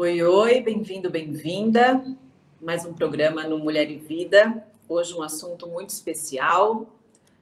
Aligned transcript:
Oi, 0.00 0.22
oi, 0.22 0.60
bem-vindo, 0.60 1.10
bem-vinda. 1.10 2.04
Mais 2.60 2.84
um 2.84 2.94
programa 2.94 3.42
no 3.48 3.58
Mulher 3.58 3.90
e 3.90 3.96
Vida. 3.96 4.64
Hoje 4.88 5.12
um 5.12 5.24
assunto 5.24 5.66
muito 5.66 5.90
especial. 5.90 6.86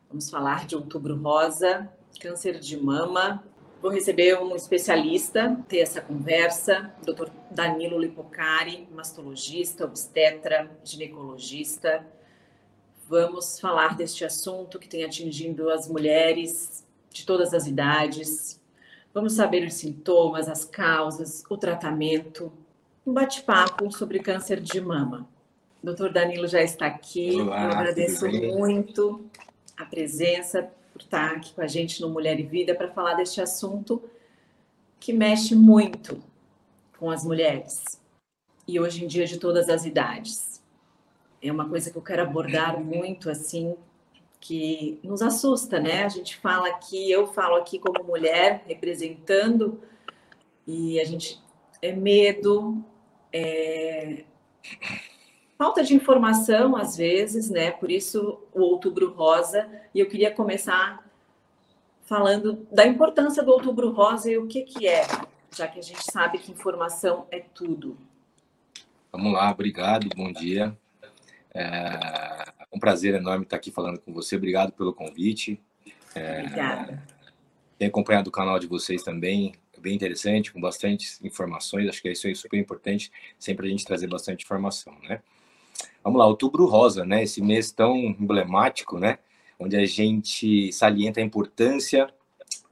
Vamos 0.08 0.30
falar 0.30 0.66
de 0.66 0.74
Outubro 0.74 1.14
Rosa, 1.16 1.87
câncer 2.19 2.58
de 2.58 2.79
mama. 2.79 3.45
Vou 3.82 3.90
receber 3.90 4.40
um 4.40 4.56
especialista, 4.56 5.62
ter 5.69 5.80
essa 5.80 6.00
conversa, 6.00 6.95
Dr. 7.04 7.29
Danilo 7.50 7.98
Lipocari, 7.98 8.88
mastologista, 8.91 9.85
obstetra, 9.85 10.71
ginecologista. 10.83 12.07
Vamos 13.07 13.61
falar 13.61 13.99
deste 13.99 14.25
assunto 14.25 14.79
que 14.79 14.88
tem 14.88 15.04
atingido 15.04 15.69
as 15.69 15.87
mulheres 15.87 16.87
de 17.11 17.27
todas 17.27 17.52
as 17.52 17.66
idades. 17.66 18.59
Vamos 19.16 19.33
saber 19.33 19.66
os 19.66 19.73
sintomas, 19.73 20.46
as 20.46 20.62
causas, 20.62 21.42
o 21.48 21.56
tratamento. 21.56 22.52
Um 23.06 23.14
bate-papo 23.14 23.91
sobre 23.91 24.19
câncer 24.19 24.60
de 24.60 24.78
mama. 24.78 25.27
O 25.82 25.86
doutor 25.86 26.12
Danilo 26.12 26.46
já 26.46 26.60
está 26.60 26.84
aqui. 26.84 27.34
Olá, 27.41 27.64
Eu 27.64 27.70
agradeço 27.70 28.28
muito 28.28 29.24
a 29.74 29.86
presença 29.86 30.70
por 30.92 31.00
estar 31.00 31.30
aqui 31.30 31.55
com 31.55 31.62
a 31.62 31.66
gente 31.66 32.02
no 32.02 32.10
Mulher 32.10 32.38
e 32.38 32.42
Vida 32.42 32.74
para 32.74 32.91
falar 32.91 33.14
deste 33.14 33.41
assunto 33.41 34.02
que 35.00 35.14
mexe 35.14 35.55
muito 35.55 36.22
com 36.98 37.10
as 37.10 37.24
mulheres 37.24 37.98
e 38.69 38.78
hoje 38.78 39.02
em 39.02 39.08
dia 39.08 39.24
de 39.24 39.38
todas 39.38 39.70
as 39.70 39.86
idades. 39.86 40.62
É 41.41 41.50
uma 41.50 41.66
coisa 41.66 41.91
que 41.91 41.96
eu 41.96 42.02
quero 42.02 42.20
abordar 42.20 42.78
muito 42.78 43.30
assim, 43.30 43.78
que 44.40 44.98
nos 45.02 45.22
assusta, 45.22 45.80
né? 45.80 46.04
A 46.04 46.08
gente 46.08 46.36
fala 46.36 46.68
aqui, 46.68 47.10
eu 47.10 47.27
falo 47.28 47.56
aqui 47.56 47.78
como 47.78 48.04
mulher 48.04 48.64
representando 48.66 49.80
e 50.66 51.00
a 51.00 51.04
gente 51.04 51.40
é 51.82 51.92
medo, 51.92 52.84
é 53.32 54.24
falta 55.58 55.82
de 55.82 55.94
informação 55.94 56.77
às 56.77 56.96
vezes, 56.96 57.50
né? 57.50 57.70
Por 57.70 57.91
isso 57.91 58.41
o 58.52 58.61
Outubro 58.61 59.12
Rosa. 59.12 59.69
E 59.94 60.00
eu 60.00 60.08
queria 60.08 60.30
começar 60.30 61.05
falando 62.05 62.66
da 62.70 62.86
importância 62.86 63.42
do 63.42 63.52
Outubro 63.52 63.91
Rosa 63.91 64.30
e 64.30 64.39
o 64.39 64.46
que 64.46 64.62
que 64.62 64.86
é, 64.86 65.06
já 65.56 65.66
que 65.66 65.78
a 65.78 65.83
gente 65.83 66.05
sabe 66.11 66.39
que 66.39 66.52
informação 66.52 67.27
é 67.30 67.41
tudo. 67.41 67.96
Vamos 69.11 69.33
lá, 69.33 69.50
obrigado, 69.50 70.08
bom 70.14 70.30
dia. 70.33 70.77
É 71.55 72.55
um 72.77 72.78
prazer 72.78 73.14
enorme 73.14 73.44
estar 73.44 73.56
aqui 73.56 73.70
falando 73.70 73.98
com 73.98 74.12
você. 74.12 74.36
Obrigado 74.36 74.72
pelo 74.72 74.92
convite. 74.92 75.58
Obrigada. 76.14 77.02
Tenho 77.78 77.88
acompanhado 77.91 78.28
o 78.28 78.33
canal 78.33 78.58
de 78.58 78.66
vocês 78.66 79.02
também, 79.02 79.52
é 79.77 79.80
bem 79.80 79.94
interessante, 79.94 80.52
com 80.52 80.60
bastante 80.60 81.18
informações. 81.22 81.88
Acho 81.88 82.00
que 82.00 82.10
isso 82.10 82.28
é 82.28 82.34
super 82.34 82.58
importante, 82.58 83.10
sempre 83.38 83.66
a 83.66 83.70
gente 83.70 83.84
trazer 83.84 84.06
bastante 84.06 84.44
informação, 84.44 84.94
né? 85.02 85.20
Vamos 86.02 86.18
lá, 86.18 86.27
Outubro 86.27 86.66
Rosa, 86.66 87.05
né? 87.05 87.22
Esse 87.22 87.42
mês 87.42 87.72
tão 87.72 87.96
emblemático, 87.96 88.98
né? 88.98 89.18
Onde 89.58 89.77
a 89.77 89.84
gente 89.84 90.72
salienta 90.72 91.20
a 91.20 91.22
importância 91.22 92.08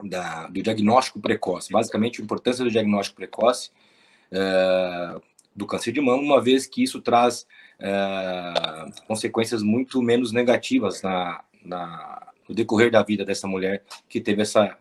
da, 0.03 0.47
do 0.47 0.61
diagnóstico 0.61 1.19
precoce, 1.19 1.71
basicamente 1.71 2.21
a 2.21 2.23
importância 2.23 2.63
do 2.63 2.71
diagnóstico 2.71 3.17
precoce 3.17 3.71
eh, 4.31 5.21
do 5.55 5.65
câncer 5.65 5.91
de 5.91 6.01
mama, 6.01 6.21
uma 6.21 6.41
vez 6.41 6.65
que 6.65 6.83
isso 6.83 7.01
traz 7.01 7.45
eh, 7.79 8.85
consequências 9.07 9.61
muito 9.61 10.01
menos 10.01 10.31
negativas 10.31 11.01
na, 11.01 11.43
na, 11.63 12.27
no 12.47 12.55
decorrer 12.55 12.91
da 12.91 13.03
vida 13.03 13.25
dessa 13.25 13.47
mulher 13.47 13.83
que 14.07 14.21
teve 14.21 14.41
essa 14.41 14.77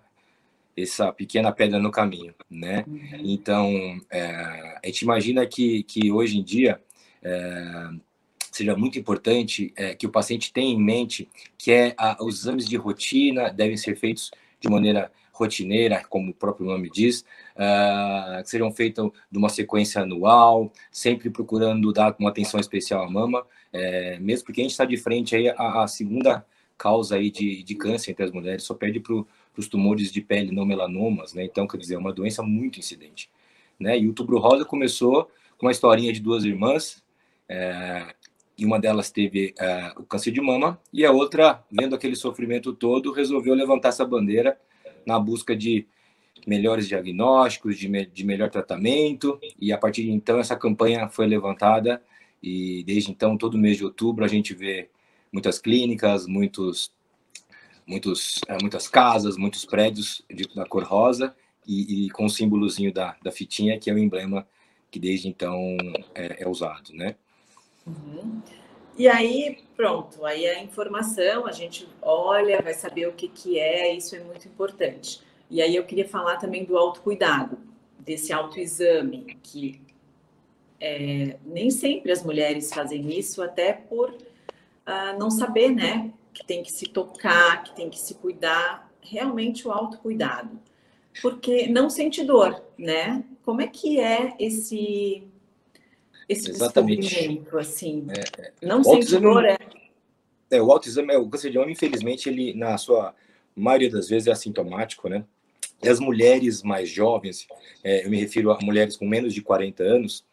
essa 0.76 1.12
pequena 1.12 1.52
pedra 1.52 1.78
no 1.78 1.90
caminho, 1.90 2.34
né? 2.50 2.84
Então, 3.20 3.70
é, 4.10 4.80
a 4.82 4.86
gente 4.86 5.02
imagina 5.02 5.46
que, 5.46 5.84
que 5.84 6.10
hoje 6.10 6.36
em 6.36 6.42
dia 6.42 6.80
é, 7.22 7.90
seja 8.50 8.76
muito 8.76 8.98
importante 8.98 9.72
é, 9.76 9.94
que 9.94 10.06
o 10.06 10.10
paciente 10.10 10.52
tenha 10.52 10.72
em 10.72 10.80
mente 10.80 11.28
que 11.56 11.72
é 11.72 11.94
a, 11.96 12.22
os 12.24 12.40
exames 12.40 12.66
de 12.66 12.76
rotina 12.76 13.50
devem 13.50 13.76
ser 13.76 13.96
feitos 13.96 14.30
de 14.60 14.68
maneira 14.68 15.10
rotineira, 15.34 16.02
como 16.08 16.30
o 16.30 16.34
próprio 16.34 16.66
nome 16.66 16.88
diz, 16.88 17.24
ah, 17.56 18.40
que 18.42 18.48
sejam 18.48 18.70
feitos 18.70 19.10
de 19.30 19.36
uma 19.36 19.48
sequência 19.48 20.02
anual, 20.02 20.72
sempre 20.90 21.28
procurando 21.28 21.92
dar 21.92 22.14
uma 22.18 22.30
atenção 22.30 22.58
especial 22.60 23.04
à 23.04 23.10
mama, 23.10 23.44
é, 23.72 24.18
mesmo 24.20 24.46
porque 24.46 24.60
a 24.60 24.64
gente 24.64 24.70
está 24.70 24.84
de 24.84 24.96
frente 24.96 25.34
aí 25.34 25.48
a, 25.48 25.82
a 25.82 25.88
segunda 25.88 26.46
causa 26.78 27.16
aí 27.16 27.30
de, 27.30 27.62
de 27.62 27.74
câncer 27.74 28.12
entre 28.12 28.24
as 28.24 28.30
mulheres, 28.30 28.62
só 28.62 28.74
perde 28.74 29.00
para 29.00 29.14
os 29.56 29.68
tumores 29.68 30.12
de 30.12 30.20
pele 30.20 30.52
não 30.52 30.64
melanomas, 30.64 31.34
né? 31.34 31.44
Então, 31.44 31.66
quer 31.66 31.76
dizer, 31.76 31.94
é 31.94 31.98
uma 31.98 32.12
doença 32.12 32.42
muito 32.42 32.78
incidente, 32.78 33.28
né? 33.78 33.98
E 33.98 34.04
o 34.04 34.08
Outubro 34.08 34.38
Rosa 34.38 34.64
começou 34.64 35.30
com 35.58 35.66
uma 35.66 35.72
historinha 35.72 36.12
de 36.12 36.20
duas 36.20 36.44
irmãs, 36.44 37.02
é, 37.48 38.14
e 38.56 38.64
uma 38.64 38.78
delas 38.78 39.10
teve 39.10 39.54
é, 39.58 39.92
o 39.96 40.04
câncer 40.04 40.30
de 40.30 40.40
mama, 40.40 40.80
e 40.92 41.04
a 41.04 41.10
outra, 41.10 41.64
vendo 41.70 41.94
aquele 41.94 42.14
sofrimento 42.16 42.72
todo, 42.72 43.12
resolveu 43.12 43.54
levantar 43.54 43.88
essa 43.88 44.04
bandeira 44.04 44.58
na 45.06 45.18
busca 45.18 45.56
de 45.56 45.86
melhores 46.46 46.88
diagnósticos, 46.88 47.78
de, 47.78 47.88
me, 47.88 48.04
de 48.06 48.24
melhor 48.24 48.50
tratamento, 48.50 49.38
e 49.60 49.72
a 49.72 49.78
partir 49.78 50.02
de 50.02 50.10
então 50.10 50.38
essa 50.38 50.56
campanha 50.56 51.08
foi 51.08 51.26
levantada, 51.26 52.02
e 52.42 52.84
desde 52.84 53.10
então, 53.10 53.38
todo 53.38 53.56
mês 53.56 53.78
de 53.78 53.84
outubro, 53.84 54.24
a 54.24 54.28
gente 54.28 54.52
vê 54.52 54.90
muitas 55.32 55.58
clínicas, 55.58 56.26
muitos, 56.26 56.92
muitos, 57.86 58.40
é, 58.46 58.58
muitas 58.60 58.86
casas, 58.86 59.38
muitos 59.38 59.64
prédios 59.64 60.22
de, 60.28 60.46
da 60.54 60.66
cor 60.66 60.84
rosa 60.84 61.34
e, 61.66 62.04
e, 62.04 62.10
com 62.10 62.26
o 62.26 62.30
símbolozinho 62.30 62.92
da, 62.92 63.16
da 63.22 63.32
fitinha, 63.32 63.78
que 63.78 63.88
é 63.88 63.94
o 63.94 63.98
emblema 63.98 64.46
que 64.90 65.00
desde 65.00 65.26
então 65.26 65.76
é, 66.14 66.42
é 66.42 66.48
usado, 66.48 66.92
né? 66.92 67.16
Uhum. 67.86 68.42
E 68.96 69.08
aí, 69.08 69.58
pronto, 69.76 70.24
aí 70.24 70.46
a 70.46 70.62
informação, 70.62 71.46
a 71.46 71.52
gente 71.52 71.88
olha, 72.00 72.62
vai 72.62 72.74
saber 72.74 73.08
o 73.08 73.12
que, 73.12 73.26
que 73.26 73.58
é, 73.58 73.92
isso 73.92 74.14
é 74.14 74.20
muito 74.20 74.46
importante. 74.46 75.20
E 75.50 75.60
aí 75.60 75.74
eu 75.74 75.84
queria 75.84 76.06
falar 76.08 76.36
também 76.36 76.64
do 76.64 76.78
autocuidado, 76.78 77.58
desse 77.98 78.32
autoexame, 78.32 79.36
que 79.42 79.80
é, 80.80 81.36
nem 81.44 81.70
sempre 81.70 82.12
as 82.12 82.22
mulheres 82.22 82.72
fazem 82.72 83.18
isso, 83.18 83.42
até 83.42 83.72
por 83.72 84.10
uh, 84.10 85.18
não 85.18 85.30
saber, 85.30 85.70
né? 85.70 86.12
Que 86.32 86.44
tem 86.44 86.62
que 86.62 86.70
se 86.70 86.86
tocar, 86.86 87.64
que 87.64 87.74
tem 87.74 87.90
que 87.90 87.98
se 87.98 88.14
cuidar, 88.14 88.90
realmente 89.00 89.66
o 89.66 89.72
autocuidado. 89.72 90.60
Porque 91.20 91.66
não 91.68 91.90
sente 91.90 92.22
dor, 92.22 92.62
né? 92.78 93.24
Como 93.44 93.60
é 93.60 93.66
que 93.66 93.98
é 93.98 94.34
esse 94.38 95.26
esse 96.28 96.50
Exatamente. 96.50 97.14
assim? 97.58 98.06
É, 98.10 98.52
não 98.66 98.80
o 98.80 98.84
sente 98.84 99.14
autoexame- 99.14 99.22
dor, 99.26 99.44
é? 99.44 99.56
É, 100.50 100.62
o 100.62 100.70
autoexame, 100.70 101.12
é, 101.12 101.18
o 101.18 101.28
câncer 101.28 101.50
de 101.50 101.58
mama, 101.58 101.70
infelizmente, 101.70 102.28
ele, 102.28 102.54
na 102.54 102.76
sua 102.78 103.14
maioria 103.56 103.90
das 103.90 104.08
vezes, 104.08 104.28
é 104.28 104.32
assintomático, 104.32 105.08
né? 105.08 105.24
E 105.82 105.88
as 105.88 106.00
mulheres 106.00 106.62
mais 106.62 106.88
jovens, 106.88 107.46
é, 107.82 108.04
eu 108.06 108.10
me 108.10 108.18
refiro 108.18 108.50
a 108.52 108.58
mulheres 108.62 108.96
com 108.96 109.06
menos 109.06 109.34
de 109.34 109.42
40 109.42 109.82
anos, 109.82 110.24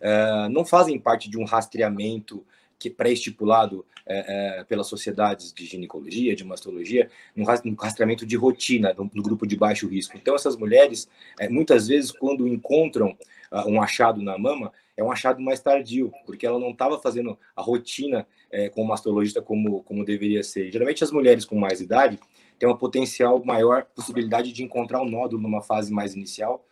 é, 0.00 0.48
não 0.48 0.64
fazem 0.64 0.98
parte 0.98 1.30
de 1.30 1.38
um 1.38 1.44
rastreamento 1.44 2.44
que 2.78 2.90
pré-estipulado 2.90 3.84
é, 4.08 4.60
é, 4.60 4.64
pelas 4.64 4.86
sociedades 4.86 5.52
de 5.52 5.64
ginecologia, 5.64 6.36
de 6.36 6.44
mastologia, 6.44 7.10
um 7.36 7.42
um 7.42 7.74
rastreamento 7.74 8.24
de 8.24 8.36
rotina 8.36 8.94
no, 8.94 9.10
no 9.12 9.22
grupo 9.22 9.46
de 9.46 9.56
baixo 9.56 9.88
risco. 9.88 10.16
Então, 10.16 10.34
essas 10.34 10.56
mulheres, 10.56 11.08
é, 11.40 11.48
muitas 11.48 11.88
vezes, 11.88 12.12
quando 12.12 12.46
encontram 12.46 13.16
ah, 13.50 13.66
um 13.66 13.80
achado 13.82 14.22
na 14.22 14.38
mama, 14.38 14.72
é 14.96 15.04
um 15.04 15.10
achado 15.12 15.40
mais 15.40 15.60
tardio, 15.60 16.12
porque 16.24 16.46
ela 16.46 16.58
não 16.58 16.70
estava 16.70 16.98
fazendo 16.98 17.38
a 17.54 17.62
rotina 17.62 18.26
é, 18.50 18.68
com 18.68 18.82
o 18.82 18.86
mastologista 18.86 19.42
como, 19.42 19.82
como 19.82 20.04
deveria 20.04 20.42
ser. 20.42 20.70
Geralmente 20.72 21.04
as 21.04 21.10
mulheres 21.10 21.44
com 21.44 21.56
mais 21.56 21.80
idade 21.80 22.18
têm 22.58 22.68
uma 22.68 22.78
potencial 22.78 23.44
maior 23.44 23.84
possibilidade 23.84 24.52
de 24.52 24.62
encontrar 24.62 25.02
um 25.02 25.08
nódulo 25.08 25.42
numa 25.42 25.62
fase 25.62 25.92
mais 25.92 26.14
inicial, 26.14 26.64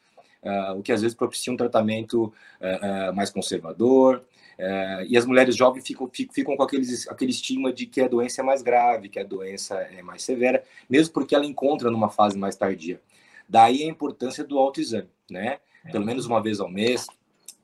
ah, 0.43 0.75
o 0.77 0.83
que 0.83 0.93
às 0.93 1.03
vezes 1.03 1.17
propicia 1.17 1.53
um 1.53 1.57
tratamento 1.57 2.33
ah, 2.61 3.09
ah, 3.09 3.13
mais 3.13 3.31
conservador. 3.31 4.25
ah, 4.59 5.05
e 5.07 5.17
as 5.17 5.27
mulheres 5.27 5.57
jovens 5.57 5.87
ficam, 5.87 6.09
ficam, 6.13 6.35
ficam 6.35 6.57
com 6.57 6.63
aqueles, 6.63 7.09
aquele 7.09 7.31
estigma 7.31 7.73
de 7.73 7.87
que 7.87 8.01
a 8.01 8.09
doença 8.09 8.41
é 8.41 8.45
mais 8.45 8.63
grave, 8.63 9.09
que 9.09 9.19
a 9.19 9.25
doença 9.25 9.75
é 9.77 10.03
mais 10.03 10.23
severa, 10.23 10.63
mesmo 10.89 11.13
porque 11.13 11.35
ela 11.35 11.45
encontra 11.45 11.91
numa 11.91 12.09
fase 12.09 12.39
mais 12.39 12.57
tardia. 12.57 13.01
Daí 13.49 13.83
a 13.83 13.87
importância 13.87 14.43
do 14.43 14.59
autoexame, 14.59 15.09
né? 15.31 15.59
Pelo 15.93 16.05
menos 16.05 16.25
uma 16.25 16.43
vez 16.43 16.61
ao 16.61 16.71
mês, 16.71 17.07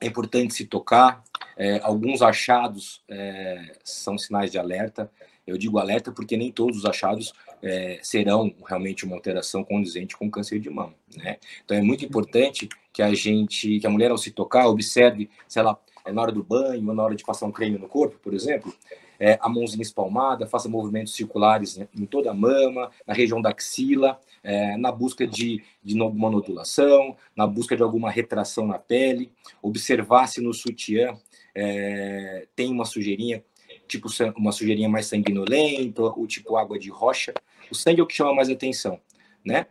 é 0.01 0.07
importante 0.07 0.53
se 0.53 0.65
tocar. 0.65 1.23
É, 1.55 1.79
alguns 1.83 2.21
achados 2.21 3.03
é, 3.07 3.73
são 3.83 4.17
sinais 4.17 4.51
de 4.51 4.57
alerta. 4.57 5.09
Eu 5.45 5.57
digo 5.57 5.77
alerta 5.77 6.11
porque 6.11 6.35
nem 6.35 6.51
todos 6.51 6.79
os 6.79 6.85
achados 6.85 7.33
é, 7.61 7.99
serão 8.01 8.53
realmente 8.67 9.05
uma 9.05 9.15
alteração 9.15 9.63
condizente 9.63 10.17
com 10.17 10.29
câncer 10.29 10.59
de 10.59 10.69
mama, 10.69 10.93
né? 11.15 11.37
Então 11.63 11.77
é 11.77 11.81
muito 11.81 12.03
importante 12.03 12.67
que 12.91 13.01
a 13.01 13.13
gente, 13.13 13.79
que 13.79 13.87
a 13.87 13.89
mulher 13.89 14.11
ao 14.11 14.17
se 14.17 14.31
tocar, 14.31 14.67
observe 14.67 15.29
se 15.47 15.59
ela 15.59 15.79
é 16.03 16.11
na 16.11 16.21
hora 16.21 16.31
do 16.31 16.43
banho 16.43 16.87
ou 16.87 16.95
na 16.95 17.03
hora 17.03 17.15
de 17.15 17.23
passar 17.23 17.45
um 17.45 17.51
creme 17.51 17.77
no 17.77 17.87
corpo, 17.87 18.17
por 18.21 18.33
exemplo, 18.33 18.73
é, 19.21 19.37
a 19.39 19.47
mãozinha 19.47 19.83
espalmada, 19.83 20.47
faça 20.47 20.67
movimentos 20.67 21.13
circulares 21.13 21.77
né, 21.77 21.87
em 21.95 22.07
toda 22.07 22.31
a 22.31 22.33
mama, 22.33 22.89
na 23.05 23.13
região 23.13 23.39
da 23.39 23.51
axila, 23.51 24.19
é, 24.43 24.75
na 24.77 24.91
busca 24.91 25.27
de, 25.27 25.63
de 25.83 26.01
alguma 26.01 26.31
nodulação, 26.31 27.15
na 27.35 27.45
busca 27.45 27.77
de 27.77 27.83
alguma 27.83 28.09
retração 28.09 28.65
na 28.65 28.79
pele, 28.79 29.31
observar 29.61 30.25
se 30.25 30.41
no 30.41 30.51
sutiã 30.55 31.15
é, 31.53 32.47
tem 32.55 32.71
uma 32.71 32.83
sujeirinha, 32.83 33.43
tipo 33.87 34.07
uma 34.35 34.51
sujeirinha 34.51 34.89
mais 34.89 35.05
sanguinolenta, 35.05 36.01
ou 36.01 36.25
tipo 36.25 36.57
água 36.57 36.79
de 36.79 36.89
rocha. 36.89 37.31
O 37.69 37.75
sangue 37.75 37.99
é 37.99 38.03
o 38.03 38.07
que 38.07 38.15
chama 38.15 38.33
mais 38.33 38.49
atenção, 38.49 38.99
né? 39.45 39.67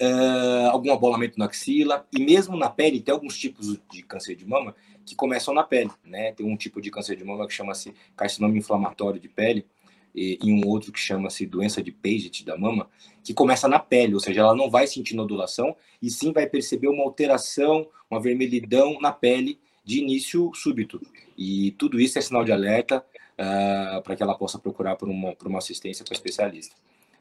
Uh, 0.00 0.70
algum 0.70 0.92
abolamento 0.92 1.38
na 1.38 1.44
axila, 1.44 2.06
e 2.10 2.22
mesmo 2.22 2.56
na 2.56 2.70
pele, 2.70 3.00
tem 3.00 3.12
alguns 3.12 3.36
tipos 3.36 3.78
de 3.90 4.02
câncer 4.02 4.34
de 4.34 4.46
mama 4.46 4.74
que 5.04 5.14
começam 5.14 5.52
na 5.52 5.62
pele, 5.62 5.90
né? 6.04 6.32
Tem 6.32 6.46
um 6.46 6.56
tipo 6.56 6.80
de 6.80 6.90
câncer 6.90 7.16
de 7.16 7.24
mama 7.24 7.46
que 7.46 7.52
chama-se 7.52 7.92
carcinoma 8.16 8.56
inflamatório 8.56 9.20
de 9.20 9.28
pele, 9.28 9.66
e, 10.14 10.38
e 10.42 10.52
um 10.52 10.66
outro 10.66 10.92
que 10.92 10.98
chama-se 10.98 11.46
doença 11.46 11.82
de 11.82 11.92
Paget 11.92 12.44
da 12.44 12.56
mama, 12.56 12.88
que 13.22 13.34
começa 13.34 13.68
na 13.68 13.78
pele, 13.78 14.14
ou 14.14 14.20
seja, 14.20 14.40
ela 14.40 14.54
não 14.54 14.70
vai 14.70 14.86
sentir 14.86 15.14
nodulação, 15.14 15.76
e 16.00 16.10
sim 16.10 16.32
vai 16.32 16.46
perceber 16.46 16.88
uma 16.88 17.04
alteração, 17.04 17.86
uma 18.10 18.20
vermelhidão 18.20 18.98
na 19.00 19.12
pele 19.12 19.58
de 19.84 19.98
início 19.98 20.50
súbito. 20.54 21.00
E 21.36 21.72
tudo 21.72 22.00
isso 22.00 22.18
é 22.18 22.22
sinal 22.22 22.44
de 22.44 22.52
alerta 22.52 23.04
uh, 23.38 24.02
para 24.02 24.16
que 24.16 24.22
ela 24.22 24.34
possa 24.34 24.58
procurar 24.58 24.96
por 24.96 25.08
uma, 25.08 25.34
por 25.34 25.48
uma 25.48 25.58
assistência 25.58 26.04
para 26.04 26.14
especialista. 26.14 26.74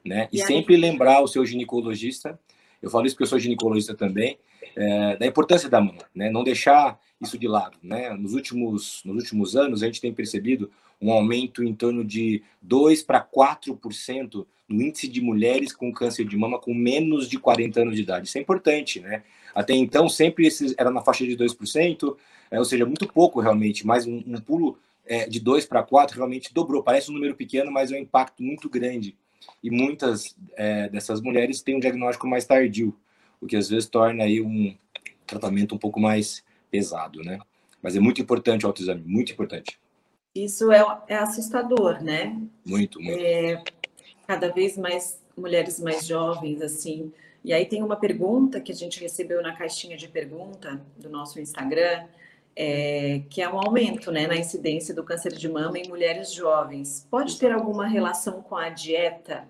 Né? 0.04 0.28
E, 0.32 0.40
e 0.40 0.46
sempre 0.46 0.76
lembrar 0.78 1.22
o 1.22 1.28
seu 1.28 1.46
ginecologista, 1.46 2.40
eu 2.82 2.90
falo 2.90 3.06
isso 3.06 3.16
porque 3.16 3.24
eu 3.24 3.28
sou 3.28 3.40
ginecologista 3.40 3.96
também, 3.96 4.38
é, 4.76 5.18
da 5.18 5.26
importância 5.26 5.70
da 5.70 5.82
mama, 5.82 6.04
né? 6.14 6.30
não 6.30 6.44
deixar 6.44 7.00
isso 7.20 7.38
de 7.38 7.48
lado. 7.48 7.78
Né? 7.84 8.14
Nos, 8.14 8.34
últimos, 8.34 9.02
nos 9.04 9.24
últimos 9.24 9.56
anos, 9.56 9.84
a 9.84 9.86
gente 9.88 10.02
tem 10.02 10.14
percebido 10.14 10.72
um 11.02 11.12
aumento 11.12 11.64
em 11.64 11.74
torno 11.74 12.04
de 12.04 12.44
2 12.62 13.04
para 13.04 13.24
4% 13.24 14.46
no 14.68 14.82
índice 14.82 15.08
de 15.08 15.22
mulheres 15.22 15.74
com 15.74 15.92
câncer 15.92 16.26
de 16.26 16.38
mama 16.38 16.60
com 16.60 16.74
menos 16.74 17.28
de 17.28 17.40
40 17.40 17.82
anos 17.82 17.96
de 17.96 18.02
idade. 18.02 18.28
Isso 18.28 18.38
é 18.38 18.42
importante, 18.42 19.00
né? 19.00 19.24
Até 19.56 19.74
então, 19.74 20.08
sempre 20.08 20.46
esses, 20.46 20.76
era 20.78 20.92
na 20.92 21.02
faixa 21.02 21.26
de 21.26 21.36
2%, 21.36 22.16
é, 22.52 22.60
ou 22.60 22.66
seja, 22.66 22.86
muito 22.86 23.08
pouco 23.08 23.40
realmente, 23.40 23.86
mas 23.86 24.06
um, 24.06 24.24
um 24.28 24.40
pulo 24.40 24.78
é, 25.06 25.28
de 25.28 25.40
2 25.40 25.66
para 25.66 25.82
4 25.82 26.16
realmente 26.16 26.54
dobrou. 26.54 26.84
Parece 26.84 27.10
um 27.10 27.16
número 27.16 27.36
pequeno, 27.36 27.72
mas 27.72 27.92
é 27.92 27.96
um 27.96 28.00
impacto 28.00 28.44
muito 28.44 28.70
grande. 28.70 29.18
E 29.64 29.70
muitas 29.70 30.36
é, 30.56 30.90
dessas 30.90 31.22
mulheres 31.22 31.62
têm 31.62 31.76
um 31.76 31.80
diagnóstico 31.80 32.28
mais 32.28 32.46
tardio, 32.46 32.96
o 33.42 33.48
que 33.48 33.56
às 33.56 33.70
vezes 33.70 33.90
torna 33.90 34.24
aí 34.24 34.42
um 34.42 34.76
tratamento 35.26 35.76
um 35.76 35.78
pouco 35.78 36.00
mais 36.00 36.44
pesado, 36.72 37.22
né? 37.22 37.40
Mas 37.82 37.96
é 37.96 38.00
muito 38.00 38.22
importante 38.22 38.66
o 38.66 38.68
autoexame, 38.68 39.02
muito 39.06 39.32
importante. 39.32 39.80
Isso 40.36 40.72
é, 40.72 40.84
é 41.08 41.16
assustador, 41.16 42.04
né? 42.04 42.38
Muito, 42.66 43.02
muito. 43.02 43.20
É, 43.20 43.64
cada 44.28 44.50
vez 44.52 44.78
mais 44.78 45.22
mulheres 45.36 45.80
mais 45.80 46.06
jovens, 46.06 46.62
assim. 46.62 47.12
E 47.44 47.54
aí 47.54 47.66
tem 47.66 47.82
uma 47.82 47.96
pergunta 47.96 48.60
que 48.60 48.72
a 48.72 48.76
gente 48.76 49.00
recebeu 49.00 49.42
na 49.42 49.56
caixinha 49.56 49.96
de 49.96 50.08
pergunta 50.08 50.82
do 50.98 51.10
nosso 51.10 51.40
Instagram, 51.40 52.06
é, 52.62 53.22
que 53.30 53.42
é 53.42 53.50
um 53.50 53.58
aumento 53.58 54.12
né, 54.12 54.28
na 54.28 54.36
incidência 54.36 54.94
do 54.94 55.02
câncer 55.02 55.32
de 55.32 55.48
mama 55.48 55.80
em 55.80 55.88
mulheres 55.88 56.34
jovens. 56.34 57.08
Pode 57.10 57.40
ter 57.40 57.54
alguma 57.54 57.88
relação 57.88 58.42
com 58.42 58.58
a 58.58 58.68
dieta? 58.68 59.48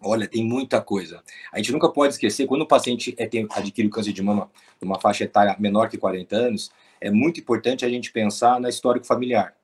Olha, 0.00 0.28
tem 0.28 0.44
muita 0.44 0.80
coisa. 0.80 1.20
A 1.50 1.58
gente 1.58 1.72
nunca 1.72 1.88
pode 1.88 2.14
esquecer, 2.14 2.46
quando 2.46 2.62
o 2.62 2.68
paciente 2.68 3.16
é, 3.18 3.26
tem, 3.26 3.48
adquire 3.50 3.88
o 3.88 3.90
câncer 3.90 4.12
de 4.12 4.22
mama 4.22 4.48
numa 4.80 5.00
faixa 5.00 5.24
etária 5.24 5.56
menor 5.58 5.88
que 5.88 5.98
40 5.98 6.36
anos, 6.36 6.70
é 7.00 7.10
muito 7.10 7.40
importante 7.40 7.84
a 7.84 7.88
gente 7.88 8.12
pensar 8.12 8.60
na 8.60 8.68
histórico 8.68 9.04
familiar. 9.04 9.56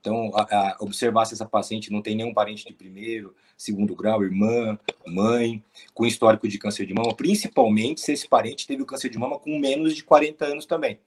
Então, 0.00 0.30
a, 0.34 0.42
a, 0.42 0.76
observar 0.80 1.26
se 1.26 1.34
essa 1.34 1.44
paciente 1.44 1.92
não 1.92 2.00
tem 2.00 2.16
nenhum 2.16 2.32
parente 2.32 2.64
de 2.64 2.72
primeiro, 2.72 3.36
segundo 3.54 3.94
grau, 3.94 4.24
irmã, 4.24 4.78
mãe, 5.06 5.62
com 5.92 6.06
histórico 6.06 6.48
de 6.48 6.58
câncer 6.58 6.86
de 6.86 6.94
mama, 6.94 7.14
principalmente 7.14 8.00
se 8.00 8.12
esse 8.12 8.26
parente 8.26 8.66
teve 8.66 8.82
o 8.82 8.86
câncer 8.86 9.10
de 9.10 9.18
mama 9.18 9.38
com 9.38 9.58
menos 9.58 9.94
de 9.94 10.02
40 10.02 10.46
anos 10.46 10.64
também. 10.64 10.98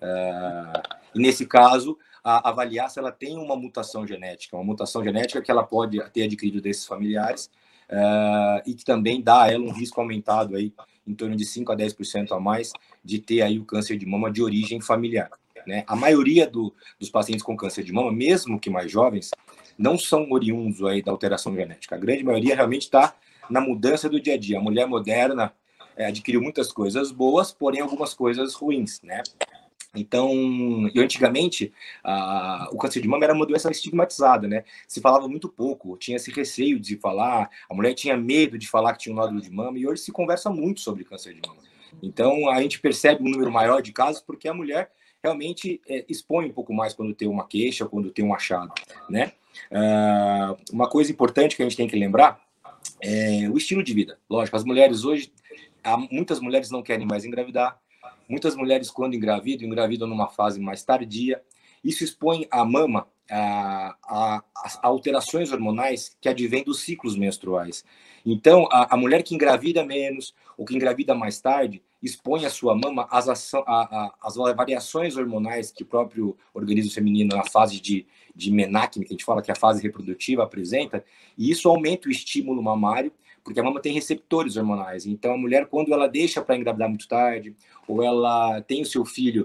Uh, 0.00 0.98
e 1.14 1.18
nesse 1.18 1.46
caso, 1.46 1.98
a, 2.22 2.48
avaliar 2.48 2.90
se 2.90 2.98
ela 2.98 3.12
tem 3.12 3.36
uma 3.36 3.56
mutação 3.56 4.06
genética, 4.06 4.56
uma 4.56 4.64
mutação 4.64 5.02
genética 5.02 5.42
que 5.42 5.50
ela 5.50 5.62
pode 5.62 5.98
ter 6.10 6.24
adquirido 6.24 6.60
desses 6.60 6.86
familiares 6.86 7.50
uh, 7.90 8.62
e 8.66 8.74
que 8.74 8.84
também 8.84 9.20
dá 9.20 9.44
a 9.44 9.52
ela 9.52 9.64
um 9.64 9.72
risco 9.72 10.00
aumentado 10.00 10.56
aí, 10.56 10.72
em 11.06 11.14
torno 11.14 11.34
de 11.34 11.44
5 11.44 11.72
a 11.72 11.76
10% 11.76 12.32
a 12.32 12.40
mais, 12.40 12.72
de 13.02 13.18
ter 13.18 13.42
aí 13.42 13.58
o 13.58 13.64
câncer 13.64 13.96
de 13.96 14.06
mama 14.06 14.30
de 14.30 14.42
origem 14.42 14.80
familiar. 14.80 15.30
Né? 15.66 15.84
A 15.86 15.96
maioria 15.96 16.46
do, 16.46 16.72
dos 16.98 17.10
pacientes 17.10 17.42
com 17.42 17.56
câncer 17.56 17.82
de 17.82 17.92
mama, 17.92 18.12
mesmo 18.12 18.58
que 18.58 18.70
mais 18.70 18.90
jovens, 18.90 19.30
não 19.76 19.98
são 19.98 20.30
oriundos 20.30 20.82
aí 20.84 21.02
da 21.02 21.12
alteração 21.12 21.54
genética. 21.54 21.94
A 21.94 21.98
grande 21.98 22.24
maioria 22.24 22.54
realmente 22.54 22.82
está 22.82 23.14
na 23.48 23.60
mudança 23.60 24.08
do 24.08 24.20
dia 24.20 24.34
a 24.34 24.38
dia. 24.38 24.58
A 24.58 24.62
mulher 24.62 24.86
moderna 24.86 25.52
é, 25.96 26.06
adquiriu 26.06 26.40
muitas 26.40 26.72
coisas 26.72 27.10
boas, 27.10 27.52
porém 27.52 27.80
algumas 27.80 28.14
coisas 28.14 28.54
ruins, 28.54 29.00
né? 29.02 29.22
Então, 29.94 30.32
e 30.94 31.00
antigamente, 31.00 31.72
a, 32.04 32.68
o 32.72 32.76
câncer 32.76 33.00
de 33.00 33.08
mama 33.08 33.24
era 33.24 33.32
uma 33.32 33.46
doença 33.46 33.70
estigmatizada, 33.70 34.46
né? 34.46 34.64
Se 34.86 35.00
falava 35.00 35.26
muito 35.28 35.48
pouco, 35.48 35.96
tinha 35.96 36.16
esse 36.16 36.30
receio 36.30 36.78
de 36.78 36.96
falar, 36.96 37.50
a 37.68 37.74
mulher 37.74 37.94
tinha 37.94 38.16
medo 38.16 38.58
de 38.58 38.68
falar 38.68 38.92
que 38.92 39.00
tinha 39.00 39.12
um 39.12 39.16
nódulo 39.16 39.40
de 39.40 39.50
mama, 39.50 39.78
e 39.78 39.86
hoje 39.86 40.02
se 40.02 40.12
conversa 40.12 40.50
muito 40.50 40.80
sobre 40.80 41.04
câncer 41.04 41.34
de 41.34 41.40
mama. 41.46 41.60
Então, 42.02 42.50
a 42.50 42.60
gente 42.60 42.80
percebe 42.80 43.22
um 43.22 43.30
número 43.30 43.50
maior 43.50 43.80
de 43.80 43.92
casos 43.92 44.20
porque 44.20 44.46
a 44.46 44.54
mulher 44.54 44.90
realmente 45.22 45.80
é, 45.88 46.04
expõe 46.08 46.46
um 46.46 46.52
pouco 46.52 46.72
mais 46.72 46.94
quando 46.94 47.14
tem 47.14 47.26
uma 47.26 47.46
queixa, 47.46 47.86
quando 47.86 48.10
tem 48.10 48.24
um 48.24 48.34
achado, 48.34 48.72
né? 49.08 49.32
Uh, 49.70 50.56
uma 50.72 50.88
coisa 50.88 51.10
importante 51.10 51.56
que 51.56 51.62
a 51.62 51.64
gente 51.64 51.76
tem 51.76 51.88
que 51.88 51.96
lembrar 51.96 52.40
é 53.02 53.48
o 53.48 53.56
estilo 53.56 53.82
de 53.82 53.92
vida. 53.92 54.18
Lógico, 54.28 54.56
as 54.56 54.64
mulheres 54.64 55.04
hoje, 55.04 55.32
muitas 56.10 56.40
mulheres 56.40 56.70
não 56.70 56.82
querem 56.82 57.06
mais 57.06 57.24
engravidar, 57.24 57.80
Muitas 58.28 58.54
mulheres, 58.54 58.90
quando 58.90 59.14
engravidam, 59.14 59.66
engravidam 59.66 60.06
numa 60.06 60.28
fase 60.28 60.60
mais 60.60 60.84
tardia. 60.84 61.42
Isso 61.82 62.04
expõe 62.04 62.46
a 62.50 62.64
mama 62.64 63.06
a, 63.30 63.96
a, 64.04 64.44
a 64.54 64.86
alterações 64.86 65.52
hormonais 65.52 66.16
que 66.20 66.28
advêm 66.28 66.64
dos 66.64 66.80
ciclos 66.80 67.16
menstruais. 67.16 67.84
Então, 68.24 68.66
a, 68.70 68.94
a, 68.94 68.96
mulher 68.96 69.22
que 69.22 69.34
engravida 69.34 69.84
menos 69.84 70.34
ou 70.56 70.64
que 70.64 70.74
engravida 70.74 71.14
mais 71.14 71.40
tarde 71.40 71.82
expõe 72.02 72.44
a 72.44 72.50
sua 72.50 72.74
mama 72.74 73.06
às, 73.10 73.28
variações 74.54 75.16
hormonais 75.16 75.70
que 75.70 75.82
o 75.82 75.86
próprio 75.86 76.36
organismo 76.54 76.92
feminino, 76.92 77.36
na 77.36 77.44
fase 77.44 77.80
de, 77.80 78.06
de 78.34 78.50
que 79.00 79.06
a 79.06 79.08
gente 79.08 79.24
fala 79.24 79.42
que 79.42 79.50
é 79.50 79.52
a 79.52 79.58
fase 79.58 79.82
reprodutiva, 79.82 80.44
apresenta, 80.44 81.04
e 81.36 81.50
isso 81.50 81.68
aumenta 81.68 82.08
o 82.08 82.12
estímulo 82.12 82.62
mamário 82.62 83.12
porque 83.42 83.60
a 83.60 83.62
mama 83.62 83.80
tem 83.80 83.92
receptores 83.92 84.56
hormonais. 84.56 85.06
Então, 85.06 85.34
a 85.34 85.38
mulher, 85.38 85.66
quando 85.66 85.92
ela 85.92 86.08
deixa 86.08 86.42
para 86.42 86.56
engravidar 86.56 86.88
muito 86.88 87.08
tarde, 87.08 87.54
ou 87.86 88.02
ela 88.02 88.60
tem 88.62 88.82
o 88.82 88.86
seu 88.86 89.04
filho, 89.04 89.42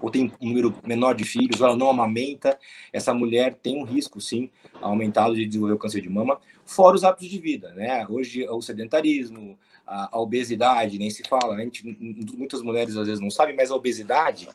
ou 0.00 0.10
tem 0.10 0.32
um 0.40 0.48
número 0.48 0.74
menor 0.84 1.14
de 1.14 1.24
filhos, 1.24 1.60
ou 1.60 1.66
ela 1.66 1.76
não 1.76 1.88
amamenta, 1.90 2.58
essa 2.92 3.14
mulher 3.14 3.54
tem 3.54 3.80
um 3.80 3.84
risco, 3.84 4.20
sim, 4.20 4.50
aumentado 4.80 5.34
de 5.34 5.46
desenvolver 5.46 5.74
o 5.74 5.78
câncer 5.78 6.00
de 6.00 6.08
mama, 6.08 6.40
fora 6.64 6.96
os 6.96 7.04
hábitos 7.04 7.28
de 7.28 7.38
vida, 7.38 7.72
né? 7.74 8.06
Hoje, 8.08 8.46
o 8.48 8.60
sedentarismo, 8.60 9.58
a, 9.86 10.18
obesidade, 10.18 10.98
nem 10.98 11.10
se 11.10 11.22
fala, 11.22 11.56
né? 11.56 11.64
gente, 11.64 11.84
muitas 12.36 12.60
mulheres 12.60 12.96
às 12.96 13.06
vezes 13.06 13.20
não 13.20 13.30
sabem, 13.30 13.54
mas 13.54 13.70
a 13.70 13.76
obesidade 13.76 14.48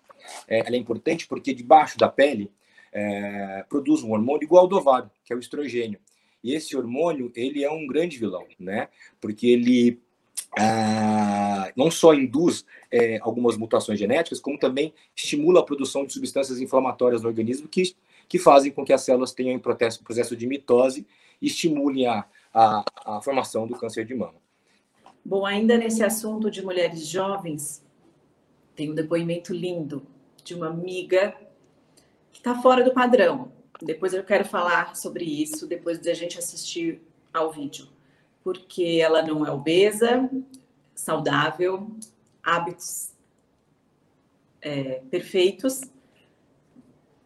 é, 0.47 0.59
ela 0.59 0.75
é 0.75 0.79
importante 0.79 1.25
porque 1.25 1.53
debaixo 1.53 1.97
da 1.97 2.09
pele 2.09 2.51
é, 2.91 3.65
produz 3.69 4.03
um 4.03 4.11
hormônio 4.11 4.43
igual 4.43 4.63
ao 4.63 4.67
do 4.67 4.77
ovário, 4.77 5.09
que 5.23 5.31
é 5.31 5.35
o 5.35 5.39
estrogênio. 5.39 5.99
E 6.43 6.53
esse 6.53 6.75
hormônio, 6.75 7.31
ele 7.35 7.63
é 7.63 7.71
um 7.71 7.85
grande 7.85 8.17
vilão, 8.17 8.45
né? 8.59 8.89
Porque 9.19 9.47
ele 9.47 9.99
ah, 10.57 11.71
não 11.75 11.89
só 11.89 12.13
induz 12.13 12.65
é, 12.91 13.19
algumas 13.21 13.55
mutações 13.55 13.97
genéticas, 13.97 14.39
como 14.39 14.57
também 14.57 14.93
estimula 15.15 15.61
a 15.61 15.63
produção 15.63 16.05
de 16.05 16.13
substâncias 16.13 16.59
inflamatórias 16.59 17.21
no 17.21 17.29
organismo 17.29 17.67
que, 17.67 17.95
que 18.27 18.37
fazem 18.37 18.71
com 18.71 18.83
que 18.83 18.91
as 18.91 19.01
células 19.01 19.33
tenham 19.33 19.55
um 19.55 19.59
processo, 19.59 20.03
processo 20.03 20.35
de 20.35 20.47
mitose 20.47 21.05
e 21.41 21.47
estimulem 21.47 22.05
a, 22.05 22.25
a, 22.53 22.83
a 23.05 23.21
formação 23.21 23.65
do 23.65 23.77
câncer 23.77 24.05
de 24.05 24.13
mama. 24.13 24.35
Bom, 25.23 25.45
ainda 25.45 25.77
nesse 25.77 26.03
assunto 26.03 26.49
de 26.49 26.63
mulheres 26.63 27.05
jovens, 27.07 27.85
tem 28.75 28.91
um 28.91 28.95
depoimento 28.95 29.53
lindo 29.53 30.05
de 30.43 30.55
uma 30.55 30.67
amiga 30.67 31.35
que 32.31 32.39
está 32.39 32.59
fora 32.61 32.83
do 32.83 32.91
padrão. 32.91 33.51
Depois 33.81 34.13
eu 34.13 34.23
quero 34.23 34.45
falar 34.45 34.95
sobre 34.95 35.25
isso, 35.25 35.67
depois 35.67 35.99
de 35.99 36.09
a 36.09 36.13
gente 36.13 36.37
assistir 36.37 37.01
ao 37.33 37.51
vídeo. 37.51 37.87
Porque 38.43 38.99
ela 39.01 39.21
não 39.21 39.45
é 39.45 39.51
obesa, 39.51 40.29
saudável, 40.93 41.89
hábitos 42.43 43.11
é, 44.61 45.01
perfeitos, 45.09 45.81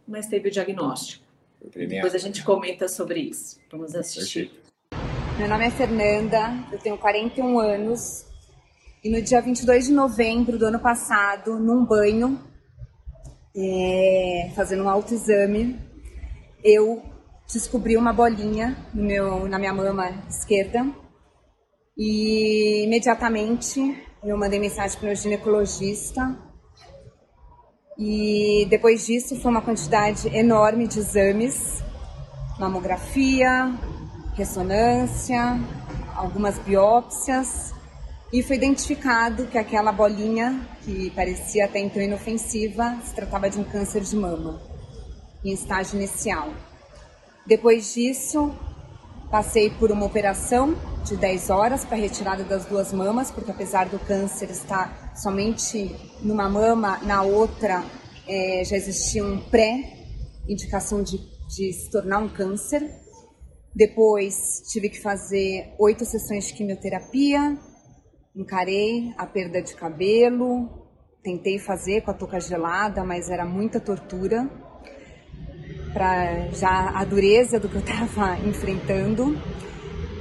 mas 0.07 0.27
teve 0.27 0.49
o 0.49 0.51
diagnóstico. 0.51 1.25
Depois 1.73 2.13
a 2.13 2.19
gente 2.19 2.43
comenta 2.43 2.87
sobre 2.87 3.19
isso. 3.19 3.59
Vamos 3.71 3.95
assistir. 3.95 4.51
Meu 5.37 5.49
nome 5.49 5.65
é 5.65 5.71
Fernanda, 5.71 6.53
eu 6.71 6.79
tenho 6.79 6.97
41 6.97 7.59
anos 7.59 8.25
e 9.03 9.09
no 9.09 9.21
dia 9.21 9.41
22 9.41 9.85
de 9.87 9.93
novembro 9.93 10.57
do 10.57 10.65
ano 10.65 10.79
passado, 10.79 11.59
num 11.59 11.85
banho, 11.85 12.39
é, 13.55 14.51
fazendo 14.55 14.83
um 14.83 14.89
autoexame, 14.89 15.79
eu 16.65 17.03
descobri 17.53 17.95
uma 17.95 18.11
bolinha 18.11 18.75
meu, 18.91 19.47
na 19.47 19.59
minha 19.59 19.71
mama 19.71 20.09
esquerda 20.27 20.83
e 21.95 22.83
imediatamente 22.85 24.03
eu 24.23 24.35
mandei 24.35 24.59
mensagem 24.59 24.97
para 24.97 25.05
o 25.05 25.07
meu 25.07 25.15
ginecologista 25.15 26.35
e 27.99 28.65
depois 28.67 29.05
disso 29.05 29.39
foi 29.39 29.51
uma 29.51 29.61
quantidade 29.61 30.27
enorme 30.35 30.87
de 30.87 30.97
exames, 30.97 31.83
mamografia, 32.59 33.71
ressonância, 34.33 35.59
algumas 36.15 36.57
biópsias 36.57 37.75
e 38.33 38.41
foi 38.41 38.55
identificado 38.55 39.45
que 39.45 39.57
aquela 39.59 39.91
bolinha, 39.91 40.67
que 40.81 41.11
parecia 41.11 41.65
até 41.65 41.79
então 41.79 42.01
inofensiva, 42.01 42.97
se 43.05 43.13
tratava 43.13 43.51
de 43.51 43.59
um 43.59 43.63
câncer 43.63 44.01
de 44.01 44.15
mama 44.15 44.74
em 45.45 45.53
estágio 45.53 45.97
inicial. 45.97 46.51
Depois 47.45 47.93
disso, 47.93 48.51
passei 49.29 49.69
por 49.69 49.91
uma 49.91 50.05
operação 50.05 50.75
de 51.03 51.15
10 51.15 51.51
horas 51.51 51.85
para 51.85 51.97
retirada 51.97 52.43
das 52.43 52.65
duas 52.65 52.91
mamas, 52.91 53.29
porque 53.29 53.51
apesar 53.51 53.87
do 53.87 53.99
câncer 53.99 54.49
estar 54.49 55.13
somente 55.15 55.95
numa 56.21 56.49
mama, 56.49 56.97
na 57.03 57.21
outra 57.21 57.83
é, 58.27 58.63
já 58.65 58.75
existia 58.75 59.23
um 59.23 59.39
pré-indicação 59.39 61.03
de, 61.03 61.19
de 61.47 61.71
se 61.71 61.91
tornar 61.91 62.17
um 62.17 62.29
câncer. 62.29 62.81
Depois 63.75 64.63
tive 64.71 64.89
que 64.89 64.99
fazer 64.99 65.75
oito 65.77 66.03
sessões 66.05 66.47
de 66.47 66.53
quimioterapia, 66.53 67.55
encarei 68.35 69.13
a 69.15 69.27
perda 69.27 69.61
de 69.61 69.75
cabelo, 69.75 70.87
tentei 71.21 71.59
fazer 71.59 72.01
com 72.01 72.09
a 72.09 72.13
touca 72.15 72.39
gelada, 72.39 73.03
mas 73.03 73.29
era 73.29 73.45
muita 73.45 73.79
tortura 73.79 74.49
para 75.95 76.49
já 76.51 76.89
a 76.89 77.05
dureza 77.05 77.57
do 77.57 77.69
que 77.69 77.75
eu 77.75 77.79
estava 77.79 78.37
enfrentando. 78.45 79.41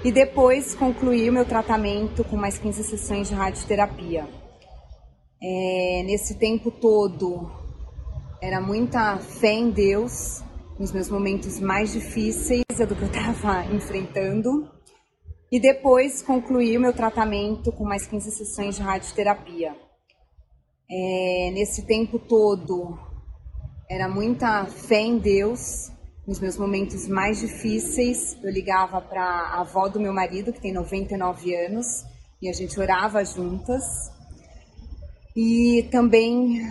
E 0.05 0.13
depois 0.13 0.73
concluí 0.73 1.29
o 1.29 1.33
meu 1.33 1.45
tratamento 1.45 2.23
com 2.23 2.37
mais 2.37 2.57
15 2.59 2.85
sessões 2.85 3.29
de 3.29 3.35
radioterapia. 3.35 4.29
É, 5.43 6.03
nesse 6.07 6.39
tempo 6.39 6.71
todo, 6.71 7.51
era 8.41 8.61
muita 8.61 9.19
fé 9.19 9.53
em 9.53 9.71
Deus, 9.71 10.45
nos 10.79 10.93
meus 10.93 11.11
momentos 11.11 11.59
mais 11.59 11.93
difíceis 11.93 12.63
do 12.87 12.95
que 12.95 13.03
eu 13.03 13.09
estava 13.09 13.65
enfrentando. 13.75 14.71
E 15.51 15.59
depois 15.59 16.23
concluí 16.23 16.77
o 16.77 16.81
meu 16.81 16.93
tratamento 16.93 17.73
com 17.73 17.85
mais 17.85 18.07
15 18.07 18.31
sessões 18.31 18.77
de 18.77 18.83
radioterapia. 18.83 19.75
É, 20.89 21.51
nesse 21.53 21.85
tempo 21.87 22.19
todo, 22.19 22.97
era 23.89 24.09
muita 24.09 24.65
fé 24.65 25.01
em 25.01 25.19
Deus. 25.19 25.91
Nos 26.27 26.41
meus 26.41 26.57
momentos 26.57 27.07
mais 27.07 27.41
difíceis, 27.41 28.37
eu 28.43 28.51
ligava 28.51 29.01
para 29.01 29.23
a 29.23 29.61
avó 29.61 29.89
do 29.89 30.01
meu 30.01 30.13
marido, 30.13 30.53
que 30.53 30.61
tem 30.61 30.73
99 30.73 31.55
anos, 31.55 32.03
e 32.41 32.49
a 32.49 32.53
gente 32.53 32.81
orava 32.81 33.23
juntas. 33.25 33.85
E 35.37 35.87
também, 35.91 36.67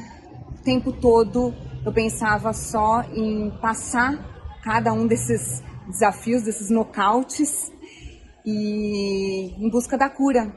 o 0.50 0.64
tempo 0.64 0.92
todo, 0.92 1.54
eu 1.86 1.94
pensava 1.94 2.52
só 2.52 3.04
em 3.14 3.52
passar 3.62 4.60
cada 4.64 4.92
um 4.92 5.06
desses 5.06 5.62
desafios, 5.88 6.42
desses 6.42 6.72
nocautes, 6.72 7.72
e 8.44 9.54
em 9.60 9.70
busca 9.70 9.96
da 9.96 10.10
cura. 10.10 10.52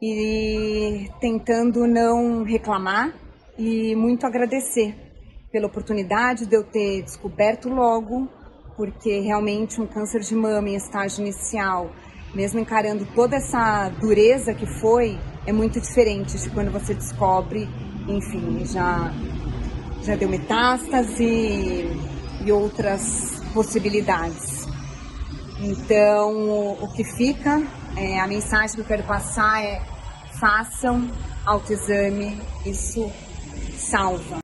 E 0.00 1.10
tentando 1.20 1.88
não 1.88 2.44
reclamar 2.44 3.12
e 3.58 3.96
muito 3.96 4.24
agradecer 4.24 5.09
pela 5.52 5.66
oportunidade 5.66 6.46
de 6.46 6.54
eu 6.54 6.62
ter 6.62 7.02
descoberto 7.02 7.68
logo, 7.68 8.28
porque 8.76 9.20
realmente 9.20 9.80
um 9.80 9.86
câncer 9.86 10.20
de 10.20 10.34
mama 10.34 10.68
em 10.68 10.76
estágio 10.76 11.22
inicial, 11.22 11.90
mesmo 12.34 12.60
encarando 12.60 13.04
toda 13.14 13.36
essa 13.36 13.88
dureza 14.00 14.54
que 14.54 14.66
foi, 14.80 15.18
é 15.46 15.52
muito 15.52 15.80
diferente 15.80 16.38
de 16.38 16.50
quando 16.50 16.70
você 16.70 16.94
descobre, 16.94 17.68
enfim, 18.08 18.64
já 18.64 19.12
já 20.02 20.16
deu 20.16 20.28
metástase 20.28 21.90
e 22.42 22.52
outras 22.52 23.42
possibilidades. 23.52 24.66
Então, 25.60 26.78
o 26.82 26.90
que 26.94 27.04
fica, 27.04 27.62
é, 27.96 28.18
a 28.18 28.26
mensagem 28.26 28.76
que 28.76 28.80
eu 28.80 28.86
quero 28.86 29.02
passar 29.02 29.62
é: 29.62 29.82
façam 30.38 31.10
autoexame, 31.44 32.40
isso 32.64 33.10
salva. 33.76 34.40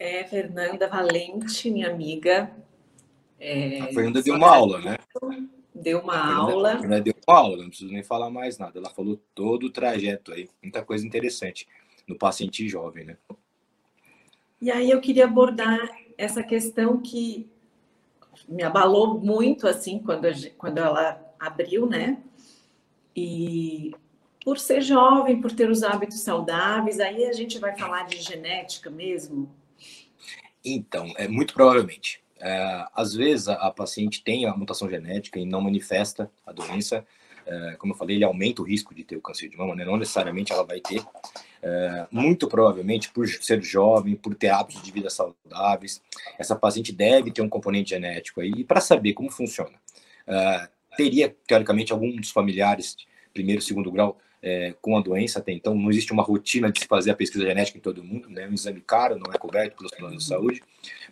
É, 0.00 0.24
Fernanda 0.24 0.88
Valente, 0.88 1.70
minha 1.70 1.90
amiga. 1.90 2.50
É, 3.38 3.82
a 3.82 3.86
Fernanda 3.88 4.22
deu 4.22 4.34
uma 4.34 4.48
aula, 4.48 4.80
né? 4.80 4.96
Deu 5.74 6.00
uma 6.00 6.14
a 6.14 6.36
aula. 6.36 6.72
A 6.72 6.78
Fernanda 6.78 7.02
deu 7.02 7.14
uma 7.28 7.36
aula, 7.36 7.56
não 7.58 7.68
preciso 7.68 7.92
nem 7.92 8.02
falar 8.02 8.30
mais 8.30 8.56
nada. 8.56 8.78
Ela 8.78 8.88
falou 8.88 9.20
todo 9.34 9.66
o 9.66 9.70
trajeto 9.70 10.32
aí, 10.32 10.48
muita 10.62 10.82
coisa 10.82 11.06
interessante 11.06 11.68
no 12.08 12.16
paciente 12.16 12.66
jovem, 12.66 13.04
né? 13.04 13.18
E 14.58 14.70
aí 14.70 14.90
eu 14.90 15.02
queria 15.02 15.26
abordar 15.26 15.78
essa 16.16 16.42
questão 16.42 16.98
que 17.02 17.46
me 18.48 18.62
abalou 18.62 19.20
muito 19.20 19.68
assim 19.68 19.98
quando, 19.98 20.26
quando 20.56 20.78
ela 20.78 21.22
abriu, 21.38 21.86
né? 21.86 22.22
E 23.14 23.94
por 24.42 24.58
ser 24.58 24.80
jovem, 24.80 25.42
por 25.42 25.52
ter 25.52 25.68
os 25.68 25.82
hábitos 25.82 26.20
saudáveis, 26.20 26.98
aí 27.00 27.26
a 27.26 27.32
gente 27.34 27.58
vai 27.58 27.76
falar 27.76 28.06
de 28.06 28.16
genética 28.16 28.88
mesmo? 28.88 29.59
Então, 30.64 31.12
é 31.16 31.26
muito 31.26 31.54
provavelmente. 31.54 32.20
É, 32.38 32.86
às 32.94 33.14
vezes 33.14 33.48
a, 33.48 33.54
a, 33.54 33.70
paciente 33.70 34.22
tem 34.22 34.46
a 34.46 34.56
mutação 34.56 34.88
genética 34.88 35.38
e 35.38 35.44
não 35.44 35.60
manifesta 35.60 36.30
a 36.46 36.52
doença. 36.52 37.04
É, 37.46 37.76
como 37.78 37.92
eu 37.92 37.96
falei, 37.96 38.16
ele 38.16 38.24
aumenta 38.24 38.62
o 38.62 38.64
risco 38.64 38.94
de 38.94 39.04
ter 39.04 39.16
o 39.16 39.20
câncer 39.20 39.48
de 39.48 39.56
mama, 39.56 39.74
né? 39.74 39.84
não 39.84 39.96
necessariamente 39.96 40.52
ela 40.52 40.64
vai 40.64 40.80
ter. 40.80 41.02
É, 41.62 42.06
muito 42.10 42.48
provavelmente 42.48 43.10
por 43.10 43.28
ser 43.28 43.62
jovem, 43.62 44.16
por 44.16 44.34
ter 44.34 44.48
hábitos 44.48 44.82
de 44.82 44.90
vida 44.90 45.10
saudáveis, 45.10 46.00
essa 46.38 46.56
paciente 46.56 46.92
deve 46.92 47.30
ter 47.30 47.42
um 47.42 47.48
componente 47.48 47.90
genético 47.90 48.40
aí. 48.40 48.52
E 48.56 48.64
para 48.64 48.80
saber 48.80 49.12
como 49.12 49.30
funciona, 49.30 49.74
é, 50.26 50.68
teria 50.96 51.34
teoricamente 51.46 51.92
algum 51.92 52.16
dos 52.16 52.30
familiares, 52.30 52.96
primeiro, 53.34 53.60
segundo 53.60 53.92
grau, 53.92 54.18
é, 54.42 54.74
com 54.80 54.96
a 54.96 55.00
doença 55.00 55.38
até 55.38 55.52
então. 55.52 55.74
Não 55.74 55.90
existe 55.90 56.12
uma 56.12 56.22
rotina 56.22 56.70
de 56.70 56.80
se 56.80 56.86
fazer 56.86 57.10
a 57.10 57.14
pesquisa 57.14 57.44
genética 57.44 57.78
em 57.78 57.80
todo 57.80 58.02
mundo, 58.02 58.28
né? 58.28 58.48
Um 58.48 58.54
exame 58.54 58.80
caro, 58.80 59.18
não 59.18 59.32
é 59.32 59.38
coberto 59.38 59.76
pelos 59.76 59.92
planos 59.92 60.22
de 60.22 60.28
saúde. 60.28 60.62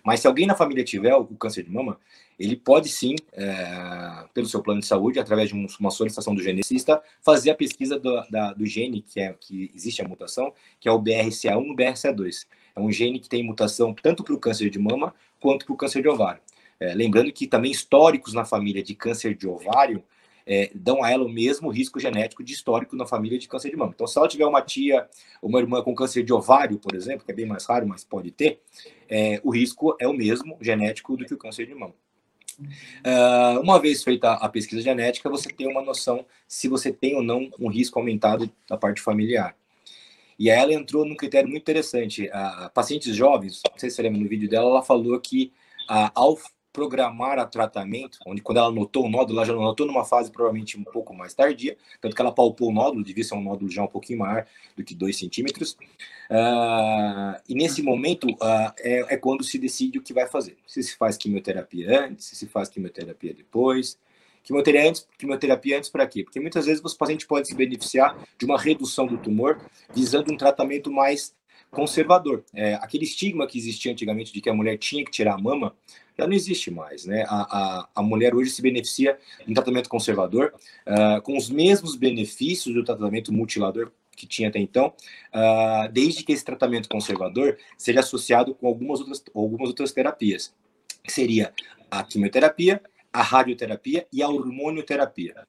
Mas 0.04 0.20
se 0.20 0.26
alguém 0.26 0.46
na 0.46 0.54
família 0.54 0.84
tiver 0.84 1.14
o 1.14 1.24
câncer 1.26 1.62
de 1.62 1.70
mama, 1.70 1.98
ele 2.38 2.56
pode 2.56 2.88
sim, 2.88 3.16
é, 3.32 4.24
pelo 4.32 4.46
seu 4.46 4.62
plano 4.62 4.80
de 4.80 4.86
saúde, 4.86 5.18
através 5.18 5.48
de 5.48 5.54
uma 5.54 5.90
solicitação 5.90 6.34
do 6.34 6.42
geneticista, 6.42 7.02
fazer 7.20 7.50
a 7.50 7.54
pesquisa 7.54 7.98
do, 7.98 8.22
da, 8.30 8.52
do 8.52 8.64
gene 8.64 9.02
que, 9.02 9.20
é, 9.20 9.34
que 9.38 9.70
existe 9.74 10.00
a 10.00 10.08
mutação, 10.08 10.52
que 10.78 10.88
é 10.88 10.92
o 10.92 11.00
BRCA1 11.00 11.66
e 11.66 11.70
o 11.70 11.76
BRCA2. 11.76 12.46
É 12.76 12.80
um 12.80 12.92
gene 12.92 13.18
que 13.18 13.28
tem 13.28 13.42
mutação 13.42 13.92
tanto 13.92 14.22
para 14.22 14.34
o 14.34 14.38
câncer 14.38 14.70
de 14.70 14.78
mama 14.78 15.12
quanto 15.40 15.66
para 15.66 15.74
o 15.74 15.76
câncer 15.76 16.00
de 16.00 16.08
ovário. 16.08 16.40
É, 16.80 16.94
lembrando 16.94 17.32
que 17.32 17.46
também 17.48 17.72
históricos 17.72 18.32
na 18.32 18.44
família 18.44 18.84
de 18.84 18.94
câncer 18.94 19.34
de 19.34 19.48
ovário 19.48 20.02
é, 20.48 20.70
dão 20.74 21.04
a 21.04 21.10
ela 21.10 21.26
o 21.26 21.28
mesmo 21.28 21.68
risco 21.68 22.00
genético 22.00 22.42
de 22.42 22.54
histórico 22.54 22.96
na 22.96 23.06
família 23.06 23.38
de 23.38 23.46
câncer 23.46 23.68
de 23.68 23.76
mama. 23.76 23.92
Então, 23.94 24.06
se 24.06 24.18
ela 24.18 24.26
tiver 24.26 24.46
uma 24.46 24.62
tia, 24.62 25.06
uma 25.42 25.60
irmã 25.60 25.82
com 25.82 25.94
câncer 25.94 26.22
de 26.22 26.32
ovário, 26.32 26.78
por 26.78 26.94
exemplo, 26.94 27.26
que 27.26 27.30
é 27.30 27.34
bem 27.34 27.44
mais 27.44 27.66
raro, 27.66 27.86
mas 27.86 28.02
pode 28.02 28.30
ter, 28.30 28.58
é, 29.10 29.38
o 29.44 29.50
risco 29.50 29.94
é 30.00 30.08
o 30.08 30.14
mesmo 30.14 30.56
genético 30.58 31.18
do 31.18 31.26
que 31.26 31.34
o 31.34 31.38
câncer 31.38 31.66
de 31.66 31.74
mama. 31.74 31.92
Uh, 32.58 33.60
uma 33.60 33.78
vez 33.78 34.02
feita 34.02 34.32
a 34.32 34.48
pesquisa 34.48 34.80
genética, 34.82 35.28
você 35.28 35.50
tem 35.50 35.68
uma 35.68 35.82
noção 35.82 36.24
se 36.48 36.66
você 36.66 36.90
tem 36.90 37.14
ou 37.14 37.22
não 37.22 37.50
um 37.60 37.68
risco 37.68 37.98
aumentado 37.98 38.50
da 38.68 38.76
parte 38.76 39.02
familiar. 39.02 39.54
E 40.38 40.50
aí 40.50 40.58
ela 40.58 40.72
entrou 40.72 41.04
num 41.04 41.14
critério 41.14 41.48
muito 41.48 41.62
interessante. 41.62 42.26
Uh, 42.26 42.70
pacientes 42.72 43.14
jovens, 43.14 43.60
não 43.70 43.78
sei 43.78 43.90
se 43.90 43.96
você 43.96 44.02
lembra 44.02 44.20
no 44.20 44.28
vídeo 44.28 44.48
dela, 44.48 44.70
ela 44.70 44.82
falou 44.82 45.20
que 45.20 45.52
uh, 45.90 46.10
ao 46.14 46.36
programar 46.78 47.40
a 47.40 47.44
tratamento, 47.44 48.20
onde 48.24 48.40
quando 48.40 48.58
ela 48.58 48.70
notou 48.70 49.06
o 49.06 49.08
nódulo, 49.10 49.40
ela 49.40 49.46
já 49.46 49.52
notou 49.52 49.84
numa 49.84 50.04
fase 50.04 50.30
provavelmente 50.30 50.78
um 50.78 50.84
pouco 50.84 51.12
mais 51.12 51.34
tardia, 51.34 51.76
tanto 52.00 52.14
que 52.14 52.22
ela 52.22 52.30
palpou 52.30 52.68
o 52.68 52.72
nódulo, 52.72 53.02
devia 53.02 53.24
ser 53.24 53.34
um 53.34 53.42
nódulo 53.42 53.68
já 53.68 53.82
um 53.82 53.88
pouquinho 53.88 54.20
maior 54.20 54.46
do 54.76 54.84
que 54.84 54.94
2 54.94 55.18
centímetros. 55.18 55.72
Uh, 56.30 57.34
e 57.48 57.54
nesse 57.56 57.82
momento 57.82 58.30
uh, 58.30 58.72
é, 58.78 59.14
é, 59.14 59.16
quando 59.16 59.42
se 59.42 59.58
decide 59.58 59.98
o 59.98 60.02
que 60.02 60.12
vai 60.12 60.28
fazer. 60.28 60.56
Se 60.68 60.80
se 60.80 60.96
faz 60.96 61.16
quimioterapia 61.16 62.04
antes, 62.04 62.26
se 62.26 62.36
se 62.36 62.46
faz 62.46 62.68
quimioterapia 62.68 63.34
depois. 63.34 63.98
Quimioterapia 64.44 64.88
antes, 64.88 65.08
quimioterapia 65.18 65.78
antes 65.78 65.90
para 65.90 66.06
quê? 66.06 66.22
Porque 66.22 66.38
muitas 66.38 66.64
vezes 66.64 66.80
o 66.80 66.96
paciente 66.96 67.26
pode 67.26 67.48
se 67.48 67.56
beneficiar 67.56 68.16
de 68.38 68.44
uma 68.44 68.56
redução 68.56 69.04
do 69.04 69.18
tumor 69.18 69.58
visando 69.92 70.32
um 70.32 70.36
tratamento 70.36 70.92
mais 70.92 71.34
conservador. 71.70 72.44
É, 72.54 72.74
aquele 72.74 73.04
estigma 73.04 73.46
que 73.46 73.58
existia 73.58 73.92
antigamente 73.92 74.32
de 74.32 74.40
que 74.40 74.48
a 74.50 74.54
mulher 74.54 74.76
tinha 74.78 75.04
que 75.04 75.10
tirar 75.10 75.34
a 75.34 75.38
mama, 75.38 75.74
já 76.18 76.26
não 76.26 76.34
existe 76.34 76.70
mais. 76.70 77.04
Né? 77.04 77.24
A, 77.28 77.58
a, 77.58 77.88
a 77.96 78.02
mulher 78.02 78.34
hoje 78.34 78.50
se 78.50 78.60
beneficia 78.60 79.18
de 79.44 79.50
um 79.50 79.54
tratamento 79.54 79.88
conservador, 79.88 80.52
uh, 80.86 81.22
com 81.22 81.36
os 81.36 81.48
mesmos 81.48 81.94
benefícios 81.94 82.74
do 82.74 82.84
tratamento 82.84 83.32
mutilador 83.32 83.92
que 84.16 84.26
tinha 84.26 84.48
até 84.48 84.58
então, 84.58 84.92
uh, 85.32 85.90
desde 85.92 86.24
que 86.24 86.32
esse 86.32 86.44
tratamento 86.44 86.88
conservador 86.88 87.56
seja 87.76 88.00
associado 88.00 88.52
com 88.52 88.66
algumas 88.66 88.98
outras, 88.98 89.22
algumas 89.32 89.68
outras 89.68 89.92
terapias. 89.92 90.52
Que 91.04 91.12
seria 91.12 91.54
a 91.88 92.02
quimioterapia, 92.02 92.82
a 93.12 93.22
radioterapia 93.22 94.06
e 94.12 94.20
a 94.20 94.28
hormonioterapia. 94.28 95.46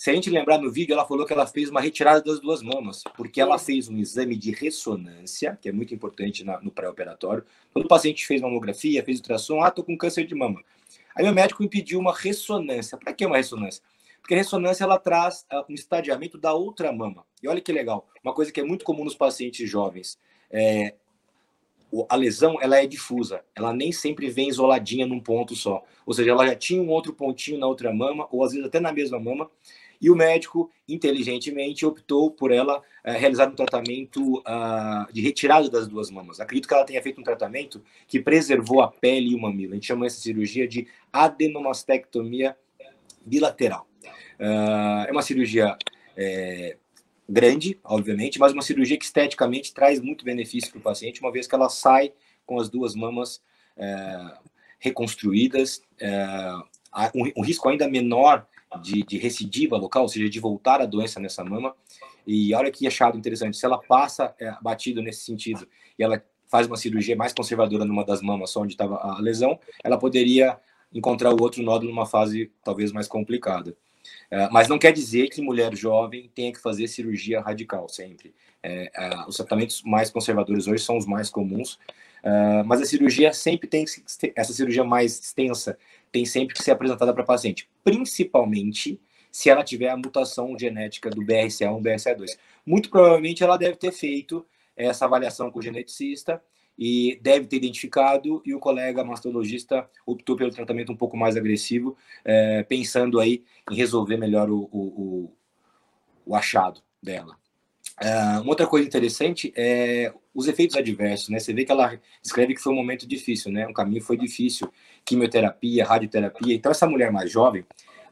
Se 0.00 0.08
a 0.08 0.14
gente 0.14 0.30
lembrar 0.30 0.56
no 0.56 0.72
vídeo, 0.72 0.94
ela 0.94 1.06
falou 1.06 1.26
que 1.26 1.32
ela 1.34 1.46
fez 1.46 1.68
uma 1.68 1.78
retirada 1.78 2.22
das 2.22 2.40
duas 2.40 2.62
mamas, 2.62 3.04
porque 3.18 3.38
ela 3.38 3.58
fez 3.58 3.86
um 3.86 3.98
exame 3.98 4.34
de 4.34 4.50
ressonância, 4.50 5.58
que 5.60 5.68
é 5.68 5.72
muito 5.72 5.94
importante 5.94 6.42
na, 6.42 6.58
no 6.58 6.70
pré-operatório. 6.70 7.44
Todo 7.70 7.86
paciente 7.86 8.26
fez 8.26 8.40
mamografia, 8.40 9.04
fez 9.04 9.18
ultrassom, 9.18 9.62
ah, 9.62 9.70
tô 9.70 9.84
com 9.84 9.98
câncer 9.98 10.24
de 10.24 10.34
mama. 10.34 10.64
Aí 11.14 11.22
meu 11.22 11.34
médico 11.34 11.62
me 11.62 11.68
pediu 11.68 12.00
uma 12.00 12.16
ressonância. 12.16 12.96
Para 12.96 13.12
que 13.12 13.26
uma 13.26 13.36
ressonância? 13.36 13.82
Porque 14.22 14.32
a 14.32 14.38
ressonância 14.38 14.84
ela 14.84 14.98
traz 14.98 15.44
uh, 15.52 15.70
um 15.70 15.74
estadiamento 15.74 16.38
da 16.38 16.54
outra 16.54 16.90
mama. 16.90 17.26
E 17.42 17.46
olha 17.46 17.60
que 17.60 17.70
legal, 17.70 18.08
uma 18.24 18.32
coisa 18.32 18.50
que 18.50 18.58
é 18.58 18.64
muito 18.64 18.86
comum 18.86 19.04
nos 19.04 19.14
pacientes 19.14 19.68
jovens. 19.68 20.18
É, 20.50 20.94
a 22.08 22.16
lesão 22.16 22.56
ela 22.62 22.78
é 22.78 22.86
difusa, 22.86 23.44
ela 23.54 23.72
nem 23.72 23.92
sempre 23.92 24.30
vem 24.30 24.48
isoladinha 24.48 25.06
num 25.06 25.20
ponto 25.20 25.54
só. 25.54 25.82
Ou 26.06 26.14
seja, 26.14 26.30
ela 26.30 26.46
já 26.46 26.54
tinha 26.54 26.80
um 26.80 26.88
outro 26.88 27.12
pontinho 27.12 27.58
na 27.58 27.66
outra 27.66 27.92
mama, 27.92 28.26
ou 28.30 28.42
às 28.42 28.52
vezes 28.52 28.66
até 28.66 28.80
na 28.80 28.92
mesma 28.92 29.18
mama, 29.18 29.50
e 30.00 30.10
o 30.10 30.16
médico, 30.16 30.70
inteligentemente, 30.88 31.84
optou 31.84 32.30
por 32.30 32.50
ela 32.50 32.78
uh, 32.78 32.82
realizar 33.04 33.48
um 33.48 33.54
tratamento 33.54 34.38
uh, 34.38 35.12
de 35.12 35.20
retirada 35.20 35.68
das 35.68 35.86
duas 35.86 36.10
mamas. 36.10 36.40
Acredito 36.40 36.66
que 36.66 36.74
ela 36.74 36.84
tenha 36.84 37.02
feito 37.02 37.20
um 37.20 37.24
tratamento 37.24 37.82
que 38.06 38.20
preservou 38.20 38.80
a 38.80 38.88
pele 38.88 39.30
e 39.30 39.34
o 39.34 39.40
mamilo. 39.40 39.72
A 39.72 39.74
gente 39.74 39.86
chama 39.86 40.06
essa 40.06 40.20
cirurgia 40.20 40.66
de 40.66 40.88
adenomastectomia 41.12 42.56
bilateral. 43.24 43.86
Uh, 44.38 45.06
é 45.06 45.12
uma 45.12 45.22
cirurgia 45.22 45.76
é, 46.16 46.76
grande, 47.28 47.78
obviamente, 47.84 48.38
mas 48.38 48.52
uma 48.52 48.62
cirurgia 48.62 48.98
que 48.98 49.04
esteticamente 49.04 49.72
traz 49.72 50.00
muito 50.00 50.24
benefício 50.24 50.70
para 50.70 50.78
o 50.78 50.82
paciente, 50.82 51.20
uma 51.20 51.30
vez 51.30 51.46
que 51.46 51.54
ela 51.54 51.68
sai 51.68 52.12
com 52.44 52.58
as 52.58 52.68
duas 52.68 52.94
mamas 52.94 53.40
é, 53.76 54.34
reconstruídas, 54.78 55.82
é, 56.00 56.54
um, 57.14 57.30
um, 57.36 57.42
risco 57.42 57.68
ainda 57.68 57.88
menor 57.88 58.46
de, 58.82 59.02
de 59.02 59.18
recidiva 59.18 59.76
local, 59.76 60.02
ou 60.02 60.08
seja, 60.08 60.28
de 60.28 60.40
voltar 60.40 60.80
a 60.80 60.86
doença 60.86 61.18
nessa 61.18 61.44
mama. 61.44 61.74
E 62.26 62.54
olha 62.54 62.70
que 62.70 62.86
achado 62.86 63.18
interessante, 63.18 63.56
se 63.56 63.64
ela 63.64 63.78
passa 63.78 64.34
é, 64.38 64.54
batido 64.60 65.02
nesse 65.02 65.24
sentido 65.24 65.66
e 65.98 66.02
ela 66.02 66.22
faz 66.48 66.66
uma 66.66 66.76
cirurgia 66.76 67.16
mais 67.16 67.32
conservadora 67.32 67.84
numa 67.84 68.04
das 68.04 68.20
mamas, 68.20 68.50
só 68.50 68.60
onde 68.60 68.74
estava 68.74 68.96
a 68.96 69.20
lesão, 69.20 69.58
ela 69.82 69.98
poderia 69.98 70.58
encontrar 70.92 71.32
o 71.32 71.40
outro 71.40 71.62
nódulo 71.62 71.90
numa 71.90 72.06
fase 72.06 72.50
talvez 72.64 72.92
mais 72.92 73.06
complicada. 73.06 73.76
É, 74.30 74.48
mas 74.50 74.68
não 74.68 74.78
quer 74.78 74.92
dizer 74.92 75.28
que 75.28 75.40
mulher 75.40 75.74
jovem 75.76 76.30
tenha 76.34 76.52
que 76.52 76.60
fazer 76.60 76.88
cirurgia 76.88 77.40
radical 77.40 77.88
sempre. 77.88 78.34
É, 78.62 78.90
é, 78.94 79.26
os 79.26 79.36
tratamentos 79.36 79.82
mais 79.82 80.10
conservadores 80.10 80.66
hoje 80.66 80.82
são 80.84 80.96
os 80.96 81.06
mais 81.06 81.30
comuns, 81.30 81.78
é, 82.22 82.62
mas 82.64 82.80
a 82.80 82.84
cirurgia 82.84 83.32
sempre 83.32 83.68
tem 83.68 83.84
essa 84.34 84.52
cirurgia 84.52 84.84
mais 84.84 85.18
extensa 85.18 85.78
tem 86.10 86.24
sempre 86.24 86.54
que 86.54 86.62
ser 86.62 86.72
apresentada 86.72 87.12
para 87.12 87.24
paciente, 87.24 87.68
principalmente 87.84 89.00
se 89.30 89.48
ela 89.48 89.62
tiver 89.62 89.88
a 89.88 89.96
mutação 89.96 90.58
genética 90.58 91.08
do 91.08 91.22
BRCA1 91.22 91.72
ou 91.72 91.80
BRCA2. 91.80 92.36
Muito 92.66 92.90
provavelmente 92.90 93.44
ela 93.44 93.56
deve 93.56 93.76
ter 93.76 93.92
feito 93.92 94.44
essa 94.76 95.04
avaliação 95.04 95.50
com 95.50 95.58
o 95.58 95.62
geneticista 95.62 96.42
e 96.76 97.18
deve 97.22 97.46
ter 97.46 97.56
identificado, 97.56 98.42
e 98.44 98.54
o 98.54 98.58
colega 98.58 99.04
mastologista 99.04 99.88
optou 100.06 100.34
pelo 100.34 100.50
tratamento 100.50 100.90
um 100.90 100.96
pouco 100.96 101.16
mais 101.16 101.36
agressivo, 101.36 101.94
é, 102.24 102.62
pensando 102.62 103.20
aí 103.20 103.44
em 103.70 103.74
resolver 103.76 104.16
melhor 104.16 104.50
o, 104.50 104.62
o, 104.72 105.36
o 106.24 106.34
achado 106.34 106.80
dela. 107.02 107.36
Uh, 108.02 108.40
uma 108.40 108.48
outra 108.48 108.66
coisa 108.66 108.86
interessante 108.86 109.52
é 109.54 110.10
os 110.34 110.48
efeitos 110.48 110.74
adversos, 110.74 111.28
né? 111.28 111.38
Você 111.38 111.52
vê 111.52 111.66
que 111.66 111.72
ela 111.72 112.00
escreve 112.22 112.54
que 112.54 112.60
foi 112.60 112.72
um 112.72 112.76
momento 112.76 113.06
difícil, 113.06 113.52
né? 113.52 113.66
Um 113.66 113.74
caminho 113.74 114.02
foi 114.02 114.16
difícil, 114.16 114.72
quimioterapia, 115.04 115.84
radioterapia. 115.84 116.54
Então 116.54 116.70
essa 116.70 116.86
mulher 116.86 117.10
mais 117.10 117.30
jovem, 117.30 117.64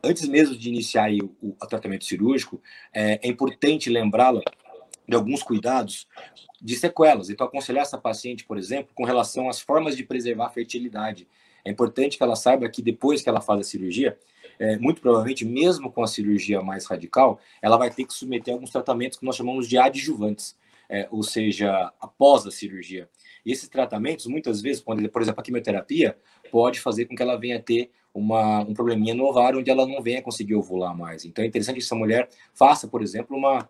antes 0.02 0.26
mesmo 0.28 0.56
de 0.56 0.68
iniciar 0.68 1.10
o, 1.12 1.34
o, 1.40 1.66
tratamento 1.66 2.04
cirúrgico, 2.04 2.60
é, 2.92 3.20
é 3.22 3.28
importante 3.28 3.90
lembrá-la 3.90 4.42
de 5.06 5.16
alguns 5.16 5.42
cuidados 5.42 6.06
de 6.60 6.76
sequelas. 6.76 7.30
Então 7.30 7.46
aconselhar 7.46 7.82
essa 7.82 7.98
paciente, 7.98 8.44
por 8.44 8.58
exemplo, 8.58 8.92
com 8.94 9.04
relação 9.04 9.48
às 9.48 9.60
formas 9.60 9.96
de 9.96 10.04
preservar 10.04 10.46
a 10.46 10.50
fertilidade. 10.50 11.26
É 11.64 11.70
importante 11.70 12.16
que 12.16 12.22
ela 12.22 12.36
saiba 12.36 12.68
que 12.68 12.82
depois 12.82 13.22
que 13.22 13.28
ela 13.28 13.40
faz 13.40 13.60
a 13.60 13.64
cirurgia, 13.64 14.18
é, 14.58 14.76
muito 14.78 15.00
provavelmente, 15.00 15.44
mesmo 15.44 15.90
com 15.90 16.02
a 16.02 16.06
cirurgia 16.06 16.60
mais 16.62 16.86
radical, 16.86 17.40
ela 17.62 17.76
vai 17.76 17.90
ter 17.90 18.04
que 18.04 18.12
submeter 18.12 18.54
alguns 18.54 18.70
tratamentos 18.70 19.18
que 19.18 19.24
nós 19.24 19.36
chamamos 19.36 19.68
de 19.68 19.78
adjuvantes, 19.78 20.56
é, 20.88 21.06
ou 21.10 21.22
seja, 21.22 21.92
após 22.00 22.46
a 22.46 22.50
cirurgia. 22.50 23.08
E 23.44 23.52
esses 23.52 23.68
tratamentos, 23.68 24.26
muitas 24.26 24.60
vezes, 24.60 24.82
quando, 24.82 25.06
por 25.08 25.22
exemplo, 25.22 25.40
a 25.40 25.44
quimioterapia, 25.44 26.16
pode 26.50 26.80
fazer 26.80 27.06
com 27.06 27.14
que 27.14 27.22
ela 27.22 27.36
venha 27.36 27.60
ter 27.60 27.90
uma, 28.12 28.60
um 28.60 28.74
probleminha 28.74 29.14
no 29.14 29.24
ovário, 29.24 29.60
onde 29.60 29.70
ela 29.70 29.86
não 29.86 30.02
venha 30.02 30.22
conseguir 30.22 30.54
ovular 30.54 30.96
mais. 30.96 31.24
Então, 31.24 31.44
é 31.44 31.46
interessante 31.46 31.76
que 31.76 31.84
essa 31.84 31.94
mulher 31.94 32.28
faça, 32.54 32.88
por 32.88 33.02
exemplo, 33.02 33.36
uma, 33.36 33.68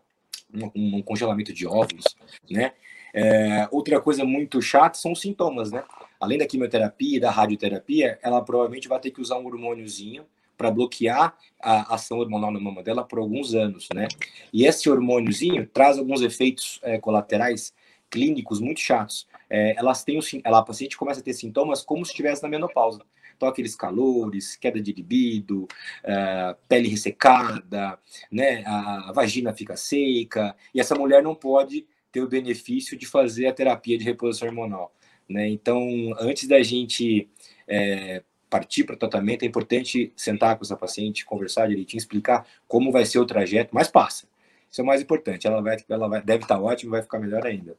um, 0.55 0.97
um 0.99 1.03
congelamento 1.03 1.53
de 1.53 1.67
óvulos, 1.67 2.17
né? 2.51 2.73
É, 3.13 3.67
outra 3.71 4.01
coisa 4.01 4.25
muito 4.25 4.61
chata 4.61 4.99
são 4.99 5.13
os 5.13 5.21
sintomas, 5.21 5.73
né? 5.73 5.83
Além 6.21 6.39
da 6.39 6.47
quimioterapia 6.47 7.17
e 7.17 7.21
da 7.21 7.31
radioterapia, 7.31 8.19
ela 8.23 8.43
provavelmente 8.43 8.89
vai 8.89 9.01
ter 9.01 9.11
que 9.11 9.21
usar 9.21 9.39
um 9.39 9.47
hormôniozinho 9.47 10.25
para 10.57 10.71
bloquear 10.71 11.37
a 11.63 11.95
ação 11.95 12.19
hormonal 12.19 12.51
na 12.51 12.59
mama 12.59 12.83
dela 12.83 13.05
por 13.05 13.21
alguns 13.21 13.55
anos, 13.55 13.89
né? 13.95 14.09
E 14.53 14.67
esse 14.67 14.91
hormôniozinho 14.91 15.67
traz 15.67 15.99
alguns 15.99 16.21
efeitos 16.21 16.81
é, 16.83 16.99
colaterais 16.99 17.73
clínicos 18.11 18.61
muito 18.61 18.81
chatos. 18.81 19.27
É, 19.49 19.75
elas 19.77 20.05
têm, 20.05 20.19
ela, 20.45 20.59
a 20.59 20.63
paciente 20.63 20.97
começa 20.97 21.21
a 21.21 21.23
ter 21.23 21.33
sintomas 21.35 21.83
como 21.83 22.05
se 22.05 22.13
estivesse 22.13 22.43
na 22.43 22.49
menopausa. 22.49 23.03
Então, 23.37 23.49
aqueles 23.49 23.77
calores, 23.77 24.57
queda 24.57 24.81
de 24.81 24.93
libido, 24.93 25.69
é, 26.03 26.57
pele 26.69 26.89
ressecada, 26.89 27.99
né? 28.31 28.65
A, 28.67 29.13
vagina 29.15 29.53
fica 29.53 29.77
seca, 29.77 30.57
e 30.75 30.81
essa 30.81 30.97
mulher 30.97 31.23
não 31.23 31.37
pode 31.37 31.87
ter 32.11 32.21
o 32.21 32.29
benefício 32.29 32.99
de 32.99 33.07
fazer 33.07 33.47
a 33.47 33.53
terapia 33.53 33.97
de 33.97 34.05
reposição 34.05 34.49
hormonal. 34.49 34.93
Né? 35.29 35.49
Então, 35.49 35.87
antes 36.19 36.49
da 36.49 36.61
gente 36.63 37.29
é, 37.69 38.23
partir 38.49 38.85
para 38.85 38.95
o 38.95 38.99
tratamento, 38.99 39.43
é 39.43 39.47
importante 39.47 40.13
sentar 40.17 40.57
com 40.57 40.65
essa 40.65 40.77
paciente, 40.77 41.25
conversar 41.25 41.69
direitinho, 41.69 41.99
explicar 41.99 42.47
como 42.67 42.91
vai 42.91 43.05
ser 43.05 43.19
o 43.19 43.27
trajeto, 43.27 43.71
mas 43.73 43.89
passa. 43.89 44.27
Isso 44.71 44.81
é 44.81 44.85
o 44.85 44.87
mais 44.87 45.01
importante. 45.03 45.47
Ela, 45.47 45.63
vai, 45.63 45.77
ela 45.89 46.09
vai, 46.09 46.23
deve 46.23 46.45
estar 46.45 46.61
ótima, 46.61 46.93
vai 46.93 47.03
ficar 47.03 47.19
melhor 47.19 47.47
ainda. 47.47 47.77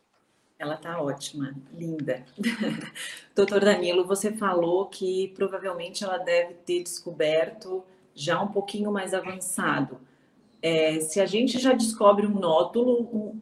Ela 0.59 0.75
está 0.75 1.01
ótima, 1.01 1.55
linda. 1.73 2.25
Doutor 3.33 3.61
Danilo, 3.61 4.05
você 4.05 4.33
falou 4.33 4.87
que 4.87 5.29
provavelmente 5.29 6.03
ela 6.03 6.17
deve 6.17 6.53
ter 6.53 6.83
descoberto 6.83 7.81
já 8.13 8.41
um 8.41 8.49
pouquinho 8.49 8.91
mais 8.91 9.13
avançado. 9.13 10.01
É, 10.61 10.99
se 10.99 11.21
a 11.21 11.25
gente 11.25 11.57
já 11.57 11.71
descobre 11.71 12.27
um 12.27 12.37
nódulo 12.37 13.03
um 13.03 13.39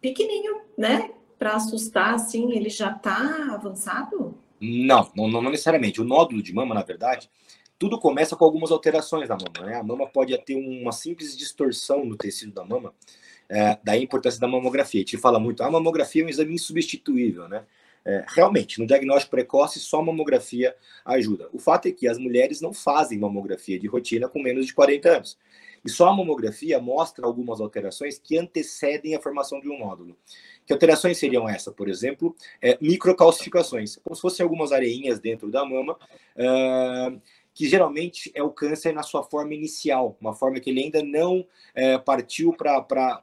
pequenininho, 0.00 0.62
né, 0.76 1.12
para 1.38 1.54
assustar, 1.54 2.14
assim, 2.14 2.50
ele 2.50 2.68
já 2.68 2.90
está 2.90 3.54
avançado? 3.54 4.34
Não, 4.60 5.08
não, 5.14 5.28
não 5.28 5.42
necessariamente. 5.42 6.00
O 6.00 6.04
nódulo 6.04 6.42
de 6.42 6.52
mama, 6.52 6.74
na 6.74 6.82
verdade, 6.82 7.30
tudo 7.78 8.00
começa 8.00 8.34
com 8.34 8.44
algumas 8.44 8.72
alterações 8.72 9.28
na 9.28 9.36
mama. 9.36 9.66
Né? 9.66 9.76
A 9.76 9.82
mama 9.84 10.08
pode 10.08 10.36
ter 10.38 10.56
uma 10.56 10.90
simples 10.90 11.36
distorção 11.36 12.04
no 12.04 12.16
tecido 12.16 12.52
da 12.52 12.64
mama, 12.64 12.92
é, 13.52 13.78
daí 13.84 14.00
a 14.00 14.02
importância 14.02 14.40
da 14.40 14.48
mamografia. 14.48 15.00
A 15.00 15.04
gente 15.04 15.18
fala 15.18 15.38
muito, 15.38 15.62
a 15.62 15.70
mamografia 15.70 16.22
é 16.22 16.24
um 16.24 16.28
exame 16.28 16.54
insubstituível, 16.54 17.48
né? 17.48 17.64
É, 18.04 18.24
realmente, 18.28 18.80
no 18.80 18.86
diagnóstico 18.86 19.30
precoce, 19.30 19.78
só 19.78 20.00
a 20.00 20.02
mamografia 20.02 20.74
ajuda. 21.04 21.48
O 21.52 21.58
fato 21.58 21.86
é 21.86 21.92
que 21.92 22.08
as 22.08 22.18
mulheres 22.18 22.60
não 22.60 22.72
fazem 22.72 23.18
mamografia 23.18 23.78
de 23.78 23.86
rotina 23.86 24.26
com 24.26 24.42
menos 24.42 24.66
de 24.66 24.74
40 24.74 25.08
anos. 25.08 25.38
E 25.84 25.90
só 25.90 26.08
a 26.08 26.16
mamografia 26.16 26.80
mostra 26.80 27.26
algumas 27.26 27.60
alterações 27.60 28.18
que 28.18 28.38
antecedem 28.38 29.14
a 29.14 29.20
formação 29.20 29.60
de 29.60 29.68
um 29.68 29.78
nódulo. 29.78 30.16
Que 30.64 30.72
alterações 30.72 31.18
seriam 31.18 31.48
essas? 31.48 31.74
Por 31.74 31.88
exemplo, 31.88 32.34
é, 32.60 32.78
microcalcificações, 32.80 33.96
como 33.96 34.16
se 34.16 34.22
fossem 34.22 34.42
algumas 34.42 34.72
areinhas 34.72 35.20
dentro 35.20 35.50
da 35.50 35.64
mama, 35.64 35.96
uh, 36.36 37.20
que 37.54 37.68
geralmente 37.68 38.30
é 38.34 38.42
o 38.42 38.50
câncer 38.50 38.92
na 38.92 39.02
sua 39.02 39.22
forma 39.22 39.54
inicial, 39.54 40.16
uma 40.20 40.34
forma 40.34 40.58
que 40.58 40.70
ele 40.70 40.84
ainda 40.84 41.02
não 41.02 41.46
é, 41.74 41.98
partiu 41.98 42.54
para 42.54 43.20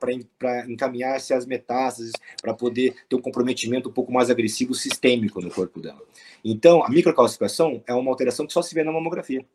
encaminhar-se 0.67 1.33
às 1.33 1.45
metástases, 1.45 2.11
para 2.41 2.53
poder 2.53 2.95
ter 3.07 3.15
um 3.15 3.21
comprometimento 3.21 3.89
um 3.89 3.91
pouco 3.91 4.11
mais 4.11 4.29
agressivo 4.29 4.73
sistêmico 4.73 5.41
no 5.41 5.49
corpo 5.49 5.79
dela. 5.79 6.01
Então, 6.43 6.83
a 6.83 6.89
microcalcificação 6.89 7.83
é 7.87 7.93
uma 7.93 8.11
alteração 8.11 8.45
que 8.45 8.53
só 8.53 8.61
se 8.61 8.73
vê 8.73 8.83
na 8.83 8.91
mamografia. 8.91 9.45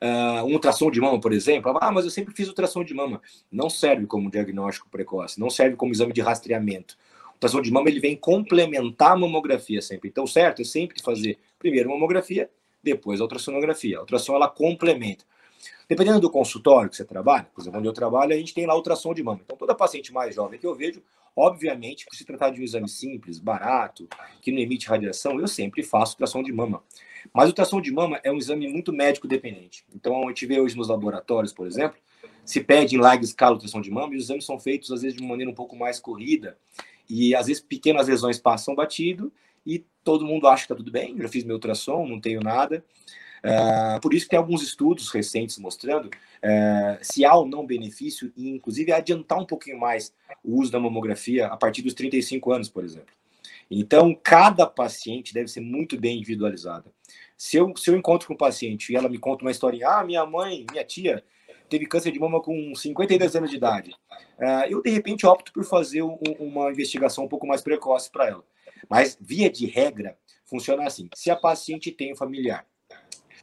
Uh, 0.00 0.44
um 0.46 0.52
ultrassom 0.52 0.90
de 0.92 1.00
mama, 1.00 1.20
por 1.20 1.32
exemplo, 1.32 1.76
ah, 1.80 1.90
mas 1.90 2.04
eu 2.04 2.10
sempre 2.10 2.32
fiz 2.32 2.46
ultrassom 2.46 2.84
de 2.84 2.94
mama. 2.94 3.20
Não 3.50 3.68
serve 3.68 4.06
como 4.06 4.30
diagnóstico 4.30 4.88
precoce, 4.88 5.40
não 5.40 5.50
serve 5.50 5.76
como 5.76 5.92
exame 5.92 6.12
de 6.12 6.20
rastreamento. 6.20 6.96
O 7.30 7.32
ultrassom 7.34 7.60
de 7.60 7.70
mama 7.70 7.88
ele 7.88 8.00
vem 8.00 8.16
complementar 8.16 9.12
a 9.12 9.16
mamografia 9.16 9.82
sempre. 9.82 10.08
Então, 10.08 10.26
certo, 10.26 10.62
é 10.62 10.64
sempre 10.64 11.02
fazer 11.02 11.36
primeiro 11.58 11.90
mamografia, 11.90 12.48
depois 12.82 13.20
a 13.20 13.24
ultrassonografia. 13.24 13.98
A 13.98 14.00
ultrassom 14.00 14.34
ela 14.34 14.48
complementa. 14.48 15.24
Dependendo 15.88 16.20
do 16.20 16.30
consultório 16.30 16.90
que 16.90 16.96
você 16.96 17.04
trabalha, 17.04 17.48
por 17.52 17.60
exemplo, 17.60 17.78
onde 17.78 17.88
eu 17.88 17.92
trabalho, 17.92 18.32
a 18.32 18.36
gente 18.36 18.54
tem 18.54 18.66
lá 18.66 18.74
ultrassom 18.76 19.14
de 19.14 19.22
mama. 19.22 19.40
Então, 19.44 19.56
toda 19.56 19.74
paciente 19.74 20.12
mais 20.12 20.34
jovem 20.34 20.58
que 20.58 20.66
eu 20.66 20.74
vejo, 20.74 21.02
Obviamente, 21.40 22.04
por 22.04 22.16
se 22.16 22.24
tratar 22.24 22.50
de 22.50 22.60
um 22.60 22.64
exame 22.64 22.88
simples, 22.88 23.38
barato, 23.38 24.08
que 24.42 24.50
não 24.50 24.58
emite 24.58 24.88
radiação, 24.88 25.38
eu 25.38 25.46
sempre 25.46 25.84
faço 25.84 26.14
ultrassom 26.14 26.42
de 26.42 26.52
mama. 26.52 26.82
Mas 27.32 27.46
ultrassom 27.46 27.80
de 27.80 27.92
mama 27.92 28.18
é 28.24 28.32
um 28.32 28.36
exame 28.36 28.66
muito 28.66 28.92
médico 28.92 29.28
dependente. 29.28 29.84
Então, 29.94 30.24
a 30.24 30.28
gente 30.30 30.44
vê 30.46 30.58
hoje 30.58 30.76
nos 30.76 30.88
laboratórios, 30.88 31.52
por 31.52 31.64
exemplo, 31.64 31.96
se 32.44 32.60
pede 32.60 32.96
em 32.96 32.98
larga 32.98 33.24
escala 33.24 33.54
ultrassom 33.54 33.80
de 33.80 33.88
mama 33.88 34.14
e 34.14 34.16
os 34.16 34.24
exames 34.24 34.44
são 34.44 34.58
feitos, 34.58 34.90
às 34.90 35.02
vezes, 35.02 35.16
de 35.16 35.22
uma 35.22 35.30
maneira 35.30 35.48
um 35.48 35.54
pouco 35.54 35.76
mais 35.76 36.00
corrida. 36.00 36.58
E, 37.08 37.36
às 37.36 37.46
vezes, 37.46 37.62
pequenas 37.62 38.08
lesões 38.08 38.40
passam 38.40 38.74
batido 38.74 39.32
e 39.68 39.84
todo 40.02 40.24
mundo 40.24 40.48
acha 40.48 40.62
que 40.62 40.72
está 40.72 40.74
tudo 40.74 40.90
bem. 40.90 41.14
Já 41.18 41.28
fiz 41.28 41.44
meu 41.44 41.56
ultrassom, 41.56 42.06
não 42.06 42.18
tenho 42.18 42.40
nada. 42.40 42.82
Uh, 43.44 44.00
por 44.00 44.14
isso 44.14 44.24
que 44.24 44.30
tem 44.30 44.38
alguns 44.38 44.62
estudos 44.62 45.10
recentes 45.10 45.58
mostrando 45.58 46.06
uh, 46.06 46.98
se 47.02 47.24
há 47.24 47.34
ou 47.34 47.46
não 47.46 47.66
benefício 47.66 48.32
e, 48.34 48.48
inclusive, 48.48 48.90
adiantar 48.90 49.38
um 49.38 49.44
pouquinho 49.44 49.78
mais 49.78 50.12
o 50.42 50.58
uso 50.58 50.72
da 50.72 50.80
mamografia 50.80 51.46
a 51.48 51.56
partir 51.56 51.82
dos 51.82 51.92
35 51.92 52.50
anos, 52.50 52.68
por 52.70 52.82
exemplo. 52.82 53.14
Então, 53.70 54.18
cada 54.22 54.66
paciente 54.66 55.34
deve 55.34 55.48
ser 55.48 55.60
muito 55.60 56.00
bem 56.00 56.16
individualizada. 56.16 56.90
Se 57.36 57.58
eu, 57.58 57.76
se 57.76 57.90
eu 57.90 57.96
encontro 57.96 58.26
com 58.26 58.34
um 58.34 58.38
paciente 58.38 58.90
e 58.90 58.96
ela 58.96 59.08
me 59.08 59.18
conta 59.18 59.44
uma 59.44 59.50
historinha, 59.50 59.88
ah, 59.88 60.04
minha 60.04 60.24
mãe, 60.24 60.64
minha 60.70 60.82
tia 60.82 61.22
teve 61.68 61.84
câncer 61.84 62.10
de 62.10 62.18
mama 62.18 62.40
com 62.40 62.74
52 62.74 63.36
anos 63.36 63.50
de 63.50 63.56
idade, 63.56 63.90
uh, 64.38 64.64
eu, 64.70 64.82
de 64.82 64.88
repente, 64.88 65.26
opto 65.26 65.52
por 65.52 65.64
fazer 65.64 66.02
um, 66.02 66.18
uma 66.38 66.70
investigação 66.70 67.24
um 67.24 67.28
pouco 67.28 67.46
mais 67.46 67.60
precoce 67.60 68.10
para 68.10 68.26
ela. 68.28 68.44
Mas, 68.88 69.16
via 69.20 69.50
de 69.50 69.66
regra, 69.66 70.18
funciona 70.44 70.84
assim. 70.86 71.08
Se 71.14 71.30
a 71.30 71.36
paciente 71.36 71.90
tem 71.90 72.12
um 72.12 72.16
familiar 72.16 72.66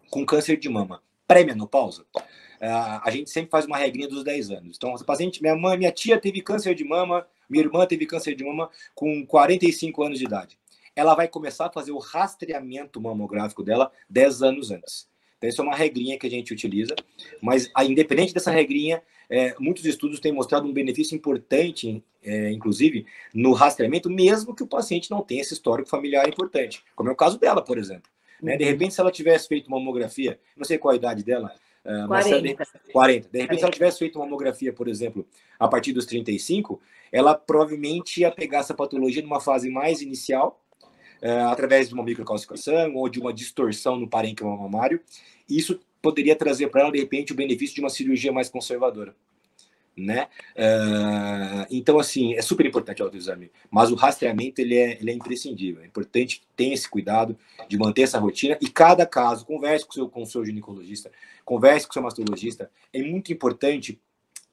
com 0.09 0.25
câncer 0.25 0.57
de 0.57 0.69
mama 0.69 1.01
pré-menopausa, 1.27 2.03
uh, 2.03 3.01
a 3.03 3.09
gente 3.09 3.29
sempre 3.29 3.49
faz 3.49 3.65
uma 3.65 3.77
regrinha 3.77 4.07
dos 4.07 4.23
10 4.23 4.51
anos. 4.51 4.77
Então, 4.77 4.93
a 4.93 5.03
paciente, 5.03 5.41
minha 5.41 5.55
mãe, 5.55 5.77
minha 5.77 5.91
tia 5.91 6.19
teve 6.19 6.41
câncer 6.41 6.75
de 6.75 6.83
mama, 6.83 7.27
minha 7.49 7.63
irmã 7.63 7.85
teve 7.85 8.05
câncer 8.05 8.35
de 8.35 8.43
mama 8.43 8.69
com 8.93 9.25
45 9.25 10.03
anos 10.03 10.19
de 10.19 10.25
idade. 10.25 10.59
Ela 10.95 11.13
vai 11.13 11.27
começar 11.27 11.65
a 11.65 11.71
fazer 11.71 11.91
o 11.91 11.97
rastreamento 11.97 13.01
mamográfico 13.01 13.63
dela 13.63 13.91
10 14.09 14.41
anos 14.41 14.71
antes. 14.71 15.07
Então, 15.37 15.49
isso 15.49 15.61
é 15.61 15.65
uma 15.65 15.75
regrinha 15.75 16.17
que 16.17 16.27
a 16.27 16.29
gente 16.29 16.53
utiliza, 16.53 16.95
mas 17.41 17.69
a, 17.73 17.83
independente 17.83 18.33
dessa 18.33 18.51
regrinha, 18.51 19.01
é, 19.29 19.55
muitos 19.59 19.85
estudos 19.85 20.19
têm 20.19 20.31
mostrado 20.31 20.67
um 20.67 20.73
benefício 20.73 21.15
importante, 21.15 22.03
é, 22.23 22.51
inclusive, 22.51 23.05
no 23.33 23.53
rastreamento, 23.53 24.09
mesmo 24.09 24.55
que 24.55 24.63
o 24.63 24.67
paciente 24.67 25.11
não 25.11 25.21
tenha 25.21 25.41
esse 25.41 25.53
histórico 25.53 25.89
familiar 25.89 26.27
importante, 26.27 26.83
como 26.95 27.09
é 27.09 27.13
o 27.13 27.15
caso 27.15 27.39
dela, 27.39 27.61
por 27.61 27.77
exemplo. 27.77 28.09
Né? 28.41 28.57
De 28.57 28.63
uhum. 28.63 28.69
repente, 28.69 28.93
se 28.93 29.01
ela 29.01 29.11
tivesse 29.11 29.47
feito 29.47 29.67
uma 29.67 29.79
mamografia, 29.79 30.39
não 30.55 30.65
sei 30.65 30.77
qual 30.77 30.93
a 30.93 30.97
idade 30.97 31.23
dela, 31.23 31.51
uh, 31.85 32.07
40. 32.07 32.41
de, 32.41 32.55
40. 32.91 33.29
De 33.29 33.39
repente, 33.39 33.47
40. 33.47 33.55
se 33.57 33.63
ela 33.63 33.71
tivesse 33.71 33.99
feito 33.99 34.19
uma 34.19 34.25
mamografia, 34.25 34.73
por 34.73 34.87
exemplo, 34.87 35.25
a 35.59 35.67
partir 35.67 35.93
dos 35.93 36.05
35, 36.05 36.81
ela 37.11 37.33
provavelmente 37.33 38.21
ia 38.21 38.31
pegar 38.31 38.59
essa 38.59 38.73
patologia 38.73 39.21
numa 39.21 39.39
fase 39.39 39.69
mais 39.69 40.01
inicial, 40.01 40.61
uh, 41.21 41.49
através 41.49 41.89
de 41.89 41.93
uma 41.93 42.03
microcalcificação 42.03 42.95
ou 42.95 43.09
de 43.09 43.19
uma 43.19 43.33
distorção 43.33 43.97
no 43.97 44.07
parênquima 44.07 44.55
mamário. 44.55 45.01
Isso 45.49 45.79
poderia 46.01 46.35
trazer 46.35 46.69
para 46.69 46.81
ela, 46.81 46.91
de 46.91 46.99
repente, 46.99 47.33
o 47.33 47.35
benefício 47.35 47.75
de 47.75 47.81
uma 47.81 47.89
cirurgia 47.89 48.31
mais 48.31 48.49
conservadora 48.49 49.15
né? 49.97 50.27
Uh, 50.55 51.65
então, 51.71 51.97
assim, 51.99 52.33
é 52.33 52.41
super 52.41 52.65
importante 52.65 53.01
o 53.01 53.05
autoexame, 53.05 53.51
mas 53.71 53.91
o 53.91 53.95
rastreamento 53.95 54.59
ele 54.59 54.75
é, 54.75 54.97
ele 54.99 55.11
é 55.11 55.13
imprescindível. 55.13 55.81
É 55.83 55.85
importante 55.85 56.41
que 56.41 56.47
tenha 56.55 56.73
esse 56.73 56.89
cuidado 56.89 57.37
de 57.67 57.77
manter 57.77 58.03
essa 58.03 58.19
rotina 58.19 58.57
e 58.61 58.69
cada 58.69 59.05
caso, 59.05 59.45
converse 59.45 59.85
com 59.85 59.93
seu, 59.93 60.09
com 60.09 60.23
o 60.23 60.25
seu 60.25 60.43
ginecologista, 60.45 61.11
converse 61.45 61.85
com 61.85 61.91
o 61.91 61.93
seu 61.93 62.03
mastologista. 62.03 62.69
É 62.91 63.01
muito 63.01 63.31
importante 63.31 63.99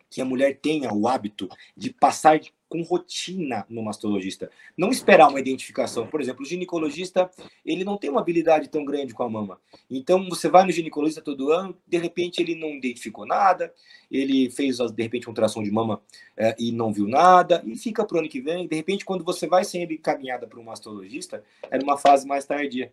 que 0.09 0.21
a 0.21 0.25
mulher 0.25 0.59
tenha 0.61 0.93
o 0.93 1.09
hábito 1.09 1.49
de 1.77 1.91
passar 1.91 2.39
com 2.73 2.81
rotina 2.81 3.67
no 3.69 3.83
mastologista. 3.83 4.51
Não 4.75 4.89
esperar 4.89 5.29
uma 5.29 5.39
identificação. 5.39 6.07
Por 6.07 6.23
exemplo, 6.23 6.43
o 6.43 6.47
ginecologista, 6.47 7.31
ele 7.67 7.85
não 7.85 7.99
tem 7.99 8.09
uma 8.09 8.23
habilidade 8.23 8.71
tão 8.71 8.83
grande 8.83 9.13
com 9.13 9.23
a 9.23 9.29
mama. 9.29 9.61
Então, 9.91 10.27
você 10.27 10.49
vai 10.49 10.65
no 10.65 10.73
ginecologista 10.73 11.21
todo 11.21 11.53
ano, 11.53 11.77
de 11.87 11.99
repente 11.99 12.41
ele 12.41 12.55
não 12.55 12.71
identificou 12.71 13.27
nada, 13.27 13.75
ele 14.11 14.49
fez, 14.51 14.79
de 14.79 15.03
repente, 15.03 15.29
um 15.29 15.35
tração 15.35 15.63
de 15.63 15.71
mama 15.71 16.01
é, 16.35 16.57
e 16.59 16.73
não 16.73 16.91
viu 16.91 17.07
nada, 17.07 17.63
e 17.67 17.77
fica 17.77 18.07
para 18.07 18.17
o 18.17 18.21
ano 18.21 18.29
que 18.29 18.41
vem. 18.41 18.67
De 18.67 18.75
repente, 18.75 19.05
quando 19.05 19.23
você 19.23 19.47
vai 19.47 19.65
sendo 19.65 19.93
encaminhada 19.93 20.47
para 20.47 20.59
um 20.59 20.65
mastologista, 20.65 21.45
é 21.71 21.77
numa 21.77 21.99
fase 21.99 22.27
mais 22.27 22.47
tardia. 22.47 22.91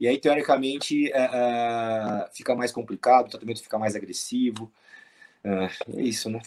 E 0.00 0.08
aí, 0.08 0.18
teoricamente, 0.18 1.12
é, 1.12 1.30
é, 1.32 2.28
fica 2.32 2.56
mais 2.56 2.72
complicado, 2.72 3.26
o 3.26 3.30
tratamento 3.30 3.62
fica 3.62 3.78
mais 3.78 3.94
agressivo. 3.94 4.72
é 5.44 6.02
isso, 6.02 6.28
né? 6.28 6.42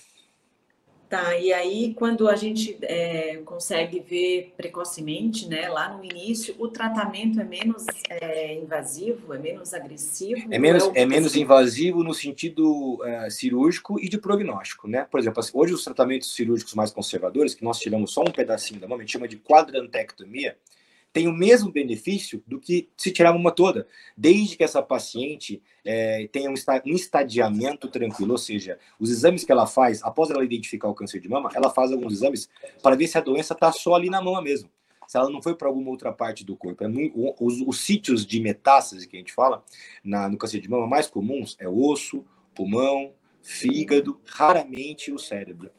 Tá, 1.08 1.38
e 1.38 1.54
aí 1.54 1.94
quando 1.94 2.28
a 2.28 2.36
gente 2.36 2.78
é, 2.82 3.38
consegue 3.46 4.00
ver 4.00 4.54
precocemente, 4.58 5.48
né, 5.48 5.70
lá 5.70 5.96
no 5.96 6.04
início, 6.04 6.56
o 6.58 6.68
tratamento 6.68 7.40
é 7.40 7.44
menos 7.44 7.86
é, 8.10 8.56
invasivo, 8.56 9.34
é 9.34 9.38
menos 9.38 9.74
agressivo? 9.74 10.48
É 10.50 10.58
menos, 10.58 10.90
é, 10.96 11.02
é 11.02 11.06
menos 11.06 11.36
invasivo 11.36 12.04
no 12.04 12.14
sentido 12.14 13.00
é, 13.06 13.30
cirúrgico 13.30 14.00
e 14.00 14.10
de 14.10 14.18
prognóstico, 14.18 14.88
né? 14.88 15.06
Por 15.10 15.20
exemplo, 15.20 15.44
hoje 15.54 15.74
os 15.74 15.84
tratamentos 15.84 16.34
cirúrgicos 16.34 16.74
mais 16.74 16.92
conservadores, 16.92 17.54
que 17.54 17.64
nós 17.64 17.80
tiramos 17.80 18.12
só 18.12 18.22
um 18.22 18.32
pedacinho 18.32 18.80
da 18.80 18.88
mama, 18.88 19.02
a 19.02 19.06
gente 19.06 19.14
chama 19.14 19.28
de 19.28 19.38
quadrantectomia, 19.38 20.58
tem 21.16 21.30
o 21.30 21.34
mesmo 21.34 21.72
benefício 21.72 22.44
do 22.46 22.60
que 22.60 22.90
se 22.98 23.10
tirar 23.10 23.34
uma 23.34 23.50
toda, 23.50 23.88
desde 24.18 24.58
que 24.58 24.66
essa 24.66 24.84
paciente 24.84 25.64
é, 25.86 26.28
tenha 26.28 26.52
um, 26.52 26.56
um 26.88 26.94
estadiamento 26.94 27.88
tranquilo, 27.88 28.34
ou 28.34 28.38
seja, 28.38 28.78
os 29.00 29.10
exames 29.10 29.46
que 29.46 29.52
ela 29.54 29.66
faz, 29.66 30.04
após 30.04 30.30
ela 30.30 30.44
identificar 30.44 30.90
o 30.90 30.94
câncer 30.94 31.22
de 31.22 31.30
mama, 31.30 31.50
ela 31.56 31.70
faz 31.70 31.94
alguns 31.94 32.12
exames 32.12 32.50
para 32.84 32.98
ver 32.98 33.08
se 33.08 33.18
a 33.18 33.22
doença 33.22 33.54
está 33.54 33.72
só 33.72 33.96
ali 33.96 34.10
na 34.10 34.22
mama 34.22 34.42
mesmo, 34.42 34.70
se 35.08 35.18
ela 35.18 35.30
não 35.30 35.42
foi 35.42 35.56
para 35.56 35.70
alguma 35.70 35.90
outra 35.90 36.12
parte 36.12 36.44
do 36.44 36.54
corpo. 36.54 36.84
É 36.84 36.88
muito, 36.90 37.18
os, 37.40 37.62
os, 37.62 37.80
sítios 37.80 38.26
de 38.26 38.42
metástase 38.42 39.08
que 39.08 39.16
a 39.16 39.20
gente 39.20 39.32
fala 39.32 39.64
na, 40.04 40.28
no 40.28 40.38
câncer 40.38 40.60
de 40.60 40.70
mama 40.70 40.86
mais 40.86 41.08
comuns 41.08 41.56
é 41.62 41.70
osso, 41.70 42.26
pulmão, 42.54 43.14
fígado, 43.46 44.20
raramente 44.26 45.12
o 45.12 45.20
cérebro. 45.20 45.70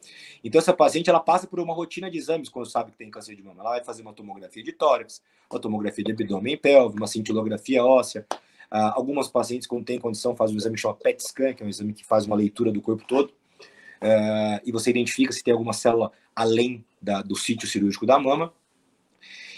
Então, 0.42 0.61
essa 0.61 0.72
paciente 0.72 1.11
ela 1.11 1.18
passa 1.18 1.48
por 1.48 1.59
uma 1.59 1.74
rotina 1.74 2.09
de 2.09 2.16
exames 2.16 2.48
quando 2.48 2.70
sabe 2.70 2.92
que 2.92 2.96
tem 2.96 3.11
câncer 3.11 3.35
de 3.35 3.42
mama. 3.42 3.61
Ela 3.61 3.70
vai 3.70 3.85
fazer 3.85 4.02
uma 4.02 4.12
tomografia 4.12 4.62
de 4.62 4.72
tórax, 4.72 5.20
uma 5.50 5.59
tomografia 5.59 6.05
de 6.05 6.12
abdômen 6.12 6.55
e 6.55 6.57
pelve, 6.57 6.96
uma 6.96 7.09
cintilografia 7.09 7.85
óssea. 7.85 8.24
Uh, 8.72 8.94
algumas 8.94 9.29
pacientes, 9.29 9.66
quando 9.66 9.85
tem 9.85 9.98
condição, 9.98 10.37
fazem 10.37 10.55
um 10.55 10.59
exame 10.59 10.79
chamado 10.79 10.98
PET 10.98 11.20
scan, 11.22 11.55
que 11.55 11.62
é 11.62 11.66
um 11.66 11.68
exame 11.68 11.92
que 11.92 12.05
faz 12.05 12.24
uma 12.24 12.37
leitura 12.37 12.70
do 12.70 12.81
corpo 12.81 13.05
todo. 13.05 13.31
Uh, 13.31 14.62
e 14.64 14.70
você 14.70 14.90
identifica 14.90 15.33
se 15.33 15.42
tem 15.42 15.52
alguma 15.52 15.72
célula 15.72 16.12
além 16.37 16.85
da, 17.02 17.20
do 17.20 17.35
sítio 17.35 17.66
cirúrgico 17.66 18.07
da 18.07 18.16
mama 18.16 18.52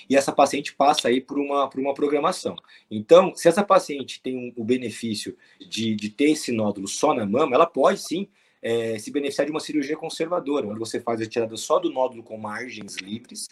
e 0.08 0.16
essa 0.16 0.32
paciente 0.32 0.74
passa 0.74 1.08
aí 1.08 1.20
por 1.20 1.38
uma, 1.38 1.68
por 1.68 1.80
uma 1.80 1.94
programação. 1.94 2.56
Então, 2.90 3.34
se 3.34 3.48
essa 3.48 3.62
paciente 3.62 4.20
tem 4.22 4.36
um, 4.36 4.52
o 4.56 4.64
benefício 4.64 5.36
de, 5.60 5.94
de 5.94 6.10
ter 6.10 6.30
esse 6.30 6.52
nódulo 6.52 6.88
só 6.88 7.14
na 7.14 7.26
mama, 7.26 7.54
ela 7.54 7.66
pode 7.66 8.00
sim 8.00 8.28
é, 8.62 8.98
se 8.98 9.10
beneficiar 9.10 9.46
de 9.46 9.50
uma 9.50 9.60
cirurgia 9.60 9.96
conservadora, 9.96 10.66
onde 10.66 10.78
você 10.78 11.00
faz 11.00 11.20
a 11.20 11.24
retirada 11.24 11.56
só 11.56 11.78
do 11.78 11.92
nódulo 11.92 12.22
com 12.22 12.36
margens 12.36 12.96
livres 12.96 13.48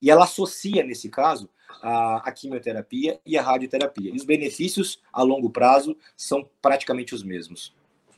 e 0.00 0.10
ela 0.10 0.24
associa, 0.24 0.84
nesse 0.84 1.08
caso, 1.08 1.48
a, 1.82 2.28
a, 2.28 2.32
quimioterapia 2.32 3.20
e 3.24 3.36
a 3.36 3.42
radioterapia. 3.42 4.10
E 4.12 4.16
os 4.16 4.24
benefícios 4.24 5.00
a 5.12 5.22
longo 5.22 5.50
prazo 5.50 5.96
são 6.16 6.48
praticamente 6.60 7.14
os 7.14 7.22
mesmos. 7.22 7.74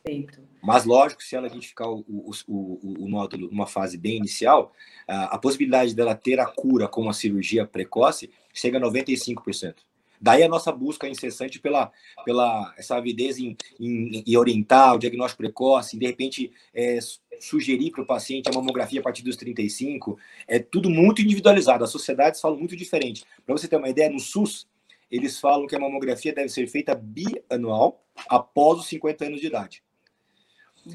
Perfeito. 0.08 0.40
Mas, 0.62 0.84
lógico, 0.84 1.22
se 1.22 1.36
ela 1.36 1.46
identificar 1.46 1.88
o, 1.88 2.04
o, 2.08 2.30
o, 2.48 3.04
o 3.04 3.08
nódulo 3.08 3.48
numa 3.50 3.66
fase 3.66 3.98
bem 3.98 4.16
inicial, 4.16 4.72
a, 5.06 5.36
a, 5.36 5.38
possibilidade 5.38 5.94
dela 5.94 6.14
ter 6.14 6.40
a 6.40 6.46
cura 6.46 6.88
com 6.88 7.02
uma 7.02 7.12
cirurgia 7.12 7.66
precoce 7.66 8.30
chega 8.52 8.78
a 8.78 8.80
95%. 8.80 9.76
Daí 10.20 10.42
a 10.42 10.48
nossa 10.48 10.72
busca 10.72 11.08
incessante 11.08 11.60
pela, 11.60 11.92
pela 12.24 12.74
essa 12.76 12.96
avidez 12.96 13.38
em, 13.38 13.56
em, 13.78 14.24
em 14.26 14.36
orientar 14.36 14.96
o 14.96 14.98
diagnóstico 14.98 15.42
precoce, 15.42 15.94
em, 15.94 15.98
de 16.00 16.06
repente 16.06 16.50
é, 16.74 16.98
sugerir 17.38 17.92
para 17.92 18.02
o 18.02 18.06
paciente 18.06 18.48
a 18.48 18.52
mamografia 18.52 18.98
a 18.98 19.02
partir 19.02 19.22
dos 19.22 19.36
35. 19.36 20.18
É 20.48 20.58
tudo 20.58 20.90
muito 20.90 21.22
individualizado. 21.22 21.84
As 21.84 21.90
sociedades 21.90 22.40
falam 22.40 22.58
muito 22.58 22.74
diferente. 22.74 23.24
Para 23.46 23.56
você 23.56 23.68
ter 23.68 23.76
uma 23.76 23.88
ideia, 23.88 24.10
no 24.10 24.18
SUS, 24.18 24.66
eles 25.08 25.38
falam 25.38 25.68
que 25.68 25.76
a 25.76 25.80
mamografia 25.80 26.34
deve 26.34 26.48
ser 26.48 26.66
feita 26.66 26.94
bianual 26.94 28.02
após 28.28 28.80
os 28.80 28.88
50 28.88 29.24
anos 29.24 29.40
de 29.40 29.46
idade. 29.46 29.82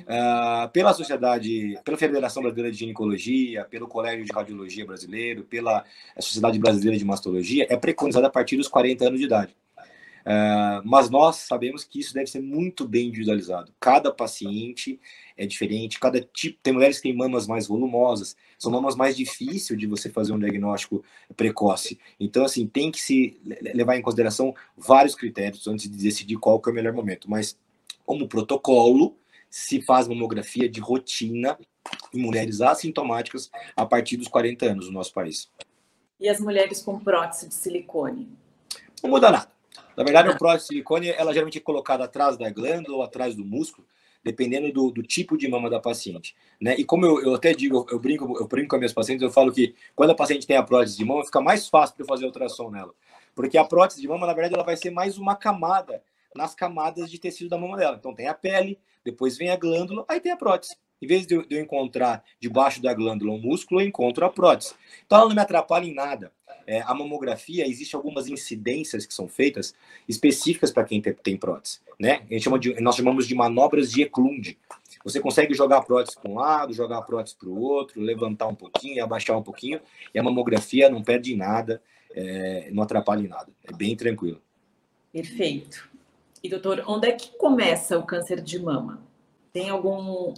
Uh, 0.01 0.69
pela 0.71 0.93
sociedade, 0.93 1.79
pela 1.83 1.97
Federação 1.97 2.41
Brasileira 2.41 2.71
de 2.71 2.79
Ginecologia, 2.79 3.65
pelo 3.65 3.87
Colégio 3.87 4.25
de 4.25 4.33
Radiologia 4.33 4.85
Brasileiro, 4.85 5.43
pela 5.43 5.85
Sociedade 6.19 6.57
Brasileira 6.59 6.97
de 6.97 7.05
Mastologia, 7.05 7.67
é 7.69 7.77
preconizada 7.77 8.27
a 8.27 8.29
partir 8.29 8.57
dos 8.57 8.67
40 8.67 9.07
anos 9.07 9.19
de 9.19 9.25
idade. 9.25 9.55
Uh, 10.23 10.79
mas 10.85 11.09
nós 11.09 11.35
sabemos 11.35 11.83
que 11.83 11.99
isso 11.99 12.13
deve 12.13 12.27
ser 12.27 12.41
muito 12.41 12.87
bem 12.87 13.09
individualizado. 13.09 13.73
Cada 13.77 14.09
paciente 14.09 14.99
é 15.35 15.45
diferente, 15.45 15.99
cada 15.99 16.21
tipo. 16.21 16.57
Tem 16.63 16.71
mulheres 16.71 16.97
que 16.97 17.03
têm 17.03 17.15
mamas 17.15 17.45
mais 17.45 17.67
volumosas, 17.67 18.35
são 18.57 18.71
mamas 18.71 18.95
mais 18.95 19.17
difíceis 19.17 19.77
de 19.77 19.85
você 19.85 20.09
fazer 20.09 20.31
um 20.31 20.39
diagnóstico 20.39 21.03
precoce. 21.35 21.99
Então, 22.17 22.45
assim, 22.45 22.65
tem 22.65 22.89
que 22.89 23.01
se 23.01 23.37
levar 23.73 23.97
em 23.97 24.01
consideração 24.01 24.55
vários 24.77 25.13
critérios 25.13 25.67
antes 25.67 25.89
de 25.89 25.97
decidir 25.97 26.37
qual 26.37 26.59
que 26.59 26.69
é 26.69 26.71
o 26.71 26.75
melhor 26.75 26.93
momento. 26.93 27.29
Mas, 27.29 27.57
como 28.05 28.27
protocolo, 28.27 29.17
se 29.53 29.79
faz 29.83 30.07
mamografia 30.07 30.67
de 30.67 30.79
rotina 30.79 31.59
em 32.11 32.19
mulheres 32.19 32.59
assintomáticas 32.59 33.51
a 33.75 33.85
partir 33.85 34.17
dos 34.17 34.27
40 34.27 34.65
anos 34.65 34.87
no 34.87 34.93
nosso 34.93 35.13
país. 35.13 35.47
E 36.19 36.27
as 36.27 36.39
mulheres 36.39 36.81
com 36.81 36.97
prótese 36.97 37.49
de 37.49 37.53
silicone? 37.53 38.27
Não 39.03 39.11
muda 39.11 39.29
nada. 39.29 39.51
Na 39.95 40.03
verdade, 40.03 40.29
a 40.29 40.35
prótese 40.35 40.63
de 40.63 40.67
silicone, 40.69 41.09
ela 41.09 41.31
geralmente 41.31 41.59
é 41.59 41.61
colocada 41.61 42.03
atrás 42.05 42.35
da 42.35 42.49
glândula 42.49 42.97
ou 42.97 43.03
atrás 43.03 43.35
do 43.35 43.45
músculo, 43.45 43.85
dependendo 44.23 44.73
do, 44.73 44.89
do, 44.89 45.03
tipo 45.03 45.37
de 45.37 45.47
mama 45.47 45.69
da 45.69 45.79
paciente. 45.79 46.35
Né? 46.59 46.73
E 46.79 46.83
como 46.83 47.05
eu, 47.05 47.21
eu 47.21 47.35
até 47.35 47.53
digo, 47.53 47.85
eu 47.91 47.99
brinco, 47.99 48.35
eu 48.39 48.47
brinco 48.47 48.69
com 48.69 48.77
as 48.77 48.79
minhas 48.79 48.93
pacientes, 48.93 49.21
eu 49.21 49.29
falo 49.29 49.53
que 49.53 49.75
quando 49.95 50.09
a 50.09 50.15
paciente 50.15 50.47
tem 50.47 50.57
a 50.57 50.63
prótese 50.63 50.97
de 50.97 51.05
mama, 51.05 51.23
fica 51.23 51.39
mais 51.39 51.69
fácil 51.69 51.95
para 51.95 52.03
eu 52.03 52.07
fazer 52.07 52.23
a 52.23 52.27
ultrassom 52.27 52.71
nela. 52.71 52.95
Porque 53.35 53.59
a 53.59 53.63
prótese 53.63 54.01
de 54.01 54.07
mama, 54.07 54.25
na 54.25 54.33
verdade, 54.33 54.55
ela 54.55 54.63
vai 54.63 54.77
ser 54.77 54.89
mais 54.89 55.19
uma 55.19 55.35
camada 55.35 56.01
nas 56.35 56.55
camadas 56.55 57.11
de 57.11 57.19
tecido 57.19 57.51
da 57.51 57.57
mama 57.59 57.77
dela. 57.77 57.97
Então 57.99 58.15
tem 58.15 58.27
a 58.27 58.33
pele, 58.33 58.79
depois 59.03 59.37
vem 59.37 59.49
a 59.49 59.55
glândula, 59.55 60.05
aí 60.07 60.19
tem 60.19 60.31
a 60.31 60.37
prótese. 60.37 60.75
Em 61.01 61.07
vez 61.07 61.27
de 61.27 61.35
eu, 61.35 61.61
encontrar 61.61 62.23
debaixo 62.39 62.81
da 62.81 62.93
glândula 62.93 63.33
um 63.33 63.37
músculo, 63.37 63.81
eu 63.81 63.87
encontro 63.87 64.25
a 64.25 64.29
prótese. 64.29 64.73
Então 65.05 65.17
ela 65.17 65.27
não 65.27 65.35
me 65.35 65.41
atrapalha 65.41 65.85
em 65.85 65.93
nada. 65.93 66.31
É, 66.65 66.81
a 66.81 66.93
mamografia, 66.93 67.67
existe 67.67 67.93
algumas 67.93 68.29
incidências 68.29 69.05
que 69.05 69.13
são 69.13 69.27
feitas 69.27 69.75
específicas 70.07 70.71
para 70.71 70.85
quem 70.85 71.01
tem, 71.01 71.13
tem, 71.13 71.35
prótese. 71.35 71.79
Né? 71.99 72.21
A 72.29 72.33
gente 72.33 72.43
chama 72.43 72.57
de, 72.57 72.79
nós 72.79 72.95
chamamos 72.95 73.27
de 73.27 73.35
manobras 73.35 73.91
de 73.91 74.03
Eklund. 74.03 74.57
Você 75.03 75.19
consegue 75.19 75.53
jogar 75.53 75.79
a 75.79 75.81
prótese 75.81 76.17
para 76.17 76.31
um 76.31 76.35
lado, 76.35 76.73
jogar 76.73 76.99
a 76.99 77.01
prótese 77.01 77.35
para 77.35 77.49
o 77.49 77.59
outro, 77.59 77.99
levantar 77.99 78.47
um 78.47 78.55
pouquinho, 78.55 79.03
abaixar 79.03 79.37
um 79.37 79.43
pouquinho, 79.43 79.81
e 80.13 80.19
a 80.19 80.23
mamografia 80.23 80.89
não 80.89 81.03
perde 81.03 81.35
nada, 81.35 81.81
é, 82.15 82.69
não 82.71 82.83
atrapalha 82.83 83.21
em 83.21 83.27
nada. 83.27 83.51
É 83.65 83.73
bem 83.73 83.93
tranquilo. 83.97 84.41
Perfeito. 85.11 85.92
E 86.43 86.49
doutor, 86.49 86.83
onde 86.87 87.07
é 87.07 87.13
que 87.13 87.37
começa 87.37 87.97
o 87.97 88.05
câncer 88.05 88.41
de 88.41 88.59
mama? 88.59 89.01
Tem 89.51 89.69
algum 89.69 90.33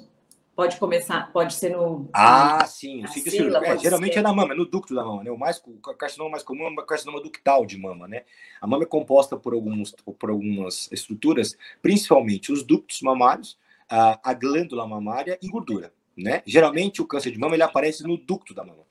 Pode 0.56 0.78
começar, 0.78 1.34
pode 1.34 1.54
ser 1.54 1.72
no. 1.72 2.08
Ah, 2.14 2.66
sim, 2.66 3.04
o 3.04 3.08
ciclo 3.10 3.58
é, 3.58 3.78
geralmente 3.78 4.14
ser. 4.14 4.20
é 4.20 4.22
na 4.22 4.32
mama, 4.32 4.54
é 4.54 4.56
no 4.56 4.66
ducto 4.66 4.96
da 4.96 5.04
mama, 5.04 5.22
né? 5.22 5.30
O 5.30 5.38
mais 5.38 5.62
o 5.66 5.94
carcinoma 5.94 6.30
mais 6.30 6.44
comum 6.44 6.66
é 6.66 6.70
o 6.70 6.86
carcinoma 6.86 7.22
ductal 7.22 7.66
de 7.66 7.78
mama, 7.78 8.08
né? 8.08 8.24
A 8.62 8.66
mama 8.66 8.84
é 8.84 8.88
composta 8.88 9.36
por 9.36 9.54
alguns 9.54 9.94
por 10.18 10.30
algumas 10.30 10.90
estruturas, 10.94 11.58
principalmente 11.82 12.54
os 12.54 12.64
ductos 12.64 13.02
mamários, 13.02 13.58
a, 13.90 14.18
a 14.24 14.34
glândula 14.34 14.88
mamária 14.88 15.38
e 15.42 15.50
gordura, 15.50 15.92
né? 16.16 16.42
Geralmente 16.46 17.02
o 17.02 17.06
câncer 17.06 17.32
de 17.32 17.38
mama 17.38 17.58
ele 17.58 17.64
aparece 17.64 18.04
no 18.04 18.16
ducto 18.16 18.54
da 18.54 18.64
mama. 18.64 18.84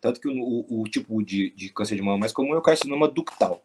Tanto 0.00 0.20
que 0.20 0.26
o, 0.26 0.32
o, 0.32 0.80
o 0.80 0.84
tipo 0.88 1.22
de, 1.22 1.50
de 1.50 1.68
câncer 1.68 1.94
de 1.94 2.02
mama 2.02 2.18
mais 2.18 2.32
comum 2.32 2.52
é 2.52 2.58
o 2.58 2.62
carcinoma 2.62 3.06
ductal, 3.06 3.62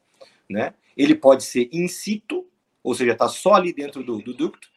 né? 0.48 0.76
Ele 0.96 1.16
pode 1.16 1.44
ser 1.44 1.68
in 1.72 1.88
situ, 1.88 2.46
ou 2.88 2.96
seja, 2.96 3.12
está 3.12 3.28
só 3.28 3.56
ali 3.56 3.74
dentro 3.74 4.02
do, 4.02 4.20
do 4.20 4.34
ducto, 4.34 4.70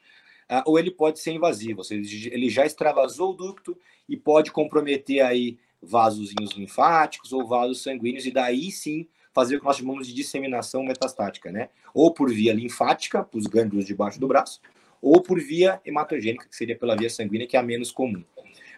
uh, 0.51 0.63
ou 0.67 0.81
ele 0.81 0.91
pode 0.91 1.21
ser 1.21 1.31
invasivo, 1.31 1.79
ou 1.79 1.85
seja, 1.85 2.29
ele 2.33 2.51
já 2.51 2.67
extravasou 2.67 3.31
o 3.31 3.37
ducto 3.37 3.79
e 4.09 4.17
pode 4.17 4.51
comprometer 4.51 5.21
aí 5.21 5.61
vasos 5.81 6.35
linfáticos 6.57 7.33
ou 7.33 7.47
vasos 7.47 7.85
sanguíneos, 7.85 8.27
e 8.27 8.33
daí 8.33 8.73
sim 8.73 9.07
fazer 9.33 9.55
o 9.55 9.59
que 9.61 9.65
nós 9.65 9.77
chamamos 9.77 10.09
de 10.09 10.13
disseminação 10.13 10.83
metastática, 10.83 11.53
né? 11.53 11.69
Ou 11.95 12.13
por 12.13 12.29
via 12.31 12.53
linfática, 12.53 13.23
para 13.23 13.39
os 13.39 13.47
gânglios 13.47 13.87
debaixo 13.87 14.19
do 14.19 14.27
braço, 14.27 14.61
ou 15.01 15.23
por 15.23 15.39
via 15.39 15.81
hematogênica, 15.85 16.49
que 16.49 16.57
seria 16.57 16.77
pela 16.77 16.97
via 16.97 17.09
sanguínea, 17.09 17.47
que 17.47 17.57
é 17.57 17.61
a 17.61 17.63
menos 17.63 17.93
comum. 17.93 18.25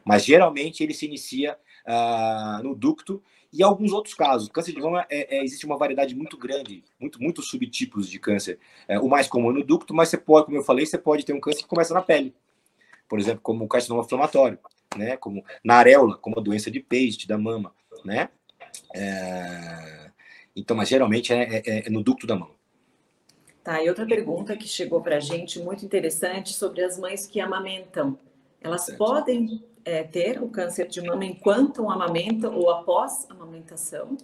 Mas 0.05 0.27
geralmente 0.27 0.83
ele 0.83 0.92
se 0.92 1.07
inicia 1.07 1.57
uh, 1.87 2.62
no 2.62 2.75
ducto 2.75 3.23
e 3.53 3.62
alguns 3.62 3.93
outros 3.93 4.15
casos. 4.15 4.49
Câncer 4.49 4.73
de 4.73 4.81
mama 4.81 5.07
é, 5.11 5.37
é, 5.37 5.45
existe 5.45 5.67
uma 5.67 5.77
variedade 5.77 6.15
muito 6.15 6.38
grande, 6.38 6.83
muito, 6.99 7.21
muitos 7.23 7.49
subtipos 7.49 8.09
de 8.09 8.19
câncer. 8.19 8.59
É, 8.88 8.99
o 8.99 9.09
mais 9.09 9.29
comum 9.29 9.51
é 9.51 9.55
no 9.55 9.65
ducto, 9.65 9.93
mas 9.93 10.09
você 10.09 10.17
pode, 10.17 10.47
como 10.47 10.57
eu 10.57 10.65
falei, 10.65 10.87
você 10.87 10.97
pode 10.97 11.25
ter 11.25 11.35
um 11.35 11.41
câncer 11.41 11.62
que 11.62 11.69
começa 11.69 11.93
na 11.93 12.01
pele. 12.01 12.35
Por 13.09 13.19
exemplo, 13.19 13.41
como 13.43 13.65
o 13.65 13.69
carcinoma 13.69 14.03
inflamatório, 14.03 14.59
né? 14.97 15.17
Como 15.19 15.45
na 15.62 15.75
areola, 15.75 16.17
como 16.17 16.38
a 16.38 16.43
doença 16.43 16.71
de 16.71 16.81
Paget 16.81 17.29
da 17.29 17.37
mama, 17.37 17.75
né? 18.05 18.31
É... 18.95 20.11
Então, 20.57 20.77
mas 20.77 20.88
geralmente 20.88 21.33
é, 21.33 21.57
é, 21.59 21.87
é, 21.87 21.91
no 21.91 22.03
ducto 22.03 22.27
da 22.27 22.35
mama. 22.35 22.55
Tá, 23.62 23.83
e 23.83 23.88
outra 23.88 24.07
pergunta 24.07 24.57
que 24.57 24.67
chegou 24.67 25.01
para 25.01 25.17
a 25.17 25.21
gente, 25.21 25.61
muito 25.61 25.85
interessante, 25.85 26.53
sobre 26.53 26.83
as 26.83 26.99
mães 26.99 27.27
que 27.27 27.41
amamentam. 27.41 28.19
Elas 28.61 28.87
certo. 28.87 28.99
podem 28.99 29.62
é, 29.85 30.03
ter 30.03 30.42
o 30.42 30.49
câncer 30.49 30.88
de 30.88 31.01
mama 31.01 31.25
enquanto 31.25 31.88
amamentam 31.90 32.55
ou 32.55 32.71
após 32.71 33.27
a 33.29 33.35
amamentação? 33.35 34.16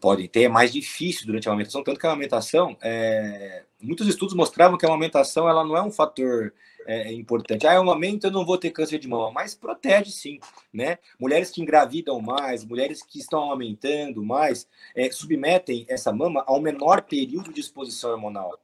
Podem 0.00 0.26
ter, 0.26 0.44
é 0.44 0.48
mais 0.48 0.72
difícil 0.72 1.26
durante 1.26 1.48
a 1.48 1.52
amamentação, 1.52 1.82
tanto 1.82 2.00
que 2.00 2.06
a 2.06 2.10
amamentação, 2.10 2.76
é... 2.80 3.64
muitos 3.80 4.06
estudos 4.06 4.34
mostravam 4.34 4.78
que 4.78 4.86
a 4.86 4.88
amamentação 4.88 5.48
ela 5.48 5.62
não 5.62 5.76
é 5.76 5.82
um 5.82 5.90
fator 5.90 6.54
é, 6.86 7.12
importante. 7.12 7.66
Ah, 7.66 7.74
eu 7.74 7.82
amamento, 7.82 8.26
eu 8.26 8.30
não 8.30 8.44
vou 8.44 8.58
ter 8.58 8.70
câncer 8.70 8.98
de 8.98 9.06
mama, 9.06 9.30
mas 9.30 9.54
protege 9.54 10.10
sim, 10.10 10.40
né? 10.72 10.98
Mulheres 11.18 11.50
que 11.50 11.60
engravidam 11.60 12.20
mais, 12.20 12.64
mulheres 12.64 13.02
que 13.02 13.18
estão 13.18 13.44
amamentando 13.44 14.24
mais, 14.24 14.66
é, 14.94 15.10
submetem 15.10 15.84
essa 15.88 16.12
mama 16.12 16.42
a 16.46 16.54
um 16.54 16.60
menor 16.60 17.02
período 17.02 17.52
de 17.52 17.60
exposição 17.60 18.10
hormonal. 18.10 18.58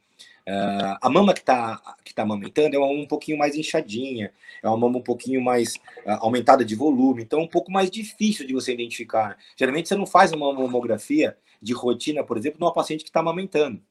Uh, 0.48 0.94
a 1.00 1.10
mama 1.10 1.34
que 1.34 1.40
está 1.40 1.82
que 2.04 2.14
tá 2.14 2.22
amamentando 2.22 2.76
é 2.76 2.78
uma 2.78 2.86
mama 2.86 3.00
um 3.00 3.06
pouquinho 3.06 3.36
mais 3.36 3.56
inchadinha, 3.56 4.32
é 4.62 4.68
uma 4.68 4.76
mama 4.76 4.98
um 4.98 5.02
pouquinho 5.02 5.42
mais 5.42 5.74
uh, 5.74 6.20
aumentada 6.20 6.64
de 6.64 6.76
volume, 6.76 7.24
então 7.24 7.40
um 7.40 7.48
pouco 7.48 7.72
mais 7.72 7.90
difícil 7.90 8.46
de 8.46 8.54
você 8.54 8.72
identificar. 8.72 9.36
Geralmente 9.56 9.88
você 9.88 9.96
não 9.96 10.06
faz 10.06 10.30
uma 10.30 10.52
mamografia 10.52 11.36
de 11.60 11.72
rotina, 11.72 12.22
por 12.22 12.36
exemplo, 12.38 12.60
numa 12.60 12.72
paciente 12.72 13.02
que 13.02 13.10
está 13.10 13.18
amamentando. 13.18 13.82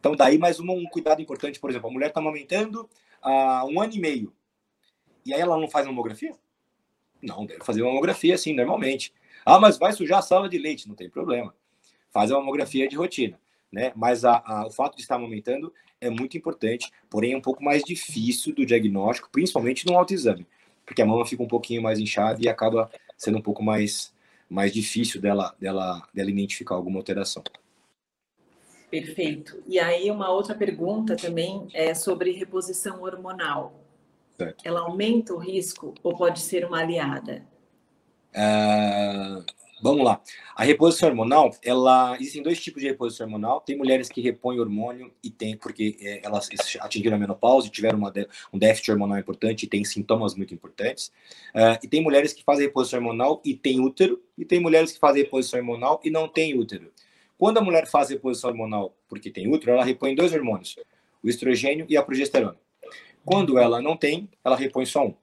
Então, 0.00 0.16
daí 0.16 0.38
mais 0.38 0.58
um, 0.58 0.70
um 0.70 0.86
cuidado 0.86 1.20
importante, 1.20 1.60
por 1.60 1.68
exemplo, 1.68 1.90
a 1.90 1.92
mulher 1.92 2.08
está 2.08 2.20
amamentando 2.20 2.88
há 3.20 3.66
um 3.66 3.78
ano 3.78 3.92
e 3.92 4.00
meio, 4.00 4.32
e 5.26 5.34
aí 5.34 5.40
ela 5.40 5.58
não 5.58 5.68
faz 5.68 5.84
mamografia? 5.84 6.32
Não, 7.20 7.44
deve 7.44 7.62
fazer 7.62 7.82
mamografia 7.82 8.34
assim, 8.34 8.54
normalmente. 8.54 9.12
Ah, 9.44 9.58
mas 9.58 9.76
vai 9.76 9.92
sujar 9.92 10.20
a 10.20 10.22
sala 10.22 10.48
de 10.48 10.56
leite, 10.56 10.88
não 10.88 10.94
tem 10.94 11.10
problema. 11.10 11.54
Faz 12.10 12.30
a 12.30 12.34
mamografia 12.38 12.88
de 12.88 12.96
rotina 12.96 13.38
né? 13.72 13.92
Mas 13.94 14.24
a, 14.24 14.42
a, 14.44 14.66
o 14.66 14.70
fato 14.70 14.96
de 14.96 15.02
estar 15.02 15.16
amamentando 15.16 15.72
é 16.00 16.08
muito 16.08 16.36
importante, 16.36 16.90
porém 17.10 17.32
é 17.32 17.36
um 17.36 17.40
pouco 17.40 17.62
mais 17.62 17.82
difícil 17.82 18.54
do 18.54 18.64
diagnóstico, 18.64 19.28
principalmente 19.30 19.86
no 19.86 19.96
autoexame, 19.96 20.46
porque 20.86 21.02
a 21.02 21.06
mama 21.06 21.26
fica 21.26 21.42
um 21.42 21.48
pouquinho 21.48 21.82
mais 21.82 21.98
inchada 21.98 22.38
e 22.42 22.48
acaba 22.48 22.90
sendo 23.16 23.38
um 23.38 23.42
pouco 23.42 23.62
mais, 23.62 24.14
mais 24.48 24.72
difícil 24.72 25.20
dela, 25.20 25.54
dela, 25.58 26.06
dela 26.14 26.30
identificar 26.30 26.76
alguma 26.76 26.98
alteração. 26.98 27.42
Perfeito. 28.90 29.62
E 29.66 29.78
aí 29.78 30.10
uma 30.10 30.30
outra 30.30 30.54
pergunta 30.54 31.14
também 31.14 31.68
é 31.74 31.92
sobre 31.92 32.30
reposição 32.32 33.02
hormonal. 33.02 33.84
Certo. 34.36 34.62
Ela 34.64 34.80
aumenta 34.80 35.34
o 35.34 35.36
risco 35.36 35.94
ou 36.02 36.16
pode 36.16 36.40
ser 36.40 36.64
uma 36.64 36.78
aliada? 36.78 37.44
Uh, 38.30 39.44
Vamos 39.80 40.04
lá. 40.04 40.20
A 40.56 40.64
reposição 40.64 41.08
hormonal, 41.08 41.54
ela 41.62 42.16
existem 42.16 42.42
dois 42.42 42.60
tipos 42.60 42.82
de 42.82 42.88
reposição 42.88 43.26
hormonal. 43.26 43.60
Tem 43.60 43.76
mulheres 43.76 44.08
que 44.08 44.20
repõem 44.20 44.58
hormônio 44.58 45.12
e 45.22 45.30
tem 45.30 45.56
porque 45.56 45.96
é, 46.00 46.20
elas 46.24 46.48
atingiram 46.80 47.16
a 47.16 47.18
menopausa 47.18 47.68
e 47.68 47.70
tiveram 47.70 47.98
uma, 47.98 48.12
um 48.52 48.58
déficit 48.58 48.90
hormonal 48.90 49.18
importante 49.18 49.64
e 49.64 49.68
tem 49.68 49.84
sintomas 49.84 50.34
muito 50.34 50.52
importantes. 50.52 51.12
Uh, 51.54 51.78
e 51.82 51.86
tem 51.86 52.02
mulheres 52.02 52.32
que 52.32 52.42
fazem 52.42 52.66
reposição 52.66 52.98
hormonal 52.98 53.40
e 53.44 53.54
tem 53.54 53.80
útero 53.80 54.20
e 54.36 54.44
tem 54.44 54.58
mulheres 54.58 54.92
que 54.92 54.98
fazem 54.98 55.22
reposição 55.22 55.60
hormonal 55.60 56.00
e 56.02 56.10
não 56.10 56.26
tem 56.26 56.58
útero. 56.58 56.90
Quando 57.36 57.58
a 57.58 57.60
mulher 57.60 57.86
faz 57.86 58.10
reposição 58.10 58.50
hormonal 58.50 58.96
porque 59.08 59.30
tem 59.30 59.48
útero, 59.48 59.72
ela 59.72 59.84
repõe 59.84 60.14
dois 60.14 60.32
hormônios, 60.32 60.76
o 61.22 61.28
estrogênio 61.28 61.86
e 61.88 61.96
a 61.96 62.02
progesterona. 62.02 62.56
Quando 63.24 63.58
ela 63.58 63.80
não 63.80 63.96
tem, 63.96 64.28
ela 64.42 64.56
repõe 64.56 64.86
só 64.86 65.06
um. 65.06 65.14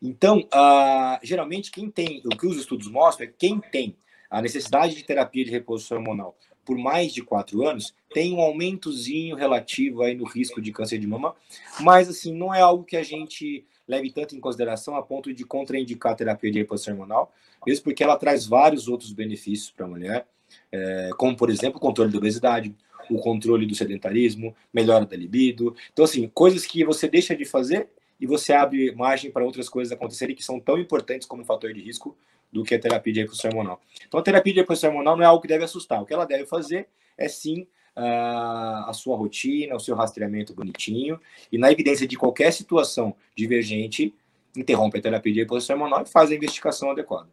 Então, 0.00 0.40
uh, 0.54 1.18
geralmente, 1.22 1.70
quem 1.70 1.90
tem, 1.90 2.22
o 2.24 2.36
que 2.36 2.46
os 2.46 2.56
estudos 2.56 2.88
mostram 2.88 3.26
é 3.26 3.28
que 3.28 3.36
quem 3.38 3.60
tem 3.60 3.96
a 4.30 4.40
necessidade 4.42 4.94
de 4.94 5.02
terapia 5.02 5.44
de 5.44 5.50
reposição 5.50 5.98
hormonal 5.98 6.36
por 6.68 6.76
mais 6.76 7.14
de 7.14 7.22
quatro 7.22 7.66
anos, 7.66 7.94
tem 8.12 8.34
um 8.34 8.42
aumentozinho 8.42 9.34
relativo 9.34 10.02
aí 10.02 10.14
no 10.14 10.26
risco 10.26 10.60
de 10.60 10.70
câncer 10.70 10.98
de 10.98 11.06
mama, 11.06 11.34
mas 11.80 12.10
assim, 12.10 12.34
não 12.34 12.54
é 12.54 12.60
algo 12.60 12.84
que 12.84 12.94
a 12.94 13.02
gente 13.02 13.64
leve 13.88 14.10
tanto 14.10 14.36
em 14.36 14.40
consideração 14.40 14.94
a 14.94 15.02
ponto 15.02 15.32
de 15.32 15.46
contraindicar 15.46 16.12
a 16.12 16.14
terapia 16.14 16.50
de 16.50 16.58
reposição 16.58 16.92
hormonal, 16.92 17.32
mesmo 17.66 17.84
porque 17.84 18.04
ela 18.04 18.18
traz 18.18 18.46
vários 18.46 18.86
outros 18.86 19.14
benefícios 19.14 19.70
para 19.70 19.86
a 19.86 19.88
mulher, 19.88 20.26
é, 20.70 21.08
como, 21.16 21.34
por 21.34 21.48
exemplo, 21.48 21.78
o 21.78 21.80
controle 21.80 22.12
da 22.12 22.18
obesidade, 22.18 22.76
o 23.08 23.18
controle 23.18 23.64
do 23.64 23.74
sedentarismo, 23.74 24.54
melhora 24.70 25.06
da 25.06 25.16
libido. 25.16 25.74
Então, 25.90 26.04
assim, 26.04 26.28
coisas 26.28 26.66
que 26.66 26.84
você 26.84 27.08
deixa 27.08 27.34
de 27.34 27.46
fazer 27.46 27.88
e 28.20 28.26
você 28.26 28.52
abre 28.52 28.92
margem 28.94 29.30
para 29.30 29.44
outras 29.44 29.68
coisas 29.68 29.92
acontecerem 29.92 30.34
que 30.34 30.42
são 30.42 30.58
tão 30.58 30.78
importantes 30.78 31.26
como 31.26 31.44
fator 31.44 31.72
de 31.72 31.80
risco 31.80 32.16
do 32.52 32.64
que 32.64 32.74
a 32.74 32.78
terapia 32.78 33.12
de 33.12 33.20
reposição 33.20 33.50
hormonal. 33.50 33.80
Então, 34.06 34.18
a 34.18 34.22
terapia 34.22 34.52
de 34.52 34.60
reposição 34.60 34.90
hormonal 34.90 35.16
não 35.16 35.24
é 35.24 35.26
algo 35.26 35.42
que 35.42 35.48
deve 35.48 35.64
assustar. 35.64 36.02
O 36.02 36.06
que 36.06 36.14
ela 36.14 36.24
deve 36.24 36.46
fazer 36.46 36.88
é 37.16 37.28
sim 37.28 37.66
a 37.94 38.92
sua 38.94 39.16
rotina, 39.16 39.74
o 39.74 39.80
seu 39.80 39.96
rastreamento 39.96 40.54
bonitinho, 40.54 41.20
e 41.50 41.58
na 41.58 41.72
evidência 41.72 42.06
de 42.06 42.16
qualquer 42.16 42.52
situação 42.52 43.14
divergente, 43.36 44.14
interrompe 44.56 44.98
a 44.98 45.02
terapia 45.02 45.32
de 45.32 45.40
reposição 45.40 45.74
hormonal 45.76 46.02
e 46.02 46.06
faz 46.08 46.30
a 46.30 46.34
investigação 46.34 46.92
adequada. 46.92 47.28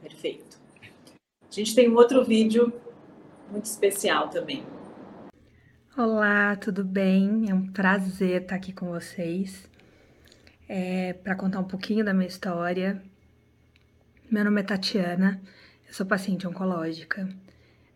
Perfeito. 0.00 0.58
A 0.80 1.54
gente 1.54 1.74
tem 1.74 1.88
um 1.88 1.96
outro 1.96 2.24
vídeo 2.24 2.72
muito 3.50 3.64
especial 3.64 4.28
também. 4.28 4.64
Olá, 5.94 6.56
tudo 6.56 6.82
bem? 6.82 7.50
É 7.50 7.54
um 7.54 7.70
prazer 7.70 8.40
estar 8.40 8.54
aqui 8.56 8.72
com 8.72 8.86
vocês. 8.86 9.68
é, 10.66 11.12
para 11.12 11.34
contar 11.36 11.60
um 11.60 11.64
pouquinho 11.64 12.02
da 12.02 12.14
minha 12.14 12.26
história. 12.26 13.02
Meu 14.30 14.42
nome 14.42 14.62
é 14.62 14.64
Tatiana, 14.64 15.38
eu 15.86 15.92
sou 15.92 16.06
paciente 16.06 16.46
oncológica. 16.46 17.28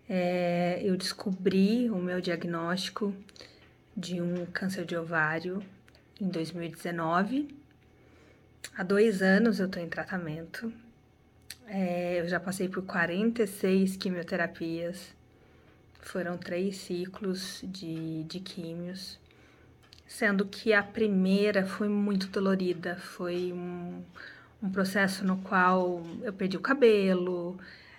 É, 0.06 0.78
eu 0.84 0.94
descobri 0.94 1.88
o 1.88 1.96
meu 1.96 2.20
diagnóstico 2.20 3.14
de 3.96 4.20
um 4.20 4.44
câncer 4.52 4.84
de 4.84 4.94
ovário 4.94 5.62
em 6.20 6.28
2019. 6.28 7.48
Há 8.76 8.82
dois 8.82 9.22
anos 9.22 9.58
eu 9.58 9.64
estou 9.64 9.82
em 9.82 9.88
tratamento. 9.88 10.70
É, 11.66 12.20
eu 12.20 12.28
já 12.28 12.38
passei 12.38 12.68
por 12.68 12.84
46 12.84 13.96
quimioterapias. 13.96 15.15
Foram 16.06 16.38
três 16.38 16.76
ciclos 16.76 17.60
de, 17.64 18.22
de 18.22 18.38
químios, 18.38 19.18
sendo 20.06 20.46
que 20.46 20.72
a 20.72 20.80
primeira 20.80 21.66
foi 21.66 21.88
muito 21.88 22.28
dolorida. 22.28 22.94
Foi 22.94 23.52
um, 23.52 24.04
um 24.62 24.70
processo 24.70 25.26
no 25.26 25.38
qual 25.38 26.06
eu 26.22 26.32
perdi 26.32 26.56
o 26.56 26.60
cabelo, 26.60 27.58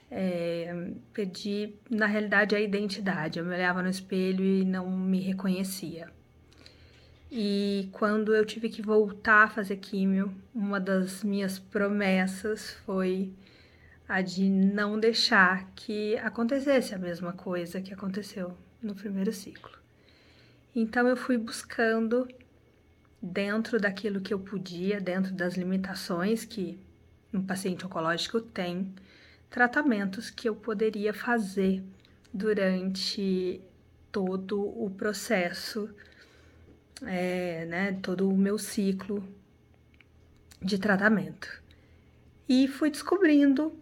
é, 0.09 0.93
perdi, 1.13 1.73
na 1.89 2.05
realidade, 2.05 2.55
a 2.55 2.61
identidade. 2.61 3.39
Eu 3.39 3.45
me 3.45 3.53
olhava 3.53 3.83
no 3.83 3.89
espelho 3.89 4.43
e 4.43 4.63
não 4.63 4.89
me 4.89 5.19
reconhecia. 5.19 6.07
E 7.29 7.89
quando 7.91 8.33
eu 8.33 8.45
tive 8.45 8.69
que 8.69 8.81
voltar 8.81 9.43
a 9.43 9.49
fazer 9.49 9.75
químio, 9.75 10.33
uma 10.55 10.79
das 10.79 11.25
minhas 11.25 11.59
promessas 11.59 12.71
foi 12.85 13.33
a 14.07 14.21
de 14.21 14.49
não 14.49 14.99
deixar 14.99 15.69
que 15.75 16.15
acontecesse 16.17 16.95
a 16.95 16.97
mesma 16.97 17.33
coisa 17.33 17.81
que 17.81 17.93
aconteceu 17.93 18.55
no 18.81 18.95
primeiro 18.95 19.33
ciclo. 19.33 19.77
Então 20.75 21.07
eu 21.07 21.17
fui 21.17 21.37
buscando 21.37 22.27
dentro 23.21 23.79
daquilo 23.79 24.21
que 24.21 24.33
eu 24.33 24.39
podia, 24.39 25.01
dentro 25.01 25.33
das 25.33 25.55
limitações 25.55 26.45
que 26.45 26.79
um 27.33 27.41
paciente 27.41 27.85
oncológico 27.85 28.39
tem, 28.39 28.93
tratamentos 29.49 30.29
que 30.29 30.47
eu 30.47 30.55
poderia 30.55 31.13
fazer 31.13 31.83
durante 32.33 33.59
todo 34.11 34.61
o 34.61 34.89
processo, 34.91 35.89
é, 37.03 37.65
né, 37.65 37.99
todo 38.01 38.29
o 38.29 38.37
meu 38.37 38.57
ciclo 38.57 39.27
de 40.61 40.77
tratamento. 40.77 41.61
E 42.47 42.67
fui 42.67 42.89
descobrindo 42.89 43.77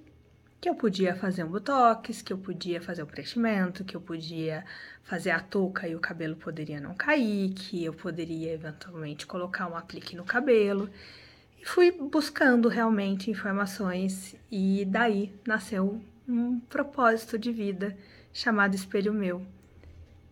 que 0.65 0.69
eu 0.69 0.73
podia 0.73 1.15
fazer 1.15 1.43
um 1.43 1.47
botox, 1.47 2.23
que 2.23 2.33
eu 2.33 2.39
podia 2.39 2.81
fazer 2.81 3.03
o 3.03 3.05
um 3.05 3.07
preenchimento, 3.07 3.83
que 3.83 3.95
eu 3.95 4.01
podia 4.01 4.65
fazer 5.03 5.29
a 5.29 5.39
touca 5.39 5.87
e 5.87 5.95
o 5.95 5.99
cabelo 5.99 6.35
poderia 6.35 6.81
não 6.81 6.95
cair, 6.95 7.53
que 7.53 7.85
eu 7.85 7.93
poderia 7.93 8.53
eventualmente 8.53 9.27
colocar 9.27 9.67
um 9.67 9.77
aplique 9.77 10.15
no 10.15 10.23
cabelo. 10.23 10.89
Fui 11.63 11.91
buscando 11.91 12.67
realmente 12.67 13.29
informações 13.29 14.35
e 14.51 14.83
daí 14.85 15.31
nasceu 15.45 16.01
um 16.27 16.59
propósito 16.61 17.37
de 17.37 17.51
vida 17.51 17.95
chamado 18.33 18.73
Espelho 18.73 19.13
Meu, 19.13 19.45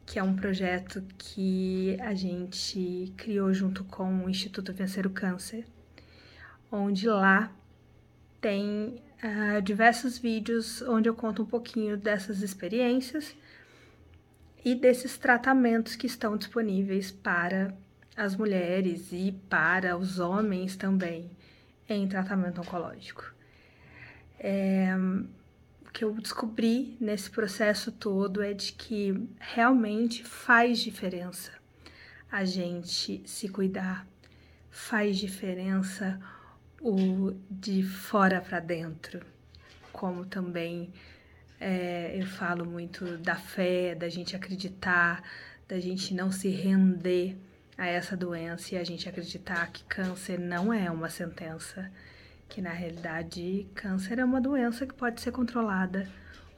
que 0.04 0.18
é 0.18 0.24
um 0.24 0.36
projeto 0.36 1.04
que 1.16 1.96
a 2.02 2.16
gente 2.16 3.14
criou 3.18 3.54
junto 3.54 3.84
com 3.84 4.26
o 4.26 4.30
Instituto 4.32 4.74
Vencer 4.74 5.06
o 5.06 5.12
Câncer, 5.12 5.64
onde 6.72 7.08
lá 7.08 7.52
tem 8.42 9.00
uh, 9.24 9.62
diversos 9.62 10.18
vídeos 10.18 10.82
onde 10.82 11.08
eu 11.08 11.16
conto 11.16 11.44
um 11.44 11.46
pouquinho 11.46 11.98
dessas 11.98 12.42
experiências 12.42 13.36
e 14.64 14.76
desses 14.76 15.18
tratamentos 15.18 15.96
que 15.96 16.08
estão 16.08 16.38
disponíveis 16.38 17.12
para 17.12 17.74
as 18.16 18.36
mulheres 18.36 19.12
e 19.12 19.32
para 19.50 19.98
os 19.98 20.20
homens 20.20 20.76
também 20.76 21.30
em 21.90 22.08
tratamento 22.08 22.62
oncológico. 22.62 23.34
É, 24.40 24.94
o 25.86 25.92
que 25.92 26.04
eu 26.04 26.14
descobri 26.14 26.98
nesse 27.00 27.30
processo 27.30 27.92
todo 27.92 28.42
é 28.42 28.54
de 28.54 28.74
que 28.74 29.28
realmente 29.40 30.24
faz 30.24 30.80
diferença 30.80 31.52
a 32.32 32.46
gente 32.46 33.22
se 33.26 33.48
cuidar, 33.48 34.08
faz 34.72 35.18
diferença 35.18 36.20
o 36.84 37.34
de 37.50 37.82
fora 37.82 38.42
para 38.42 38.60
dentro, 38.60 39.26
como 39.94 40.26
também 40.26 40.92
é, 41.60 42.14
eu 42.20 42.28
falo 42.28 42.66
muito 42.66 43.18
da 43.20 43.36
fé, 43.36 43.96
da 43.96 44.10
gente 44.10 44.36
acreditar, 44.36 45.24
da 45.66 45.80
gente 45.80 46.14
não 46.14 46.30
se 46.30 46.50
render 46.50 47.38
a 47.78 47.88
essa 47.88 48.18
doença 48.18 48.76
e 48.76 48.78
a 48.78 48.84
gente 48.84 49.08
acreditar 49.08 49.72
que 49.72 49.86
câncer 49.86 50.38
não 50.38 50.74
é 50.74 50.92
uma 50.92 51.10
sentença, 51.10 51.90
que 52.50 52.62
na 52.62 52.72
realidade 52.72 53.66
câncer 53.74 54.20
é 54.20 54.26
uma 54.26 54.42
doença 54.42 54.86
que 54.86 54.94
pode 54.94 55.22
ser 55.22 55.32
controlada. 55.32 56.08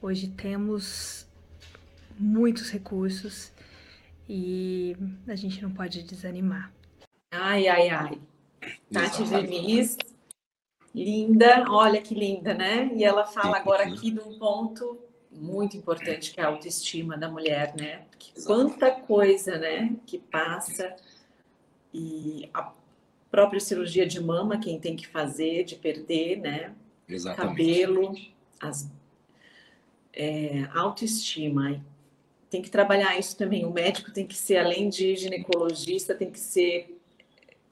Hoje 0.02 0.26
temos 0.28 1.24
muitos 2.18 2.68
recursos 2.70 3.52
e 4.28 4.96
a 5.28 5.36
gente 5.36 5.62
não 5.62 5.70
pode 5.70 6.02
desanimar. 6.02 6.72
Ai, 7.30 7.68
ai, 7.68 7.88
ai. 7.90 8.20
Tati 8.92 9.22
Verniz, 9.24 9.96
linda, 10.96 11.66
olha 11.68 12.00
que 12.00 12.14
linda, 12.14 12.54
né? 12.54 12.90
E 12.94 13.04
ela 13.04 13.26
fala 13.26 13.58
agora 13.58 13.84
aqui 13.84 14.10
de 14.10 14.18
um 14.18 14.38
ponto 14.38 14.98
muito 15.30 15.76
importante 15.76 16.32
que 16.32 16.40
é 16.40 16.44
a 16.44 16.46
autoestima 16.46 17.18
da 17.18 17.28
mulher, 17.28 17.74
né? 17.76 18.06
quanta 18.44 18.90
coisa, 18.90 19.58
né, 19.58 19.94
que 20.06 20.18
passa 20.18 20.94
e 21.92 22.48
a 22.52 22.72
própria 23.30 23.60
cirurgia 23.60 24.06
de 24.06 24.20
mama, 24.20 24.58
quem 24.58 24.78
tem 24.78 24.96
que 24.96 25.06
fazer, 25.06 25.64
de 25.64 25.76
perder, 25.76 26.38
né? 26.38 26.74
Exatamente. 27.08 27.48
Cabelo, 27.48 28.14
as, 28.60 28.90
é, 30.12 30.68
autoestima. 30.74 31.82
Tem 32.50 32.62
que 32.62 32.70
trabalhar 32.70 33.18
isso 33.18 33.36
também. 33.36 33.64
O 33.64 33.70
médico 33.70 34.12
tem 34.12 34.26
que 34.26 34.34
ser, 34.34 34.58
além 34.58 34.88
de 34.88 35.16
ginecologista, 35.16 36.14
tem 36.14 36.30
que 36.30 36.40
ser 36.40 36.98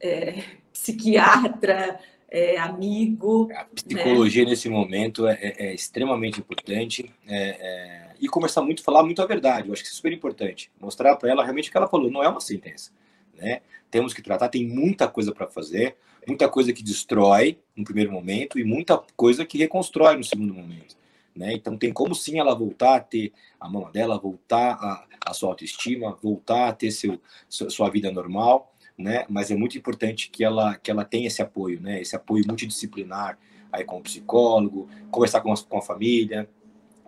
é, 0.01 0.43
psiquiatra, 0.73 1.99
é, 2.31 2.59
amigo. 2.59 3.49
A 3.55 3.65
psicologia 3.65 4.45
né? 4.45 4.51
nesse 4.51 4.69
momento 4.69 5.27
é, 5.27 5.35
é, 5.41 5.67
é 5.67 5.75
extremamente 5.75 6.41
importante. 6.41 7.13
É, 7.27 8.11
e 8.21 8.29
conversar 8.29 8.63
muito, 8.63 8.83
falar 8.83 9.03
muito 9.03 9.21
a 9.21 9.27
verdade. 9.27 9.69
Eu 9.69 9.75
acho 9.75 9.83
que 9.83 9.89
é 9.89 9.93
super 9.93 10.13
importante. 10.13 10.71
Mostrar 10.81 11.17
para 11.17 11.31
ela 11.31 11.43
realmente 11.43 11.69
o 11.69 11.73
que 11.73 11.77
ela 11.77 11.89
falou. 11.89 12.11
Não 12.11 12.23
é 12.23 12.29
uma 12.29 12.41
sentença. 12.41 12.91
Né? 13.37 13.61
temos 13.95 14.13
que 14.13 14.21
tratar, 14.21 14.49
tem 14.49 14.67
muita 14.67 15.07
coisa 15.07 15.31
para 15.31 15.47
fazer, 15.47 15.97
muita 16.27 16.49
coisa 16.49 16.73
que 16.73 16.83
destrói 16.83 17.61
no 17.77 17.85
primeiro 17.85 18.11
momento 18.11 18.59
e 18.59 18.65
muita 18.65 19.01
coisa 19.15 19.47
que 19.47 19.57
reconstrói 19.57 20.17
no 20.17 20.25
segundo 20.25 20.53
momento. 20.53 20.97
Né? 21.33 21.53
Então 21.53 21.79
tem 21.79 21.93
como 21.93 22.13
sim 22.13 22.41
ela 22.41 22.57
voltar 22.57 22.97
a 22.97 23.01
ter 23.01 23.33
a 23.61 23.69
mama 23.69 23.93
dela, 23.93 24.19
voltar 24.19 24.73
a, 24.73 25.07
a 25.25 25.33
sua 25.33 25.51
autoestima, 25.51 26.19
voltar 26.21 26.71
a 26.71 26.73
ter 26.73 26.91
seu, 26.91 27.21
sua 27.49 27.89
vida 27.89 28.11
normal, 28.11 28.74
né? 28.97 29.25
Mas 29.29 29.51
é 29.51 29.57
muito 29.57 29.77
importante 29.77 30.31
que 30.31 30.45
ela 30.45 30.77
que 30.77 30.91
ela 30.91 31.05
tenha 31.05 31.27
esse 31.27 31.43
apoio, 31.43 31.81
né? 31.81 32.01
Esse 32.01 32.15
apoio 32.17 32.45
multidisciplinar 32.47 33.39
aí 33.75 33.85
com 33.85 33.99
o 33.99 34.03
psicólogo, 34.03 34.89
conversar 35.11 35.41
com 35.41 35.53
a, 35.53 35.57
com 35.57 35.79
a 35.79 35.83
família, 35.83 36.49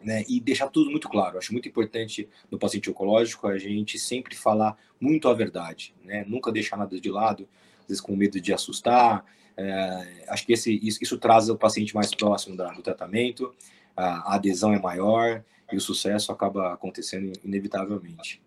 né, 0.03 0.25
e 0.29 0.41
deixar 0.41 0.69
tudo 0.69 0.91
muito 0.91 1.09
claro. 1.09 1.39
Acho 1.39 1.53
muito 1.53 1.69
importante 1.69 2.29
no 2.51 2.59
paciente 2.59 2.91
oncológico 2.91 3.47
a 3.47 3.57
gente 3.59 3.99
sempre 3.99 4.35
falar 4.35 4.77
muito 5.01 5.29
a 5.29 5.35
verdade, 5.35 5.95
né, 6.05 6.25
nunca 6.27 6.53
deixar 6.53 6.77
nada 6.77 7.01
de 7.01 7.11
lado, 7.11 7.49
às 7.83 7.89
vezes 7.89 8.01
com 8.01 8.17
medo 8.17 8.41
de 8.41 8.53
assustar. 8.53 9.25
É, 9.57 10.25
acho 10.29 10.45
que 10.45 10.53
esse, 10.53 10.79
isso, 10.83 10.99
isso, 11.03 11.19
traz 11.19 11.49
o 11.49 11.57
paciente 11.57 11.95
mais 11.95 12.15
próximo 12.15 12.57
da, 12.57 12.71
do 12.73 12.83
tratamento, 12.83 13.55
a, 13.97 14.33
a 14.33 14.35
adesão 14.35 14.73
é 14.73 14.79
maior 14.79 15.43
e 15.73 15.77
o 15.77 15.81
sucesso 15.81 16.31
acaba 16.31 16.75
acontecendo 16.75 17.33
inevitavelmente. 17.45 18.43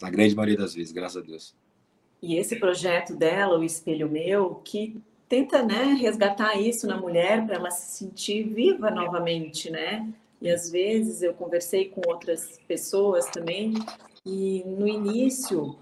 Na 0.00 0.08
grande 0.08 0.34
maioria 0.34 0.56
das 0.56 0.74
vezes, 0.74 0.92
graças 0.92 1.22
a 1.22 1.26
Deus. 1.26 1.54
E 2.22 2.36
esse 2.36 2.56
projeto 2.56 3.14
dela, 3.14 3.58
o 3.58 3.64
Espelho 3.64 4.10
Meu, 4.10 4.56
que 4.56 5.00
tenta 5.28 5.62
né, 5.62 5.94
resgatar 5.94 6.60
isso 6.60 6.86
na 6.86 6.96
mulher 6.96 7.46
para 7.46 7.56
ela 7.56 7.70
se 7.70 7.98
sentir 7.98 8.42
viva 8.42 8.90
novamente, 8.90 9.70
né? 9.70 10.12
E 10.40 10.50
às 10.50 10.70
vezes 10.70 11.22
eu 11.22 11.34
conversei 11.34 11.88
com 11.88 12.02
outras 12.08 12.58
pessoas 12.66 13.26
também, 13.26 13.74
e 14.24 14.64
no 14.66 14.88
início 14.88 15.76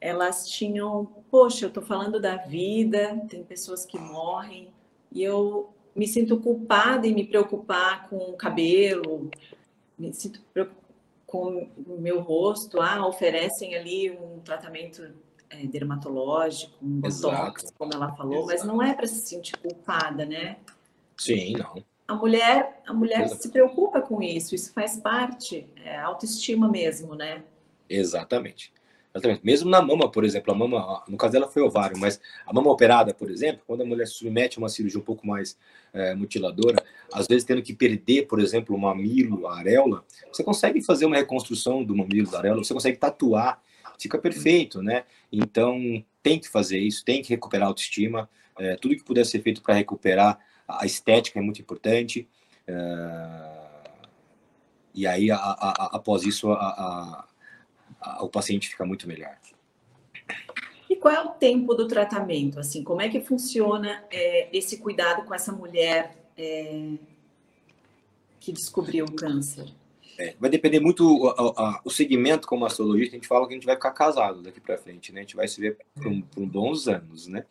elas 0.00 0.48
tinham, 0.48 1.06
poxa, 1.30 1.64
eu 1.64 1.68
estou 1.68 1.82
falando 1.82 2.20
da 2.20 2.36
vida, 2.36 3.24
tem 3.28 3.42
pessoas 3.42 3.86
que 3.86 3.98
morrem, 3.98 4.68
e 5.10 5.22
eu 5.22 5.70
me 5.94 6.06
sinto 6.06 6.38
culpada 6.38 7.06
em 7.06 7.14
me 7.14 7.24
preocupar 7.24 8.08
com 8.08 8.16
o 8.16 8.36
cabelo, 8.36 9.30
me 9.98 10.12
sinto 10.12 10.40
com 11.26 11.68
o 11.86 12.00
meu 12.00 12.20
rosto, 12.20 12.80
ah, 12.80 13.06
oferecem 13.06 13.74
ali 13.74 14.10
um 14.10 14.40
tratamento 14.40 15.08
é, 15.52 15.66
dermatológico, 15.66 16.72
um 16.82 17.00
botox, 17.00 17.72
como 17.78 17.92
ela 17.92 18.12
falou, 18.12 18.50
Exato. 18.50 18.58
mas 18.58 18.64
não 18.64 18.82
é 18.82 18.94
para 18.94 19.06
se 19.06 19.20
sentir 19.20 19.56
culpada, 19.58 20.24
né? 20.24 20.56
Sim, 21.16 21.52
não 21.52 21.84
a 22.12 22.14
mulher, 22.14 22.82
a 22.86 22.92
mulher 22.92 23.28
se 23.28 23.48
preocupa 23.48 24.00
com 24.00 24.22
isso, 24.22 24.54
isso 24.54 24.72
faz 24.72 24.96
parte, 24.96 25.66
é 25.84 25.98
autoestima 25.98 26.68
mesmo, 26.68 27.14
né? 27.14 27.42
Exatamente. 27.88 28.72
Exatamente. 29.14 29.44
Mesmo 29.44 29.68
na 29.68 29.82
mama, 29.82 30.10
por 30.10 30.24
exemplo, 30.24 30.52
a 30.52 30.56
mama, 30.56 31.02
no 31.06 31.18
caso 31.18 31.34
dela 31.34 31.46
foi 31.46 31.62
ovário, 31.62 31.98
mas 31.98 32.18
a 32.46 32.52
mama 32.52 32.70
operada, 32.70 33.12
por 33.12 33.30
exemplo, 33.30 33.62
quando 33.66 33.82
a 33.82 33.84
mulher 33.84 34.06
se 34.06 34.14
submete 34.14 34.58
a 34.58 34.62
uma 34.62 34.70
cirurgia 34.70 34.98
um 34.98 35.04
pouco 35.04 35.26
mais 35.26 35.56
é, 35.92 36.14
mutiladora, 36.14 36.82
às 37.12 37.26
vezes 37.26 37.44
tendo 37.44 37.60
que 37.62 37.74
perder, 37.74 38.26
por 38.26 38.40
exemplo, 38.40 38.74
o 38.74 38.78
mamilo, 38.78 39.46
a 39.46 39.58
areola, 39.58 40.02
você 40.32 40.42
consegue 40.42 40.80
fazer 40.80 41.04
uma 41.04 41.16
reconstrução 41.16 41.84
do 41.84 41.94
mamilo, 41.94 42.30
da 42.30 42.38
areola, 42.38 42.64
você 42.64 42.72
consegue 42.72 42.96
tatuar, 42.96 43.62
fica 44.02 44.18
perfeito, 44.18 44.82
né? 44.82 45.04
Então, 45.30 46.04
tem 46.22 46.38
que 46.38 46.48
fazer 46.48 46.78
isso, 46.78 47.04
tem 47.04 47.22
que 47.22 47.30
recuperar 47.30 47.66
a 47.66 47.70
autoestima, 47.70 48.28
é, 48.58 48.76
tudo 48.76 48.96
que 48.96 49.04
puder 49.04 49.24
ser 49.24 49.40
feito 49.42 49.62
para 49.62 49.74
recuperar 49.74 50.38
a 50.68 50.86
estética 50.86 51.38
é 51.38 51.42
muito 51.42 51.60
importante. 51.60 52.28
É, 52.66 53.62
e 54.94 55.06
aí, 55.06 55.30
a, 55.30 55.36
a, 55.36 55.96
após 55.96 56.22
isso, 56.24 56.50
a, 56.52 57.26
o 58.20 58.28
paciente 58.28 58.68
fica 58.68 58.84
muito 58.84 59.08
melhor. 59.08 59.36
E 60.88 60.96
qual 60.96 61.14
é 61.14 61.22
o 61.22 61.30
tempo 61.30 61.74
do 61.74 61.88
tratamento? 61.88 62.60
Assim, 62.60 62.84
como 62.84 63.00
é 63.00 63.08
que 63.08 63.20
funciona 63.20 64.04
é, 64.10 64.48
esse 64.56 64.78
cuidado 64.78 65.24
com 65.24 65.34
essa 65.34 65.50
mulher 65.50 66.14
é, 66.36 66.90
que 68.38 68.52
descobriu 68.52 69.06
o 69.06 69.12
câncer? 69.12 69.66
É, 70.18 70.34
vai 70.38 70.50
depender 70.50 70.78
muito 70.78 71.04
o, 71.04 71.54
o 71.84 71.90
segmento 71.90 72.46
como 72.46 72.66
astrologista, 72.66 73.16
a 73.16 73.18
gente 73.18 73.28
fala 73.28 73.46
que 73.46 73.54
a 73.54 73.56
gente 73.56 73.66
vai 73.66 73.74
ficar 73.74 73.92
casado 73.92 74.42
daqui 74.42 74.60
para 74.60 74.76
frente, 74.76 75.12
né? 75.12 75.20
A 75.20 75.22
gente 75.22 75.36
vai 75.36 75.48
se 75.48 75.60
ver 75.60 75.78
por, 75.94 76.06
um, 76.06 76.20
por 76.20 76.46
bons 76.46 76.86
anos, 76.86 77.26
né? 77.26 77.44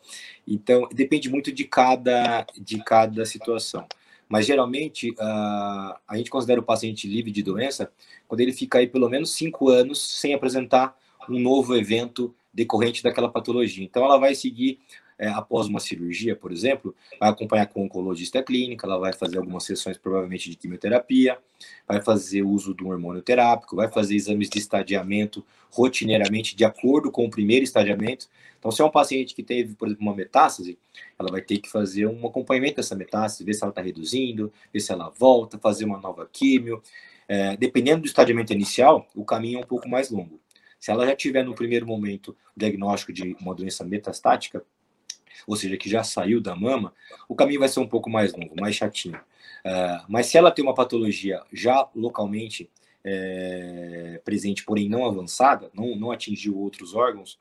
Então 0.47 0.88
depende 0.93 1.30
muito 1.30 1.51
de 1.51 1.64
cada 1.64 2.45
de 2.57 2.84
cada 2.84 3.26
situação. 3.26 3.86
Mas 4.30 4.45
geralmente 4.45 5.12
uh, 5.12 5.95
a 6.07 6.16
gente 6.16 6.30
considera 6.30 6.62
o 6.62 6.64
paciente 6.64 7.07
livre 7.07 7.32
de 7.32 7.43
doença 7.43 7.91
quando 8.28 8.39
ele 8.41 8.53
fica 8.53 8.78
aí 8.78 8.88
pelo 8.88 9.09
menos 9.09 9.32
cinco 9.34 9.70
anos 9.70 9.99
sem 10.20 10.34
apresentar 10.34 10.95
um 11.30 11.39
novo 11.39 11.76
evento 11.76 12.34
decorrente 12.53 13.03
daquela 13.03 13.30
patologia. 13.30 13.84
Então 13.84 14.05
ela 14.05 14.18
vai 14.18 14.36
seguir 14.36 14.80
é, 15.22 15.28
após 15.28 15.67
uma 15.67 15.80
cirurgia, 15.80 16.36
por 16.36 16.51
exemplo, 16.51 16.95
vai 17.19 17.30
acompanhar 17.30 17.67
com 17.67 17.82
o 17.82 17.86
oncologista 17.86 18.41
clínica, 18.41 18.88
ela 18.88 18.97
vai 18.97 19.13
fazer 19.13 19.38
algumas 19.38 19.63
sessões 19.63 19.95
provavelmente 19.95 20.49
de 20.49 20.55
quimioterapia, 20.55 21.38
vai 21.88 22.01
fazer 22.01 22.41
uso 22.41 22.74
do 22.74 22.88
hormônio 22.88 23.22
terápico, 23.22 23.76
vai 23.76 23.88
fazer 23.88 24.15
exames 24.15 24.49
de 24.49 24.57
estadiamento 24.57 25.45
rotineiramente 25.69 26.55
de 26.55 26.65
acordo 26.65 27.11
com 27.11 27.24
o 27.24 27.30
primeiro 27.30 27.63
estadiamento. 27.63 28.28
Então, 28.57 28.72
se 28.72 28.82
é 28.82 28.86
um 28.86 28.89
paciente 28.89 29.36
que 29.36 29.43
teve, 29.43 29.76
por 29.76 29.88
exemplo, 29.88 30.03
uma 30.03 30.15
metástase, 30.15 30.76
ela 31.19 31.30
vai 31.30 31.41
ter 31.41 31.59
que 31.59 31.69
fazer 31.69 32.07
um 32.07 32.26
acompanhamento 32.26 32.78
dessa 32.78 32.95
metástase, 32.95 33.43
ver 33.43 33.53
se 33.53 33.63
ela 33.63 33.69
está 33.69 33.82
reduzindo, 33.82 34.51
ver 34.74 34.80
se 34.80 34.91
ela 34.91 35.13
volta, 35.15 35.59
fazer 35.59 35.86
uma 35.86 35.99
nova 35.99 36.28
químio. 36.34 36.82
É, 37.28 37.55
dependendo 37.55 38.01
do 38.01 38.07
estadiamento 38.07 38.51
inicial, 38.53 39.07
o 39.15 39.24
caminho 39.24 39.59
é 39.59 39.61
um 39.61 39.67
pouco 39.67 39.88
mais 39.88 40.09
longo. 40.09 40.39
Se 40.80 40.89
ela 40.89 41.05
já 41.05 41.15
tiver 41.15 41.43
no 41.45 41.53
primeiro 41.53 41.86
momento 41.86 42.36
o 42.57 42.59
diagnóstico 42.59 43.13
de 43.13 43.38
uma 43.39 43.53
doença 43.53 43.86
metastática, 43.86 44.65
ou 45.48 45.56
seja, 45.56 45.78
que 45.78 45.90
já 45.90 46.04
saiu 46.04 46.42
da 46.42 46.56
mama, 46.56 46.94
o 47.28 47.36
caminho 47.36 47.60
vai 47.60 47.70
ser 47.70 47.80
um 47.80 47.88
pouco 47.88 48.10
mais 48.10 48.34
longo, 48.34 48.60
mais 48.60 48.76
chatinho. 48.76 49.20
Uh, 49.66 50.06
mas 50.08 50.28
se 50.28 50.38
ela 50.38 50.52
tem 50.52 50.64
uma 50.64 50.74
patologia 50.74 51.42
já 51.52 51.88
localmente 51.96 52.70
é, 53.04 54.22
presente, 54.24 54.64
porém 54.64 54.88
não 54.88 55.06
avançada, 55.06 55.70
não, 55.74 55.96
não 55.96 56.12
atingiu 56.12 56.58
outros 56.58 56.94
órgãos, 56.94 57.40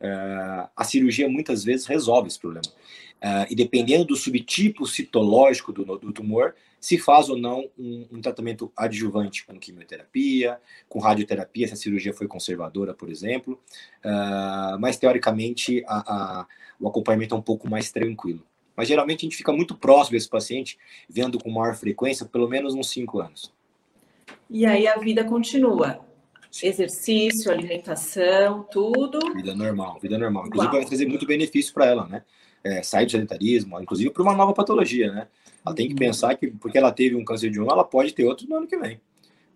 uh, 0.00 0.68
a 0.76 0.84
cirurgia 0.84 1.28
muitas 1.28 1.64
vezes 1.64 1.86
resolve 1.86 2.28
esse 2.28 2.38
problema. 2.38 2.66
Uh, 3.22 3.46
e 3.50 3.54
dependendo 3.54 4.04
do 4.04 4.16
subtipo 4.16 4.86
citológico 4.86 5.72
do, 5.72 5.84
do 5.98 6.12
tumor, 6.12 6.54
se 6.82 6.98
faz 6.98 7.28
ou 7.28 7.38
não 7.38 7.70
um, 7.78 8.08
um, 8.10 8.20
tratamento 8.20 8.72
adjuvante 8.76 9.46
com 9.46 9.56
quimioterapia, 9.56 10.60
com 10.88 10.98
radioterapia, 10.98 11.68
se 11.68 11.74
a 11.74 11.76
cirurgia 11.76 12.12
foi 12.12 12.26
conservadora, 12.26 12.92
por 12.92 13.08
exemplo. 13.08 13.56
Uh, 14.04 14.76
mas, 14.80 14.96
teoricamente, 14.96 15.84
a, 15.86 16.40
a, 16.40 16.46
o 16.80 16.88
acompanhamento 16.88 17.36
é 17.36 17.38
um 17.38 17.42
pouco 17.42 17.70
mais 17.70 17.92
tranquilo. 17.92 18.44
Mas, 18.76 18.88
geralmente, 18.88 19.20
a 19.20 19.26
gente 19.26 19.36
fica 19.36 19.52
muito 19.52 19.76
próximo 19.76 20.16
desse 20.16 20.28
paciente, 20.28 20.76
vendo 21.08 21.38
com 21.38 21.52
maior 21.52 21.76
frequência, 21.76 22.26
pelo 22.26 22.48
menos 22.48 22.74
uns 22.74 22.90
cinco 22.90 23.20
anos. 23.20 23.52
E 24.50 24.66
aí 24.66 24.88
a 24.88 24.96
vida 24.96 25.22
continua. 25.22 26.00
Exercício, 26.60 27.52
alimentação, 27.52 28.66
tudo. 28.68 29.20
Vida 29.36 29.54
normal, 29.54 30.00
vida 30.02 30.18
normal. 30.18 30.48
Inclusive, 30.48 30.72
Uau. 30.72 30.80
vai 30.80 30.88
trazer 30.88 31.06
muito 31.06 31.26
benefício 31.26 31.72
para 31.72 31.86
ela, 31.86 32.08
né? 32.08 32.24
É, 32.64 32.82
sair 32.82 33.06
do 33.06 33.12
sedentarismo, 33.12 33.80
inclusive 33.80 34.10
para 34.10 34.22
uma 34.22 34.34
nova 34.34 34.52
patologia, 34.52 35.10
né? 35.12 35.26
Ela 35.64 35.74
tem 35.74 35.88
que 35.88 35.94
pensar 35.94 36.36
que, 36.36 36.48
porque 36.48 36.78
ela 36.78 36.92
teve 36.92 37.16
um 37.16 37.24
câncer 37.24 37.50
de 37.50 37.58
mama, 37.58 37.72
ela 37.72 37.84
pode 37.84 38.12
ter 38.14 38.24
outro 38.24 38.48
no 38.48 38.56
ano 38.56 38.66
que 38.66 38.76
vem. 38.76 39.00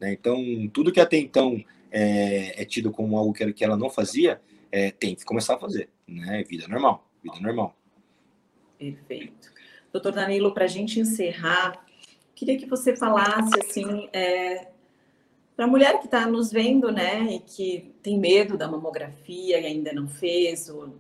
Né? 0.01 0.13
Então, 0.13 0.41
tudo 0.73 0.93
que 0.93 1.01
até 1.01 1.17
então 1.17 1.63
é, 1.91 2.63
é 2.63 2.65
tido 2.65 2.91
como 2.91 3.17
algo 3.17 3.33
que 3.33 3.65
ela 3.65 3.77
não 3.77 3.91
fazia, 3.91 4.41
é, 4.71 4.91
tem 4.91 5.15
que 5.15 5.25
começar 5.25 5.55
a 5.55 5.59
fazer. 5.59 5.89
Né? 6.07 6.45
Vida 6.49 6.69
normal, 6.69 7.09
vida 7.23 7.41
normal. 7.41 7.77
Perfeito. 8.79 9.53
Doutor 9.93 10.13
Danilo, 10.13 10.53
para 10.53 10.65
a 10.65 10.69
gente 10.69 11.01
encerrar, 11.01 11.85
queria 12.35 12.59
que 12.59 12.67
você 12.67 12.95
falasse, 12.95 13.59
assim, 13.59 14.09
é, 14.13 14.69
para 15.57 15.65
a 15.65 15.69
mulher 15.69 15.99
que 16.01 16.05
está 16.05 16.27
nos 16.27 16.53
vendo, 16.53 16.93
né, 16.93 17.33
e 17.33 17.39
que 17.41 17.95
tem 18.03 18.19
medo 18.19 18.59
da 18.59 18.69
mamografia 18.69 19.59
e 19.59 19.67
ainda 19.67 19.93
não 19.93 20.07
fez, 20.07 20.69
ou 20.69 20.95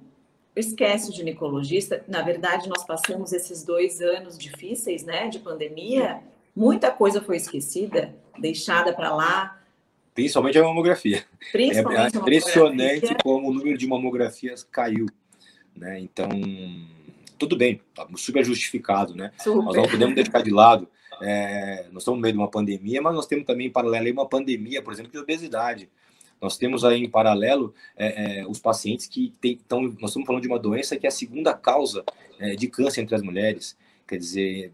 esquece 0.56 1.10
o 1.10 1.14
ginecologista. 1.14 2.02
Na 2.08 2.22
verdade, 2.22 2.68
nós 2.68 2.84
passamos 2.84 3.32
esses 3.32 3.62
dois 3.62 4.00
anos 4.00 4.38
difíceis, 4.38 5.04
né, 5.04 5.28
de 5.28 5.38
pandemia. 5.38 6.20
Muita 6.54 6.90
coisa 6.90 7.20
foi 7.20 7.36
esquecida, 7.36 8.14
deixada 8.38 8.92
para 8.92 9.14
lá. 9.14 9.60
Principalmente 10.14 10.58
a 10.58 10.64
mamografia. 10.64 11.24
Principalmente 11.52 12.16
é 12.16 12.20
impressionante 12.20 13.14
como 13.22 13.50
o 13.50 13.52
número 13.52 13.76
de 13.76 13.86
mamografias 13.86 14.62
caiu, 14.64 15.06
né? 15.76 16.00
Então, 16.00 16.28
tudo 17.38 17.54
bem, 17.54 17.82
tá 17.94 18.08
super 18.16 18.42
justificado, 18.42 19.14
né? 19.14 19.30
Super. 19.38 19.62
Nós 19.62 19.76
não 19.76 19.86
podemos 19.86 20.14
deixar 20.14 20.42
de 20.42 20.50
lado. 20.50 20.88
É, 21.20 21.86
nós 21.92 22.02
estamos 22.02 22.18
no 22.18 22.22
meio 22.22 22.32
de 22.32 22.38
uma 22.38 22.50
pandemia, 22.50 23.02
mas 23.02 23.14
nós 23.14 23.26
temos 23.26 23.44
também 23.44 23.66
em 23.66 23.70
paralelo 23.70 24.10
uma 24.10 24.26
pandemia, 24.26 24.80
por 24.80 24.92
exemplo, 24.92 25.12
de 25.12 25.18
obesidade. 25.18 25.90
Nós 26.40 26.56
temos 26.56 26.84
aí 26.84 27.02
em 27.02 27.08
paralelo 27.08 27.74
é, 27.96 28.40
é, 28.40 28.46
os 28.46 28.58
pacientes 28.58 29.06
que 29.06 29.32
estão. 29.42 29.82
Nós 29.82 30.10
estamos 30.10 30.26
falando 30.26 30.42
de 30.42 30.48
uma 30.48 30.58
doença 30.58 30.96
que 30.96 31.06
é 31.06 31.08
a 31.08 31.12
segunda 31.12 31.54
causa 31.54 32.04
é, 32.38 32.54
de 32.54 32.68
câncer 32.68 33.00
entre 33.00 33.14
as 33.14 33.22
mulheres. 33.22 33.76
Quer 34.06 34.18
dizer, 34.18 34.72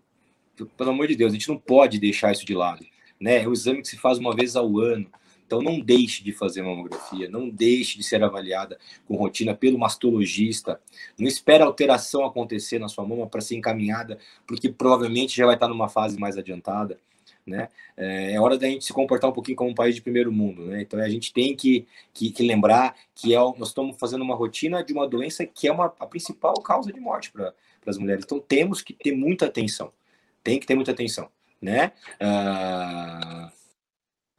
pelo 0.76 0.90
amor 0.90 1.06
de 1.06 1.16
Deus, 1.16 1.32
a 1.32 1.34
gente 1.34 1.48
não 1.48 1.58
pode 1.58 1.98
deixar 1.98 2.32
isso 2.32 2.44
de 2.44 2.54
lado. 2.54 2.84
Né? 3.20 3.42
É 3.42 3.48
o 3.48 3.52
exame 3.52 3.82
que 3.82 3.88
se 3.88 3.96
faz 3.96 4.18
uma 4.18 4.34
vez 4.34 4.56
ao 4.56 4.78
ano. 4.78 5.06
Então, 5.46 5.60
não 5.60 5.78
deixe 5.78 6.24
de 6.24 6.32
fazer 6.32 6.62
mamografia, 6.62 7.28
não 7.28 7.46
deixe 7.46 7.98
de 7.98 8.02
ser 8.02 8.22
avaliada 8.24 8.78
com 9.06 9.16
rotina 9.16 9.54
pelo 9.54 9.78
mastologista. 9.78 10.80
Não 11.18 11.28
espere 11.28 11.62
alteração 11.62 12.24
acontecer 12.24 12.78
na 12.78 12.88
sua 12.88 13.06
mama 13.06 13.26
para 13.26 13.42
ser 13.42 13.56
encaminhada, 13.56 14.18
porque 14.46 14.70
provavelmente 14.70 15.36
já 15.36 15.44
vai 15.44 15.54
estar 15.54 15.68
numa 15.68 15.90
fase 15.90 16.18
mais 16.18 16.38
adiantada 16.38 16.98
né? 17.46 17.68
É, 17.96 18.34
é 18.34 18.40
hora 18.40 18.56
da 18.56 18.66
gente 18.66 18.84
se 18.84 18.92
comportar 18.92 19.30
um 19.30 19.32
pouquinho 19.32 19.56
como 19.56 19.70
um 19.70 19.74
país 19.74 19.94
de 19.94 20.02
primeiro 20.02 20.32
mundo, 20.32 20.66
né? 20.66 20.82
Então 20.82 21.00
a 21.00 21.08
gente 21.08 21.32
tem 21.32 21.54
que, 21.54 21.86
que, 22.12 22.30
que 22.30 22.42
lembrar 22.42 22.94
que 23.14 23.34
é, 23.34 23.38
nós 23.38 23.68
estamos 23.68 23.96
fazendo 23.98 24.22
uma 24.22 24.34
rotina 24.34 24.82
de 24.82 24.92
uma 24.92 25.08
doença 25.08 25.44
que 25.46 25.66
é 25.68 25.72
uma, 25.72 25.86
a 25.98 26.06
principal 26.06 26.54
causa 26.54 26.92
de 26.92 27.00
morte 27.00 27.32
para 27.32 27.52
as 27.86 27.98
mulheres. 27.98 28.24
Então 28.24 28.38
temos 28.40 28.80
que 28.82 28.92
ter 28.92 29.12
muita 29.12 29.46
atenção, 29.46 29.92
tem 30.42 30.58
que 30.58 30.66
ter 30.66 30.74
muita 30.74 30.92
atenção, 30.92 31.28
né? 31.60 31.92
Ah, 32.20 33.52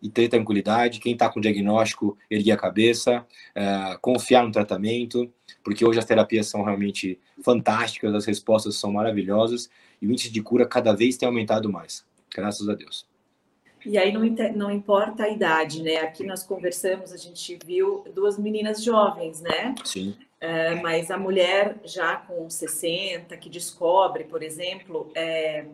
e 0.03 0.09
ter 0.09 0.27
tranquilidade, 0.27 0.99
quem 0.99 1.13
está 1.13 1.29
com 1.29 1.39
diagnóstico, 1.39 2.17
erguer 2.29 2.51
a 2.51 2.57
cabeça, 2.57 3.25
uh, 3.55 3.97
confiar 4.01 4.43
no 4.43 4.51
tratamento, 4.51 5.31
porque 5.63 5.85
hoje 5.85 5.97
as 5.97 6.03
terapias 6.03 6.47
são 6.47 6.61
realmente 6.61 7.17
fantásticas, 7.41 8.13
as 8.13 8.25
respostas 8.25 8.75
são 8.75 8.91
maravilhosas 8.91 9.69
e 10.01 10.05
o 10.05 10.11
índice 10.11 10.29
de 10.29 10.41
cura 10.41 10.65
cada 10.65 10.93
vez 10.93 11.15
tem 11.15 11.25
aumentado 11.25 11.71
mais. 11.71 12.05
Graças 12.33 12.67
a 12.67 12.73
Deus. 12.73 13.05
E 13.85 13.97
aí 13.97 14.11
não, 14.11 14.21
não 14.55 14.71
importa 14.71 15.23
a 15.23 15.29
idade, 15.29 15.83
né? 15.83 15.97
Aqui 15.97 16.25
nós 16.25 16.43
conversamos, 16.43 17.11
a 17.11 17.17
gente 17.17 17.59
viu 17.65 18.05
duas 18.13 18.37
meninas 18.37 18.83
jovens, 18.83 19.41
né? 19.41 19.75
Sim. 19.83 20.15
É, 20.39 20.75
mas 20.81 21.09
a 21.09 21.17
mulher 21.17 21.77
já 21.83 22.17
com 22.17 22.49
60, 22.49 23.35
que 23.37 23.49
descobre, 23.49 24.25
por 24.25 24.43
exemplo, 24.43 25.09
é, 25.15 25.65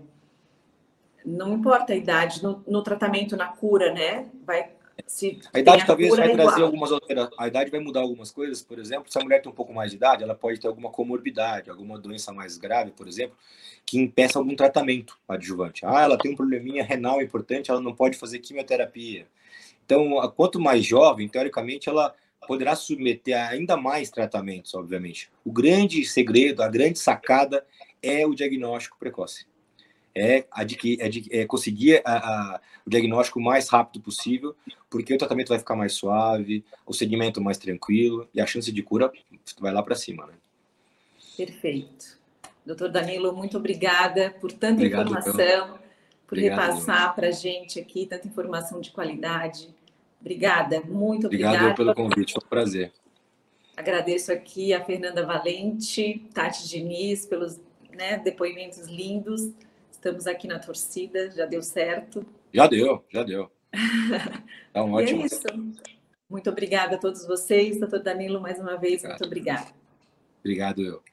não 1.25 1.53
importa 1.53 1.93
a 1.93 1.95
idade, 1.95 2.43
no, 2.43 2.63
no, 2.67 2.83
tratamento, 2.83 3.35
na 3.35 3.47
cura, 3.47 3.91
né? 3.91 4.27
Vai, 4.45 4.69
se 5.07 5.39
a 5.53 5.59
idade 5.59 5.85
talvez 5.85 6.15
vai 6.15 6.31
é 6.31 6.35
trazer 6.35 6.61
algumas 6.61 6.91
alterações. 6.91 7.35
A 7.37 7.47
idade 7.47 7.71
vai 7.71 7.79
mudar 7.79 8.01
algumas 8.01 8.31
coisas, 8.31 8.61
por 8.61 8.79
exemplo, 8.79 9.11
se 9.11 9.17
a 9.17 9.23
mulher 9.23 9.41
tem 9.41 9.51
um 9.51 9.55
pouco 9.55 9.73
mais 9.73 9.91
de 9.91 9.97
idade, 9.97 10.23
ela 10.23 10.35
pode 10.35 10.59
ter 10.59 10.67
alguma 10.67 10.89
comorbidade, 10.89 11.69
alguma 11.69 11.97
doença 11.97 12.31
mais 12.31 12.57
grave, 12.57 12.91
por 12.91 13.07
exemplo, 13.07 13.35
que 13.85 13.97
impeça 13.97 14.39
algum 14.39 14.55
tratamento 14.55 15.17
adjuvante. 15.27 15.85
Ah, 15.85 16.01
ela 16.01 16.17
tem 16.17 16.31
um 16.31 16.35
probleminha 16.35 16.83
renal 16.83 17.21
importante, 17.21 17.71
ela 17.71 17.81
não 17.81 17.93
pode 17.93 18.17
fazer 18.17 18.39
quimioterapia. 18.39 19.27
Então, 19.85 20.09
quanto 20.35 20.59
mais 20.59 20.85
jovem, 20.85 21.27
teoricamente, 21.27 21.89
ela 21.89 22.13
poderá 22.47 22.75
submeter 22.75 23.37
a 23.37 23.49
ainda 23.49 23.75
mais 23.75 24.09
tratamentos, 24.09 24.73
obviamente. 24.73 25.31
O 25.43 25.51
grande 25.51 26.05
segredo, 26.05 26.61
a 26.61 26.67
grande 26.67 26.99
sacada 26.99 27.65
é 28.01 28.25
o 28.25 28.33
diagnóstico 28.33 28.97
precoce. 28.99 29.48
É, 30.15 30.45
adquirir, 30.51 30.99
é, 31.01 31.41
é 31.41 31.45
conseguir 31.45 32.01
a, 32.05 32.17
a, 32.17 32.61
o 32.85 32.89
diagnóstico 32.89 33.39
o 33.39 33.41
mais 33.41 33.69
rápido 33.69 34.01
possível, 34.01 34.55
porque 34.89 35.13
o 35.13 35.17
tratamento 35.17 35.49
vai 35.49 35.59
ficar 35.59 35.75
mais 35.75 35.93
suave, 35.93 36.63
o 36.85 36.93
segmento 36.93 37.41
mais 37.41 37.57
tranquilo 37.57 38.27
e 38.33 38.41
a 38.41 38.45
chance 38.45 38.71
de 38.71 38.81
cura 38.81 39.11
vai 39.59 39.73
lá 39.73 39.83
para 39.83 39.95
cima, 39.95 40.25
né? 40.27 40.33
Perfeito. 41.37 42.19
Doutor 42.65 42.89
Danilo, 42.89 43.33
muito 43.33 43.57
obrigada 43.57 44.31
por 44.41 44.51
tanta 44.51 44.73
Obrigado, 44.73 45.09
informação, 45.09 45.79
por 46.27 46.37
Obrigado, 46.37 46.59
repassar 46.59 47.15
para 47.15 47.27
a 47.27 47.31
gente 47.31 47.79
aqui 47.79 48.05
tanta 48.05 48.27
informação 48.27 48.81
de 48.81 48.91
qualidade. 48.91 49.69
Obrigada, 50.19 50.81
muito 50.81 51.27
obrigada. 51.27 51.55
Obrigado 51.55 51.75
pelo 51.77 51.95
convite, 51.95 52.33
foi 52.33 52.41
um 52.45 52.49
prazer. 52.49 52.91
Agradeço 53.75 54.33
aqui 54.33 54.73
a 54.73 54.83
Fernanda 54.83 55.25
Valente, 55.25 56.25
Tati 56.33 56.67
Diniz, 56.67 57.25
pelos 57.25 57.59
né, 57.95 58.17
depoimentos 58.17 58.87
lindos. 58.87 59.49
Estamos 59.99 60.27
aqui 60.27 60.47
na 60.47 60.57
torcida, 60.57 61.29
já 61.29 61.45
deu 61.45 61.61
certo. 61.61 62.25
Já 62.53 62.67
deu, 62.67 63.03
já 63.09 63.21
deu. 63.21 63.51
Tá 64.71 64.81
um 64.81 64.93
ótimo. 64.93 65.23
é 65.23 65.25
isso. 65.25 65.43
Muito 66.29 66.49
obrigada 66.49 66.95
a 66.95 66.97
todos 66.97 67.27
vocês. 67.27 67.77
Doutor 67.81 68.01
Danilo, 68.01 68.39
mais 68.39 68.57
uma 68.61 68.77
vez, 68.77 69.03
Obrigado. 69.03 69.09
muito 69.09 69.25
obrigada. 69.25 69.67
Obrigado, 70.39 70.81
eu. 70.81 71.03